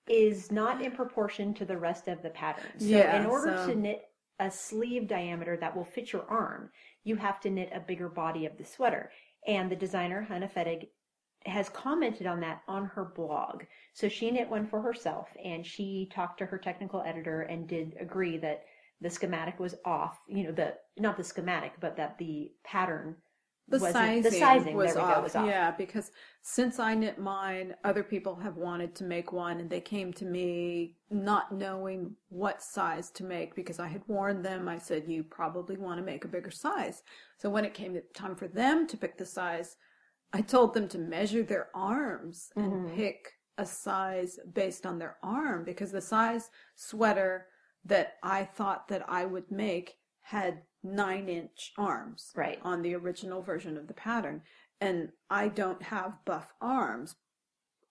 is 0.09 0.51
not 0.51 0.83
in 0.83 0.93
proportion 0.93 1.55
to 1.55 1.65
the 1.65 1.77
rest 1.77 2.09
of 2.09 2.23
the 2.23 2.31
pattern. 2.31 2.65
So 2.79 2.87
Yeah, 2.87 3.21
in 3.21 3.27
order 3.27 3.57
so- 3.57 3.67
to 3.69 3.75
knit 3.75 4.05
a 4.41 4.51
sleeve 4.51 5.09
diameter 5.09 5.57
that 5.57 5.75
will 5.77 5.85
fit 5.85 6.13
your 6.13 6.25
arm, 6.31 6.71
you 7.05 7.17
have 7.17 7.41
to 7.41 7.51
knit 7.51 7.71
a 7.75 7.81
bigger 7.81 8.09
body 8.09 8.47
of 8.47 8.57
the 8.57 8.65
sweater. 8.65 9.11
And 9.47 9.71
the 9.71 9.77
designer, 9.77 10.23
Hannah 10.23 10.49
Fettig, 10.49 10.89
has 11.47 11.69
commented 11.69 12.27
on 12.27 12.41
that 12.41 12.63
on 12.69 12.85
her 12.85 13.05
blog. 13.05 13.63
So 13.95 14.09
she 14.09 14.31
knit 14.31 14.49
one 14.49 14.67
for 14.67 14.83
herself 14.83 15.29
and 15.43 15.65
she 15.65 16.09
talked 16.13 16.39
to 16.39 16.47
her 16.47 16.59
technical 16.59 17.01
editor 17.03 17.43
and 17.43 17.67
did 17.69 17.97
agree 18.01 18.39
that 18.39 18.65
the 19.01 19.09
schematic 19.11 19.59
was 19.61 19.77
off, 19.85 20.19
you 20.29 20.45
know, 20.45 20.53
the 20.53 20.75
not 20.99 21.17
the 21.17 21.23
schematic, 21.25 21.73
but 21.81 21.97
that 21.97 22.19
the 22.19 22.53
pattern 22.65 23.17
The 23.71 23.79
sizing, 23.81 24.23
the 24.23 24.31
sizing 24.31 24.77
was, 24.77 24.95
there 24.95 25.03
we 25.05 25.09
go, 25.11 25.15
off. 25.17 25.23
was 25.25 25.37
off. 25.37 25.47
Yeah, 25.47 25.71
because 25.73 26.11
since 26.41 26.79
I 26.79 26.95
knit 26.95 27.19
mine, 27.19 27.75
other 27.85 28.03
people 28.03 28.35
have 28.37 28.57
wanted 28.57 28.95
to 28.97 29.05
make 29.05 29.31
one, 29.33 29.61
and 29.61 29.69
they 29.69 29.81
came 29.81 30.13
to 30.15 30.25
me 30.25 30.97
not 31.11 31.53
knowing 31.53 32.17
what 32.31 32.63
size 32.63 33.11
to 33.11 33.25
make 33.25 33.55
because 33.55 33.79
I 33.79 33.87
had 33.87 34.03
warned 34.07 34.45
them. 34.45 34.69
I 34.69 34.79
said, 34.79 35.07
"You 35.07 35.23
probably 35.23 35.77
want 35.77 35.99
to 35.99 36.05
make 36.05 36.25
a 36.25 36.29
bigger 36.29 36.51
size." 36.51 37.03
So 37.37 37.51
when 37.51 37.65
it 37.67 37.75
came 37.75 38.01
time 38.15 38.35
for 38.37 38.49
them 38.49 38.87
to 38.87 38.97
pick 38.97 39.19
the 39.19 39.27
size, 39.27 39.77
I 40.33 40.41
told 40.41 40.73
them 40.75 40.89
to 40.89 40.99
measure 40.99 41.43
their 41.43 41.69
arms 41.75 42.51
and 42.57 42.73
Mhm. 42.73 42.95
pick 42.95 43.35
a 43.59 43.67
size 43.67 44.39
based 44.53 44.87
on 44.87 44.99
their 44.99 45.17
arm 45.23 45.65
because 45.65 45.91
the 45.93 46.01
size 46.01 46.51
sweater 46.75 47.49
that 47.85 48.15
I 48.23 48.45
thought 48.45 48.89
that 48.89 49.09
I 49.09 49.25
would 49.25 49.51
make 49.51 49.99
had 50.29 50.61
nine 50.85 51.27
inch 51.29 51.73
arms 51.79 52.31
Right. 52.37 52.59
on 52.63 52.83
the 52.83 52.95
original 52.95 53.41
version 53.43 53.79
of 53.79 53.87
the 53.89 53.95
pattern. 53.95 54.43
And 54.81 55.09
I 55.31 55.49
don't 55.49 55.83
have 55.83 56.13
buff 56.27 56.53
arms. 56.61 57.15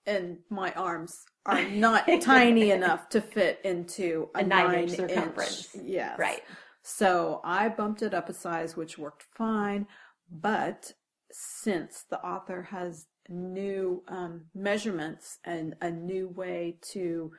And 0.05 0.37
my 0.49 0.71
arms 0.73 1.25
are 1.47 1.63
not 1.69 2.07
tiny 2.21 2.69
enough 2.71 3.09
to 3.09 3.21
fit 3.21 3.59
into 3.63 4.29
a, 4.35 4.39
A 4.39 4.43
nine-inch 4.43 4.89
nine 4.97 5.09
circumference. 5.09 5.75
Yes. 5.83 6.19
Right. 6.19 6.41
So 6.83 7.41
I 7.43 7.69
bumped 7.69 8.03
it 8.03 8.13
up 8.13 8.29
a 8.29 8.33
size, 8.33 8.77
which 8.77 8.97
worked 8.99 9.23
fine. 9.35 9.87
But 10.29 10.93
since 11.31 12.05
the 12.09 12.23
author 12.23 12.61
has 12.69 13.07
new 13.29 14.03
um, 14.07 14.45
measurements 14.53 15.39
and 15.43 15.75
a 15.81 15.89
new 15.89 16.29
way 16.29 16.77
to 16.93 17.31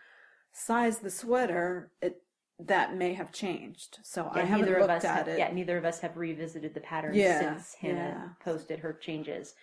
size 0.52 0.98
the 0.98 1.10
sweater, 1.10 1.92
it 2.02 2.20
that 2.60 2.96
may 2.96 3.14
have 3.14 3.32
changed. 3.32 3.98
So 4.02 4.30
I 4.32 4.42
haven't 4.42 4.66
neither 4.66 4.76
of 4.76 4.82
looked 4.82 5.04
us 5.04 5.04
at 5.04 5.16
have, 5.16 5.28
it. 5.28 5.38
Yeah, 5.38 5.52
neither 5.52 5.76
of 5.78 5.84
us 5.84 6.00
have 6.00 6.16
revisited 6.16 6.74
the 6.74 6.80
pattern 6.80 7.14
Yeah, 7.14 7.56
since 7.56 7.74
Hannah 7.74 7.96
yeah. 8.10 8.28
posted 8.44 8.80
her 8.80 8.92
changes. 8.92 9.54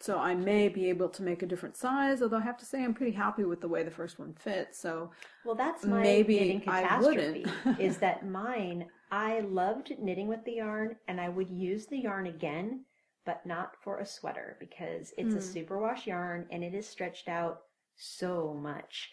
So 0.00 0.18
I 0.18 0.34
may 0.34 0.68
be 0.68 0.88
able 0.88 1.10
to 1.10 1.22
make 1.22 1.42
a 1.42 1.46
different 1.46 1.76
size, 1.76 2.22
although 2.22 2.38
I 2.38 2.42
have 2.42 2.56
to 2.58 2.64
say 2.64 2.82
I'm 2.82 2.94
pretty 2.94 3.12
happy 3.12 3.44
with 3.44 3.60
the 3.60 3.68
way 3.68 3.82
the 3.82 3.90
first 3.90 4.18
one 4.18 4.32
fits. 4.34 4.78
So 4.80 5.10
Well, 5.44 5.54
that's 5.54 5.86
my 5.86 6.02
Maybe 6.02 6.38
knitting 6.38 6.60
I 6.66 6.82
catastrophe. 6.82 7.44
wouldn't. 7.44 7.48
is 7.78 7.98
that 7.98 8.26
mine? 8.26 8.86
I 9.10 9.40
loved 9.40 9.92
knitting 9.98 10.28
with 10.28 10.44
the 10.44 10.52
yarn, 10.54 10.96
and 11.08 11.20
I 11.20 11.28
would 11.28 11.50
use 11.50 11.86
the 11.86 11.98
yarn 11.98 12.26
again, 12.28 12.84
but 13.26 13.44
not 13.44 13.76
for 13.82 13.98
a 13.98 14.06
sweater 14.06 14.56
because 14.60 15.12
it's 15.18 15.34
a 15.34 15.38
Hmm. 15.38 15.40
superwash 15.40 16.06
yarn 16.06 16.46
and 16.50 16.64
it 16.64 16.74
is 16.74 16.88
stretched 16.88 17.28
out 17.28 17.62
so 17.96 18.54
much. 18.54 19.10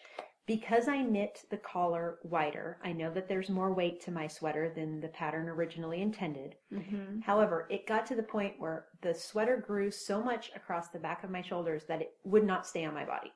Because 0.48 0.88
I 0.88 1.02
knit 1.02 1.44
the 1.50 1.58
collar 1.58 2.18
wider, 2.24 2.78
I 2.82 2.92
know 2.92 3.12
that 3.12 3.28
there's 3.28 3.50
more 3.50 3.72
weight 3.72 4.00
to 4.02 4.10
my 4.10 4.26
sweater 4.26 4.72
than 4.74 5.00
the 5.00 5.08
pattern 5.08 5.48
originally 5.48 6.00
intended. 6.02 6.56
mhm. 6.72 7.22
However, 7.22 7.68
it 7.70 7.86
got 7.86 8.06
to 8.06 8.16
the 8.16 8.22
point 8.22 8.58
where 8.58 8.86
the 9.02 9.14
sweater 9.14 9.58
grew 9.58 9.90
so 9.90 10.22
much 10.22 10.50
across 10.56 10.88
the 10.88 10.98
back 10.98 11.22
of 11.22 11.30
my 11.30 11.42
shoulders 11.42 11.84
that 11.84 12.00
it 12.00 12.14
would 12.24 12.44
not 12.44 12.66
stay 12.66 12.84
on 12.84 12.94
my 12.94 13.04
body. 13.04 13.32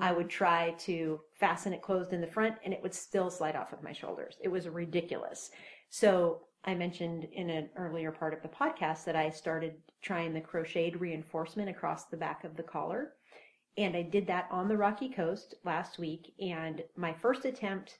I 0.00 0.10
would 0.10 0.28
try 0.28 0.72
to 0.78 1.20
fasten 1.34 1.72
it 1.72 1.80
closed 1.80 2.12
in 2.12 2.20
the 2.20 2.26
front 2.26 2.56
and 2.64 2.74
it 2.74 2.82
would 2.82 2.94
still 2.94 3.30
slide 3.30 3.54
off 3.54 3.72
of 3.72 3.84
my 3.84 3.92
shoulders. 3.92 4.36
It 4.42 4.48
was 4.48 4.68
ridiculous. 4.68 5.50
So 5.90 6.48
I 6.64 6.74
mentioned 6.74 7.24
in 7.32 7.50
an 7.50 7.70
earlier 7.76 8.10
part 8.10 8.34
of 8.34 8.42
the 8.42 8.48
podcast 8.48 9.04
that 9.04 9.14
I 9.14 9.30
started 9.30 9.76
trying 10.02 10.32
the 10.34 10.40
crocheted 10.40 11.00
reinforcement 11.00 11.68
across 11.68 12.06
the 12.06 12.16
back 12.16 12.42
of 12.42 12.56
the 12.56 12.64
collar. 12.64 13.12
And 13.78 13.96
I 13.96 14.02
did 14.02 14.26
that 14.28 14.48
on 14.50 14.68
the 14.68 14.76
Rocky 14.76 15.08
Coast 15.08 15.54
last 15.64 15.98
week. 15.98 16.34
And 16.40 16.82
my 16.96 17.12
first 17.12 17.44
attempt, 17.44 17.98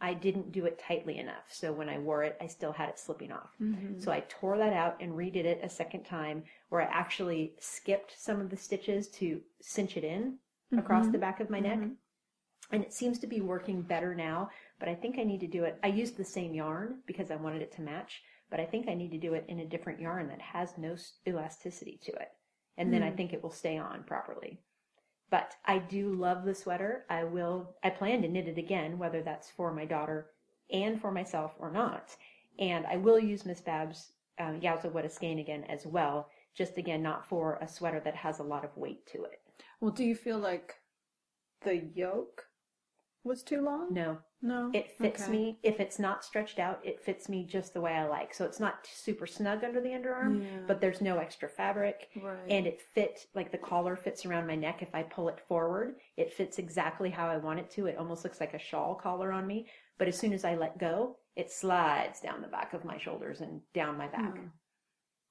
I 0.00 0.14
didn't 0.14 0.52
do 0.52 0.64
it 0.64 0.78
tightly 0.78 1.18
enough. 1.18 1.52
So 1.52 1.72
when 1.72 1.88
I 1.88 1.98
wore 1.98 2.22
it, 2.22 2.36
I 2.40 2.46
still 2.46 2.70
had 2.72 2.88
it 2.88 2.98
slipping 3.00 3.32
off. 3.32 3.50
Mhm. 3.60 4.00
So 4.00 4.12
I 4.12 4.20
tore 4.28 4.56
that 4.58 4.72
out 4.72 5.00
and 5.00 5.12
redid 5.14 5.44
it 5.44 5.58
a 5.62 5.68
second 5.68 6.04
time 6.04 6.44
where 6.68 6.80
I 6.82 6.84
actually 6.84 7.56
skipped 7.58 8.12
some 8.16 8.40
of 8.40 8.48
the 8.50 8.56
stitches 8.56 9.08
to 9.12 9.42
cinch 9.60 9.96
it 9.96 10.04
in 10.04 10.38
across 10.76 11.06
Mhm. 11.06 11.12
the 11.12 11.18
back 11.18 11.40
of 11.40 11.50
my 11.50 11.58
neck. 11.58 11.78
Mhm. 11.78 11.96
And 12.70 12.84
it 12.84 12.92
seems 12.92 13.18
to 13.20 13.26
be 13.26 13.40
working 13.40 13.82
better 13.82 14.14
now, 14.14 14.50
but 14.78 14.88
I 14.88 14.94
think 14.94 15.18
I 15.18 15.24
need 15.24 15.40
to 15.40 15.46
do 15.48 15.64
it. 15.64 15.80
I 15.82 15.88
used 15.88 16.16
the 16.16 16.24
same 16.24 16.54
yarn 16.54 17.02
because 17.06 17.30
I 17.30 17.36
wanted 17.36 17.62
it 17.62 17.72
to 17.72 17.82
match, 17.82 18.22
but 18.50 18.60
I 18.60 18.66
think 18.66 18.88
I 18.88 18.94
need 18.94 19.10
to 19.12 19.18
do 19.18 19.34
it 19.34 19.46
in 19.48 19.58
a 19.58 19.66
different 19.66 20.00
yarn 20.00 20.28
that 20.28 20.40
has 20.40 20.76
no 20.78 20.96
elasticity 21.26 21.96
to 22.02 22.12
it. 22.12 22.30
And 22.76 22.92
then 22.92 23.02
I 23.02 23.10
Hmm. 23.10 23.16
think 23.16 23.32
it 23.32 23.42
will 23.42 23.50
stay 23.50 23.78
on 23.78 24.04
properly. 24.04 24.62
But 25.30 25.56
I 25.64 25.78
do 25.78 26.14
love 26.14 26.44
the 26.44 26.54
sweater. 26.54 27.04
I 27.10 27.24
will, 27.24 27.74
I 27.82 27.90
plan 27.90 28.22
to 28.22 28.28
knit 28.28 28.48
it 28.48 28.58
again, 28.58 28.98
whether 28.98 29.22
that's 29.22 29.50
for 29.50 29.72
my 29.72 29.84
daughter 29.84 30.30
and 30.70 31.00
for 31.00 31.10
myself 31.10 31.54
or 31.58 31.70
not. 31.70 32.16
And 32.58 32.86
I 32.86 32.96
will 32.96 33.18
use 33.18 33.44
Miss 33.44 33.60
Babs' 33.60 34.12
um, 34.38 34.60
Yowza 34.60 34.90
What 34.90 35.04
a 35.04 35.10
Skein 35.10 35.38
again 35.38 35.64
as 35.64 35.86
well, 35.86 36.30
just 36.54 36.78
again, 36.78 37.02
not 37.02 37.28
for 37.28 37.58
a 37.60 37.68
sweater 37.68 38.00
that 38.00 38.16
has 38.16 38.38
a 38.38 38.44
lot 38.44 38.64
of 38.64 38.76
weight 38.76 39.06
to 39.08 39.24
it. 39.24 39.40
Well, 39.80 39.90
do 39.92 40.04
you 40.04 40.14
feel 40.14 40.38
like 40.38 40.76
the 41.62 41.76
yoke 41.94 42.46
was 43.22 43.42
too 43.42 43.60
long? 43.60 43.92
No, 43.92 44.18
No. 44.40 44.70
It 44.72 44.92
fits 44.92 45.22
Okay. 45.24 45.32
me. 45.32 45.58
If 45.64 45.80
it's 45.80 45.98
not 45.98 46.24
stretched 46.24 46.58
out, 46.60 46.80
it 46.84 47.00
fits 47.00 47.28
me 47.28 47.44
just 47.44 47.74
the 47.74 47.80
way 47.80 47.92
I 47.94 48.06
like. 48.06 48.32
So 48.32 48.44
it's 48.44 48.60
not 48.60 48.86
super 48.86 49.26
snug 49.26 49.64
under 49.64 49.80
the 49.80 49.88
underarm, 49.88 50.42
Yeah. 50.44 50.60
but 50.66 50.80
there's 50.80 51.00
no 51.00 51.18
extra 51.18 51.48
fabric. 51.48 52.08
Right. 52.22 52.38
And 52.48 52.66
it 52.66 52.80
fit, 52.80 53.26
like 53.34 53.50
the 53.50 53.58
collar 53.58 53.96
fits 53.96 54.24
around 54.24 54.46
my 54.46 54.54
neck. 54.54 54.80
If 54.80 54.94
I 54.94 55.02
pull 55.02 55.28
it 55.28 55.40
forward, 55.40 55.96
it 56.16 56.32
fits 56.32 56.58
exactly 56.58 57.10
how 57.10 57.26
I 57.28 57.36
want 57.38 57.58
it 57.58 57.68
to. 57.72 57.86
It 57.86 57.98
almost 57.98 58.22
looks 58.22 58.38
like 58.40 58.54
a 58.54 58.58
shawl 58.60 58.94
collar 58.94 59.32
on 59.32 59.46
me. 59.46 59.66
But 59.98 60.06
as 60.06 60.16
soon 60.16 60.32
as 60.32 60.44
I 60.44 60.54
let 60.54 60.78
go, 60.78 61.18
it 61.34 61.50
slides 61.50 62.20
down 62.20 62.40
the 62.40 62.46
back 62.48 62.74
of 62.74 62.84
my 62.84 62.96
shoulders 62.98 63.40
and 63.40 63.60
down 63.74 63.96
my 63.98 64.06
back. 64.06 64.36
Hmm. 64.38 64.46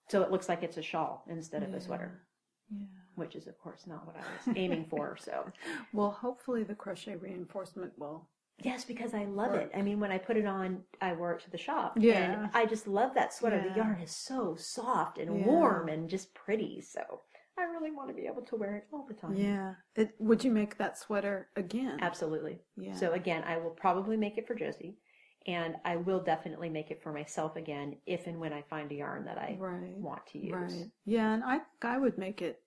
So 0.10 0.22
it 0.22 0.32
looks 0.32 0.50
like 0.50 0.64
it's 0.64 0.78
a 0.78 0.82
shawl 0.82 1.24
instead 1.30 1.64
of 1.64 1.74
a 1.74 1.80
sweater, 1.80 2.28
Yeah. 2.70 2.86
which 3.16 3.36
is, 3.36 3.48
of 3.48 3.58
course, 3.58 3.88
not 3.88 4.06
what 4.06 4.16
I 4.18 4.20
was 4.48 4.58
aiming 4.58 4.86
for. 4.86 5.16
So 5.16 5.50
Well, 5.94 6.12
hopefully 6.12 6.64
the 6.64 6.76
crochet 6.76 7.16
reinforcement 7.16 7.98
will 7.98 8.30
Yes, 8.64 8.86
because 8.86 9.14
I 9.14 9.26
love 9.26 9.52
Or- 9.54 9.60
it. 9.60 9.72
I 9.76 9.82
mean, 9.82 10.00
when 10.00 10.12
I 10.12 10.18
put 10.18 10.36
it 10.38 10.46
on, 10.46 10.84
I 11.00 11.14
wore 11.14 11.34
it 11.34 11.42
to 11.42 11.52
the 11.52 11.58
shop. 11.58 11.94
Yeah. 12.00 12.42
And 12.44 12.50
I 12.54 12.66
just 12.66 12.88
love 12.88 13.14
that 13.14 13.34
sweater. 13.34 13.62
The 13.62 13.76
yarn 13.76 14.02
is 14.02 14.12
so 14.16 14.56
soft 14.56 15.20
and 15.20 15.40
Yeah. 15.40 15.46
warm 15.46 15.90
and 15.90 16.10
just 16.10 16.34
pretty. 16.34 16.82
So 16.82 17.22
I 17.58 17.64
really 17.64 17.92
want 17.92 18.10
to 18.10 18.16
be 18.16 18.26
able 18.28 18.42
to 18.44 18.56
wear 18.56 18.76
it 18.78 18.88
all 18.92 19.06
the 19.06 19.14
time. 19.14 19.36
Yeah. 19.36 19.76
It, 19.96 20.16
would 20.20 20.44
you 20.44 20.52
make 20.52 20.78
that 20.78 20.98
sweater 20.98 21.50
again? 21.56 22.00
Absolutely. 22.02 22.64
Yeah. 22.76 22.94
So 22.94 23.14
again, 23.14 23.44
I 23.44 23.58
will 23.58 23.72
probably 23.72 24.18
make 24.18 24.38
it 24.38 24.48
for 24.48 24.56
Josie. 24.56 24.98
And 25.46 25.78
I 25.86 25.96
will 25.96 26.22
definitely 26.22 26.70
make 26.70 26.92
it 26.92 27.02
for 27.02 27.14
myself 27.14 27.56
again 27.56 27.98
if 28.06 28.28
and 28.28 28.40
when 28.40 28.52
I 28.54 28.64
find 28.64 28.92
a 28.92 28.96
yarn 28.96 29.24
that 29.26 29.38
I 29.38 29.56
right. 29.58 29.96
want 29.96 30.26
to 30.28 30.40
use. 30.40 30.52
Right. 30.54 30.92
Yeah, 31.06 31.34
and 31.34 31.44
I 31.44 31.60
think 31.60 31.86
I 31.86 31.98
would 31.98 32.18
make 32.18 32.42
it 32.42 32.62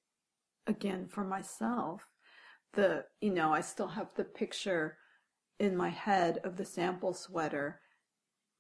again 0.66 1.07
for 1.09 1.22
myself. 1.24 2.09
The 2.72 3.05
you 3.20 3.34
know, 3.34 3.53
I 3.53 3.61
still 3.61 3.88
have 3.88 4.14
the 4.14 4.24
picture 4.24 4.97
in 5.61 5.77
my 5.77 5.91
head 5.91 6.41
of 6.43 6.57
the 6.57 6.65
sample 6.65 7.13
sweater, 7.13 7.81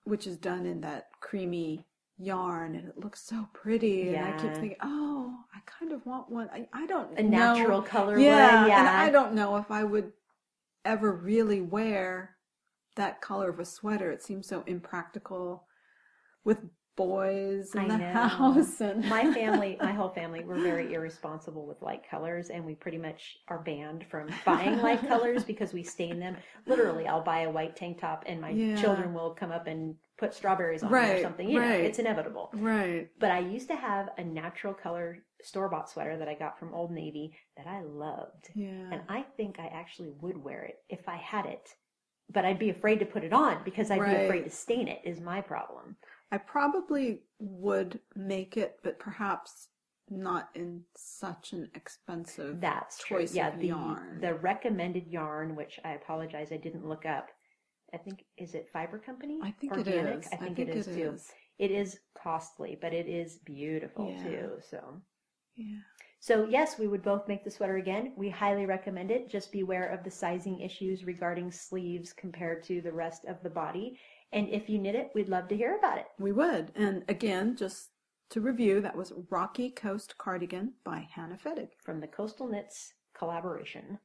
which 0.04 0.26
is 0.26 0.36
done 0.36 0.66
in 0.66 0.82
that 0.82 1.06
creamy 1.20 1.86
yarn 2.18 2.74
and 2.74 2.88
it 2.88 2.98
looks 2.98 3.22
so 3.22 3.48
pretty. 3.54 4.14
And 4.14 4.26
I 4.26 4.32
keep 4.32 4.52
thinking, 4.52 4.76
oh, 4.82 5.34
I 5.54 5.60
kind 5.64 5.92
of 5.92 6.04
want 6.04 6.30
one. 6.30 6.50
I, 6.52 6.68
I 6.72 6.86
don't 6.86 7.18
A 7.18 7.22
know. 7.22 7.54
natural 7.54 7.82
color 7.82 8.18
yeah, 8.18 8.60
one. 8.60 8.70
Yeah. 8.70 8.78
And 8.80 8.88
I 8.88 9.10
don't 9.10 9.34
know 9.34 9.56
if 9.56 9.70
I 9.70 9.82
would 9.82 10.12
ever 10.84 11.12
really 11.12 11.62
wear 11.62 12.36
that 12.96 13.22
color 13.22 13.48
of 13.48 13.58
a 13.58 13.64
sweater. 13.64 14.10
It 14.10 14.22
seems 14.22 14.46
so 14.46 14.62
impractical 14.66 15.66
with 16.44 16.58
boys 17.06 17.74
in 17.74 17.80
I 17.80 17.88
the 17.88 17.96
know. 17.98 18.12
house 18.12 18.80
and 18.80 19.04
my 19.08 19.32
family, 19.32 19.76
my 19.80 19.92
whole 19.92 20.08
family, 20.20 20.44
we're 20.44 20.60
very 20.60 20.92
irresponsible 20.92 21.66
with 21.66 21.80
light 21.82 22.02
colors, 22.10 22.50
and 22.50 22.64
we 22.64 22.74
pretty 22.74 22.98
much 22.98 23.38
are 23.48 23.60
banned 23.62 24.04
from 24.10 24.28
buying 24.44 24.78
light 24.80 25.06
colors 25.08 25.42
because 25.44 25.72
we 25.72 25.82
stain 25.82 26.20
them. 26.20 26.36
Literally, 26.66 27.06
I'll 27.06 27.22
buy 27.22 27.40
a 27.42 27.50
white 27.50 27.74
tank 27.76 28.00
top, 28.00 28.24
and 28.26 28.40
my 28.40 28.50
Yeah. 28.50 28.76
children 28.80 29.14
will 29.14 29.30
come 29.34 29.50
up 29.50 29.66
and 29.66 29.94
put 30.18 30.34
strawberries 30.34 30.82
on 30.82 30.94
it 30.94 31.18
or 31.18 31.22
something. 31.22 31.48
You 31.48 31.60
know, 31.60 31.70
it's 31.72 31.98
inevitable. 31.98 32.50
right. 32.54 33.08
But 33.18 33.30
I 33.30 33.38
used 33.38 33.68
to 33.68 33.76
have 33.76 34.10
a 34.18 34.24
natural 34.24 34.74
color 34.74 35.24
store 35.42 35.70
bought 35.70 35.88
sweater 35.88 36.18
that 36.18 36.28
I 36.28 36.34
got 36.34 36.58
from 36.58 36.74
Old 36.74 36.90
Navy 36.92 37.32
that 37.56 37.66
I 37.66 37.80
loved, 37.80 38.50
Yeah. 38.54 38.90
and 38.92 39.00
I 39.08 39.22
think 39.38 39.58
I 39.58 39.68
actually 39.68 40.10
would 40.20 40.36
wear 40.36 40.64
it 40.64 40.76
if 40.90 41.08
I 41.08 41.16
had 41.16 41.46
it. 41.46 41.74
But 42.32 42.44
I'd 42.44 42.58
be 42.60 42.70
afraid 42.70 43.00
to 43.00 43.06
put 43.06 43.24
it 43.24 43.32
on 43.32 43.64
because 43.64 43.90
I'd 43.90 43.98
be 44.04 44.24
afraid 44.24 44.44
to 44.44 44.50
stain 44.50 44.86
it. 44.86 45.00
Is 45.04 45.20
my 45.20 45.40
problem. 45.40 45.96
I 46.32 46.38
probably 46.38 47.22
would 47.38 48.00
make 48.14 48.56
it, 48.56 48.78
but 48.82 48.98
perhaps 48.98 49.68
not 50.08 50.48
in 50.54 50.82
such 50.96 51.52
an 51.52 51.70
expensive 51.74 52.60
That's 52.60 52.98
true. 52.98 53.18
choice 53.18 53.34
Yeah, 53.34 53.48
of 53.48 53.60
the 53.60 53.68
yarn. 53.68 54.20
the 54.20 54.34
recommended 54.34 55.06
yarn, 55.06 55.54
which 55.56 55.78
I 55.84 55.92
apologize 55.92 56.50
I 56.52 56.56
didn't 56.56 56.86
look 56.86 57.06
up. 57.06 57.28
I 57.92 57.96
think 57.96 58.24
is 58.36 58.54
it 58.54 58.68
Fiber 58.72 58.98
Company? 58.98 59.38
I 59.42 59.50
think 59.52 59.72
Organik? 59.72 59.86
it 59.86 60.18
is. 60.18 60.28
I 60.32 60.36
think, 60.36 60.58
it 60.58 60.68
is 60.68 60.86
too. 60.86 61.12
is. 61.14 61.28
It 61.58 61.70
is 61.70 61.98
costly, 62.20 62.78
but 62.80 62.92
it 62.92 63.06
is 63.08 63.38
beautiful 63.44 64.10
Yeah. 64.12 64.22
too. 64.22 64.58
So 64.60 65.02
Yeah. 65.56 65.78
so 66.20 66.44
yes, 66.44 66.78
we 66.78 66.86
would 66.88 67.02
both 67.02 67.26
make 67.28 67.44
the 67.44 67.50
sweater 67.50 67.76
again. 67.76 68.12
We 68.16 68.30
highly 68.30 68.66
recommend 68.66 69.10
it. 69.10 69.28
Just 69.28 69.50
beware 69.52 69.88
of 69.88 70.04
the 70.04 70.10
sizing 70.10 70.60
issues 70.60 71.04
regarding 71.04 71.50
sleeves 71.50 72.12
compared 72.12 72.62
to 72.64 72.80
the 72.80 72.92
rest 72.92 73.24
of 73.26 73.42
the 73.42 73.50
body. 73.50 73.98
And 74.32 74.48
if 74.48 74.68
you 74.68 74.78
knit 74.78 74.94
it, 74.94 75.10
we'd 75.14 75.28
love 75.28 75.48
to 75.48 75.56
hear 75.56 75.76
about 75.76 75.98
it. 75.98 76.06
We 76.18 76.32
would. 76.32 76.72
And 76.74 77.04
again, 77.08 77.56
just 77.56 77.90
to 78.30 78.40
review, 78.40 78.80
that 78.80 78.96
was 78.96 79.12
Rocky 79.28 79.70
Coast 79.70 80.16
Cardigan 80.18 80.74
by 80.84 81.08
Hannah 81.12 81.38
Fettig. 81.42 81.70
from 81.82 82.00
the 82.00 82.06
Coastal 82.06 82.46
Knits 82.46 82.94
collaboration. 83.12 83.98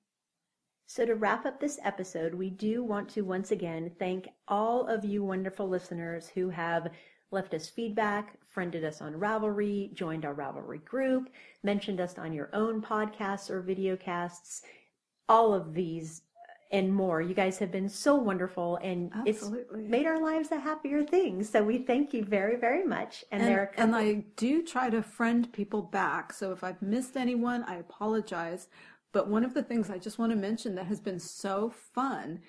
So, 0.87 1.05
to 1.05 1.15
wrap 1.15 1.45
up 1.45 1.59
this 1.59 1.79
episode, 1.83 2.33
we 2.33 2.49
do 2.49 2.83
want 2.83 3.09
to 3.09 3.21
once 3.21 3.51
again 3.51 3.91
thank 3.97 4.27
all 4.47 4.87
of 4.87 5.03
you 5.03 5.23
wonderful 5.23 5.67
listeners 5.67 6.27
who 6.27 6.49
have 6.49 6.91
left 7.31 7.53
us 7.53 7.67
feedback, 7.67 8.37
friended 8.45 8.83
us 8.83 9.01
on 9.01 9.13
Ravelry, 9.13 9.93
joined 9.93 10.25
our 10.25 10.35
Ravelry 10.35 10.83
group, 10.85 11.29
mentioned 11.63 11.99
us 11.99 12.17
on 12.17 12.33
your 12.33 12.49
own 12.53 12.81
podcasts 12.81 13.49
or 13.49 13.63
videocasts. 13.63 14.61
All 15.27 15.53
of 15.53 15.73
these 15.73 16.21
and 16.71 16.93
more. 16.93 17.21
You 17.21 17.33
guys 17.33 17.57
have 17.59 17.71
been 17.71 17.89
so 17.89 18.15
wonderful 18.15 18.77
and 18.81 19.11
Absolutely. 19.15 19.83
it's 19.83 19.89
made 19.89 20.05
our 20.05 20.21
lives 20.21 20.51
a 20.51 20.59
happier 20.59 21.03
thing. 21.03 21.43
So, 21.43 21.63
we 21.63 21.77
thank 21.79 22.13
you 22.13 22.23
very, 22.23 22.57
very 22.57 22.85
much. 22.85 23.23
And, 23.31 23.41
And, 23.41 23.49
there 23.49 23.71
and 23.77 23.95
I 23.95 24.25
do 24.35 24.63
try 24.63 24.89
to 24.89 25.01
friend 25.01 25.51
people 25.53 25.81
back. 25.81 26.33
So 26.33 26.51
if 26.51 26.63
I've 26.63 26.81
missed 26.81 27.17
anyone, 27.17 27.63
I 27.63 27.75
apologize. 27.77 28.67
But 29.13 29.27
one 29.29 29.45
of 29.45 29.53
the 29.53 29.63
things 29.63 29.89
I 29.89 29.97
just 29.97 30.19
want 30.19 30.31
to 30.31 30.35
mention 30.37 30.75
that 30.75 30.85
has 30.87 30.99
been 30.99 31.19
so 31.19 31.69
fun 31.93 32.41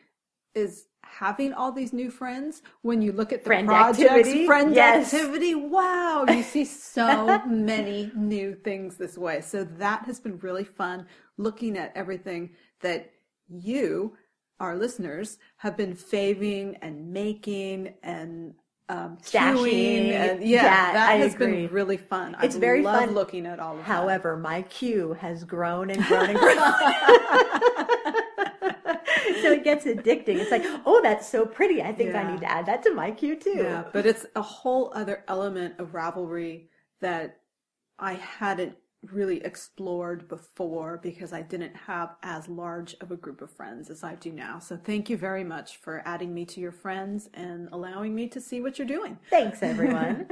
is 0.54 0.86
having 1.02 1.52
all 1.52 1.70
these 1.70 1.92
new 1.92 2.10
friends. 2.10 2.62
When 2.82 3.00
you 3.02 3.12
look 3.12 3.32
at 3.32 3.44
the 3.44 3.46
Friend 3.46 3.68
projects, 3.68 4.00
activity? 4.00 4.46
friend 4.46 4.74
Yes. 4.74 5.14
activity, 5.14 5.54
wow, 5.54 6.24
you 6.28 6.42
see 6.42 6.64
so 6.64 7.40
many 7.46 8.10
new 8.16 8.54
things 8.54 8.96
this 8.96 9.16
way. 9.16 9.40
So 9.42 9.64
that 9.64 10.04
has 10.06 10.18
been 10.18 10.38
really 10.38 10.64
fun 10.64 11.06
looking 11.36 11.76
at 11.78 11.92
everything 11.94 12.50
that 12.80 13.12
you, 13.49 14.16
our 14.61 14.76
listeners, 14.76 15.38
have 15.59 15.76
been 15.76 15.94
faving 15.94 16.76
and 16.82 17.12
making 17.12 17.94
and 18.03 18.55
um, 18.88 19.18
Stashing. 19.22 20.11
and 20.12 20.42
yeah, 20.42 20.62
Yeah, 20.62 20.92
that 20.92 21.09
I 21.11 21.14
has 21.14 21.34
agree. 21.34 21.66
been 21.66 21.72
really 21.74 21.97
fun. 21.97 22.36
It's 22.42 22.55
I 22.57 22.61
very 22.61 22.82
love 22.82 23.07
fun. 23.07 23.14
looking 23.14 23.44
at 23.47 23.59
all 23.59 23.72
of 23.72 23.78
that. 23.78 23.84
However, 23.84 24.36
my 24.36 24.62
queue 24.62 25.14
has 25.14 25.42
grown 25.44 25.90
and 25.90 26.03
grown 26.05 26.30
and 26.30 26.38
grown. 26.38 26.57
so 29.42 29.53
it 29.53 29.64
gets 29.64 29.84
addicting. 29.86 30.36
It's 30.38 30.51
like, 30.53 30.64
oh, 30.84 31.01
that's 31.03 31.28
so 31.28 31.44
pretty. 31.44 31.82
I 31.82 31.92
think 31.92 32.14
I 32.14 32.30
need 32.30 32.40
to 32.40 32.51
add 32.51 32.66
that 32.66 32.82
to 32.84 32.94
my 32.94 33.11
queue 33.11 33.36
too. 33.36 33.57
Yeah, 33.57 33.84
but 33.92 34.07
it's 34.07 34.24
a 34.36 34.42
whole 34.42 34.92
other 34.94 35.24
element 35.28 35.74
of 35.78 35.92
Ravelry 35.92 36.68
that 37.01 37.40
I 37.99 38.14
hadn't 38.14 38.76
really 39.12 39.44
explored 39.44 40.28
before 40.28 40.98
because 41.02 41.32
I 41.32 41.42
didn't 41.42 41.76
have 41.76 42.16
as 42.22 42.48
large 42.48 42.94
of 43.00 43.11
a 43.11 43.16
group 43.16 43.40
of 43.42 43.50
friends 43.50 43.90
as 43.90 44.04
I 44.04 44.14
do 44.14 44.32
now. 44.32 44.59
So 44.59 44.76
thank 44.76 45.11
you 45.11 45.16
very 45.16 45.44
much 45.44 45.78
for 45.78 46.02
adding 46.04 46.32
me 46.34 46.44
to 46.46 46.61
your 46.61 46.72
friends 46.72 47.28
and 47.34 47.68
allowing 47.72 48.14
me 48.14 48.28
to 48.28 48.40
see 48.40 48.61
what 48.61 48.78
you're 48.78 48.86
doing. 48.86 49.18
Thanks, 49.30 49.62
everyone. 49.62 50.28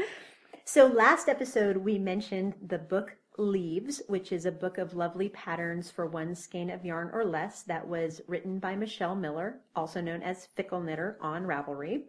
so, 0.65 0.87
last 0.87 1.29
episode, 1.29 1.77
we 1.77 1.99
mentioned 1.99 2.55
the 2.67 2.79
book 2.79 3.17
Leaves, 3.37 4.01
which 4.07 4.31
is 4.31 4.47
a 4.47 4.53
book 4.53 4.79
of 4.79 4.95
lovely 4.95 5.29
patterns 5.31 5.91
for 5.91 6.07
one 6.07 6.35
skein 6.35 6.71
of 6.71 6.85
yarn 6.85 7.11
or 7.13 7.25
less 7.25 7.63
that 7.63 7.87
was 7.87 8.21
written 8.29 8.61
by 8.61 8.77
Michelle 8.77 9.17
Miller, 9.17 9.61
also 9.75 10.01
known 10.01 10.23
as 10.23 10.47
Fickle 10.55 10.81
Knitter 10.81 11.19
on 11.21 11.45
Ravelry. 11.45 12.03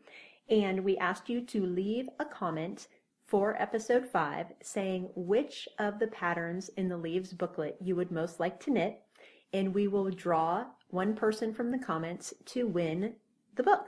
And 0.49 0.83
we 0.83 0.97
asked 0.97 1.27
you 1.27 1.41
to 1.41 1.65
leave 1.65 2.07
a 2.19 2.25
comment 2.25 2.87
for 3.25 3.59
episode 3.61 4.07
five 4.07 4.47
saying 4.61 5.09
which 5.15 5.67
of 5.79 5.99
the 5.99 6.07
patterns 6.07 6.69
in 6.77 6.87
the 6.87 6.97
Leaves 6.97 7.33
booklet 7.33 7.77
you 7.81 7.95
would 7.95 8.11
most 8.11 8.39
like 8.39 8.59
to 8.61 8.71
knit. 8.71 9.01
And 9.53 9.73
we 9.73 9.87
will 9.87 10.09
draw 10.09 10.65
one 10.89 11.15
person 11.15 11.53
from 11.53 11.71
the 11.71 11.79
comments 11.79 12.33
to 12.45 12.67
win 12.67 13.15
the 13.55 13.63
book. 13.63 13.87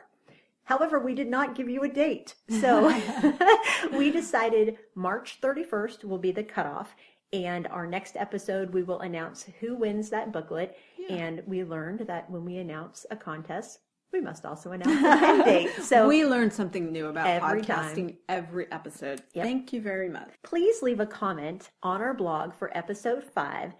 However, 0.64 1.00
we 1.00 1.14
did 1.14 1.30
not 1.30 1.56
give 1.56 1.70
you 1.70 1.84
a 1.84 1.90
date. 1.90 2.36
So 2.50 2.88
we 3.94 4.12
decided 4.12 4.78
March 4.96 5.40
31st 5.42 6.04
will 6.04 6.18
be 6.18 6.32
the 6.32 6.44
cutoff. 6.44 6.96
And 7.32 7.68
our 7.68 7.86
next 7.86 8.16
episode, 8.16 8.74
we 8.74 8.84
will 8.84 9.00
announce 9.02 9.46
who 9.60 9.76
wins 9.76 10.10
that 10.10 10.32
booklet. 10.32 10.78
And 11.10 11.42
we 11.46 11.64
learned 11.64 12.02
that 12.08 12.30
when 12.30 12.44
we 12.44 12.58
announce 12.58 13.06
a 13.12 13.16
contest, 13.16 13.80
we 14.14 14.22
must 14.22 14.46
also 14.46 14.72
announce 14.72 15.02
the 15.02 15.28
end 15.28 15.44
date. 15.46 15.72
So 15.84 16.08
we 16.08 16.26
learn 16.26 16.50
something 16.52 16.92
new 16.92 17.08
about 17.08 17.28
Every 17.28 17.62
podcasting 17.62 18.08
time. 18.08 18.18
every 18.30 18.72
episode. 18.72 19.22
Yep. 19.34 19.46
Thank 19.46 19.74
you 19.74 19.82
very 19.82 20.10
much. 20.10 20.30
please 20.44 20.82
leave 20.82 21.00
a 21.00 21.06
comment 21.06 21.72
on 21.84 22.02
our 22.02 22.14
blog 22.14 22.54
for 22.54 22.76
episode 22.78 23.24
five 23.24 23.74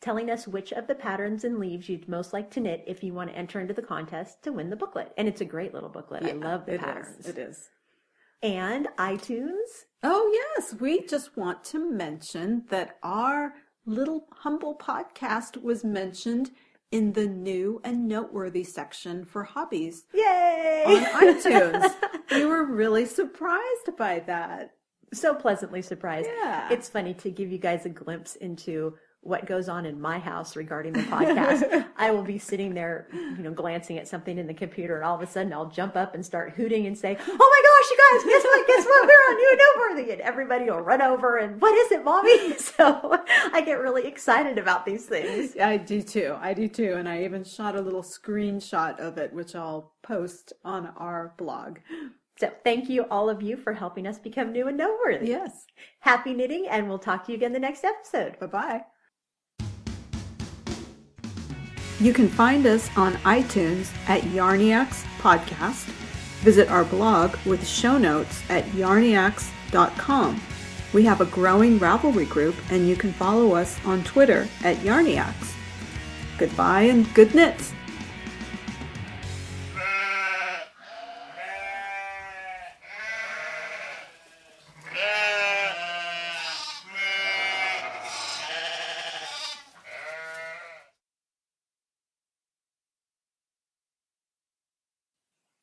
telling 0.00 0.30
us 0.30 0.46
which 0.46 0.70
of 0.72 0.86
the 0.86 0.94
patterns 0.94 1.44
and 1.44 1.58
leaves 1.58 1.88
you'd 1.88 2.06
most 2.08 2.32
like 2.34 2.50
to 2.50 2.60
knit 2.60 2.84
if 2.86 3.02
you 3.02 3.14
want 3.14 3.30
to 3.30 3.36
enter 3.36 3.58
into 3.60 3.72
the 3.72 3.80
contest 3.80 4.42
to 4.42 4.52
win 4.52 4.68
the 4.68 4.76
booklet. 4.76 5.12
And 5.16 5.26
it's 5.26 5.40
a 5.40 5.46
great 5.46 5.72
little 5.72 5.88
booklet. 5.88 6.24
I 6.24 6.32
love 6.32 6.66
the 6.66 6.72
It 6.72 6.80
is, 6.80 6.84
patterns. 6.84 7.26
It 7.28 7.38
is. 7.38 7.68
And 8.42 8.88
iTunes. 8.98 9.86
Oh, 10.02 10.30
yes. 10.58 10.74
We 10.78 11.06
just 11.06 11.36
want 11.38 11.64
to 11.64 11.90
mention 11.90 12.64
that 12.68 12.98
our 13.02 13.54
little 13.86 14.26
humble 14.30 14.76
podcast 14.76 15.62
was 15.62 15.84
mentioned 15.84 16.50
in 16.94 17.12
the 17.12 17.26
new 17.26 17.80
and 17.82 18.06
noteworthy 18.06 18.62
section 18.62 19.24
for 19.24 19.42
hobbies 19.42 20.04
Yay! 20.14 20.84
on 20.86 21.02
iTunes. 21.24 21.92
we 22.30 22.44
were 22.44 22.64
really 22.64 23.04
surprised 23.04 23.96
by 23.98 24.20
that. 24.28 24.74
so 25.12 25.34
pleasantly 25.34 25.82
surprised. 25.82 26.28
Yeah. 26.40 26.68
It's 26.70 26.88
funny 26.88 27.12
to 27.14 27.30
give 27.32 27.50
you 27.50 27.58
guys 27.58 27.84
a 27.84 27.88
glimpse 27.88 28.36
into 28.36 28.94
what 29.24 29.46
goes 29.46 29.68
on 29.68 29.86
in 29.86 30.00
my 30.00 30.18
house 30.18 30.54
regarding 30.54 30.92
the 30.92 31.02
podcast. 31.02 31.86
I 31.96 32.10
will 32.10 32.22
be 32.22 32.38
sitting 32.38 32.74
there, 32.74 33.08
you 33.12 33.42
know, 33.42 33.52
glancing 33.52 33.98
at 33.98 34.06
something 34.06 34.38
in 34.38 34.46
the 34.46 34.54
computer, 34.54 34.96
and 34.96 35.04
all 35.04 35.16
of 35.16 35.22
a 35.22 35.26
sudden 35.26 35.52
I'll 35.52 35.70
jump 35.70 35.96
up 35.96 36.14
and 36.14 36.24
start 36.24 36.52
hooting 36.52 36.86
and 36.86 36.96
say, 36.96 37.16
"Oh 37.18 37.24
my 37.26 37.62
gosh, 37.64 37.90
you 37.90 37.96
guys! 37.96 38.32
Guess 38.32 38.44
what? 38.44 38.66
Guess 38.66 38.84
what? 38.84 39.06
We're 39.06 39.12
on 39.12 39.36
New 39.36 39.48
and 39.50 39.60
Noteworthy!" 39.60 40.12
And 40.12 40.20
everybody 40.20 40.64
will 40.66 40.80
run 40.80 41.02
over 41.02 41.38
and, 41.38 41.60
"What 41.60 41.74
is 41.74 41.92
it, 41.92 42.04
mommy?" 42.04 42.54
So 42.74 43.22
I 43.52 43.62
get 43.64 43.78
really 43.78 44.06
excited 44.06 44.58
about 44.58 44.84
these 44.84 45.06
things. 45.06 45.56
I 45.56 45.76
do 45.76 46.02
too. 46.02 46.36
I 46.40 46.54
do 46.54 46.68
too. 46.68 46.94
And 46.94 47.08
I 47.08 47.24
even 47.24 47.44
shot 47.44 47.76
a 47.76 47.80
little 47.80 48.02
screenshot 48.02 48.98
of 48.98 49.16
it, 49.18 49.32
which 49.32 49.54
I'll 49.54 49.92
post 50.02 50.52
on 50.64 50.88
our 50.96 51.34
blog. 51.36 51.78
So 52.38 52.50
thank 52.64 52.88
you 52.88 53.04
all 53.10 53.30
of 53.30 53.42
you 53.42 53.56
for 53.56 53.72
helping 53.72 54.06
us 54.06 54.18
become 54.18 54.52
new 54.52 54.66
and 54.66 54.76
noteworthy. 54.76 55.28
Yes. 55.28 55.66
Happy 56.00 56.34
knitting, 56.34 56.66
and 56.68 56.88
we'll 56.88 56.98
talk 56.98 57.24
to 57.26 57.32
you 57.32 57.36
again 57.36 57.52
the 57.52 57.60
next 57.60 57.84
episode. 57.84 58.38
Bye 58.40 58.46
bye. 58.46 58.84
You 62.00 62.12
can 62.12 62.28
find 62.28 62.66
us 62.66 62.90
on 62.96 63.14
iTunes 63.18 63.92
at 64.08 64.22
Yarniacs 64.22 65.04
Podcast. 65.20 65.84
Visit 66.42 66.68
our 66.68 66.84
blog 66.84 67.36
with 67.46 67.66
show 67.66 67.98
notes 67.98 68.42
at 68.50 68.64
yarniacs.com. 68.66 70.40
We 70.92 71.04
have 71.04 71.20
a 71.20 71.26
growing 71.26 71.78
Ravelry 71.78 72.28
group, 72.28 72.56
and 72.70 72.88
you 72.88 72.96
can 72.96 73.12
follow 73.12 73.54
us 73.54 73.78
on 73.84 74.04
Twitter 74.04 74.48
at 74.62 74.76
Yarniacs. 74.78 75.54
Goodbye 76.38 76.82
and 76.82 77.12
good 77.14 77.34
knits! 77.34 77.72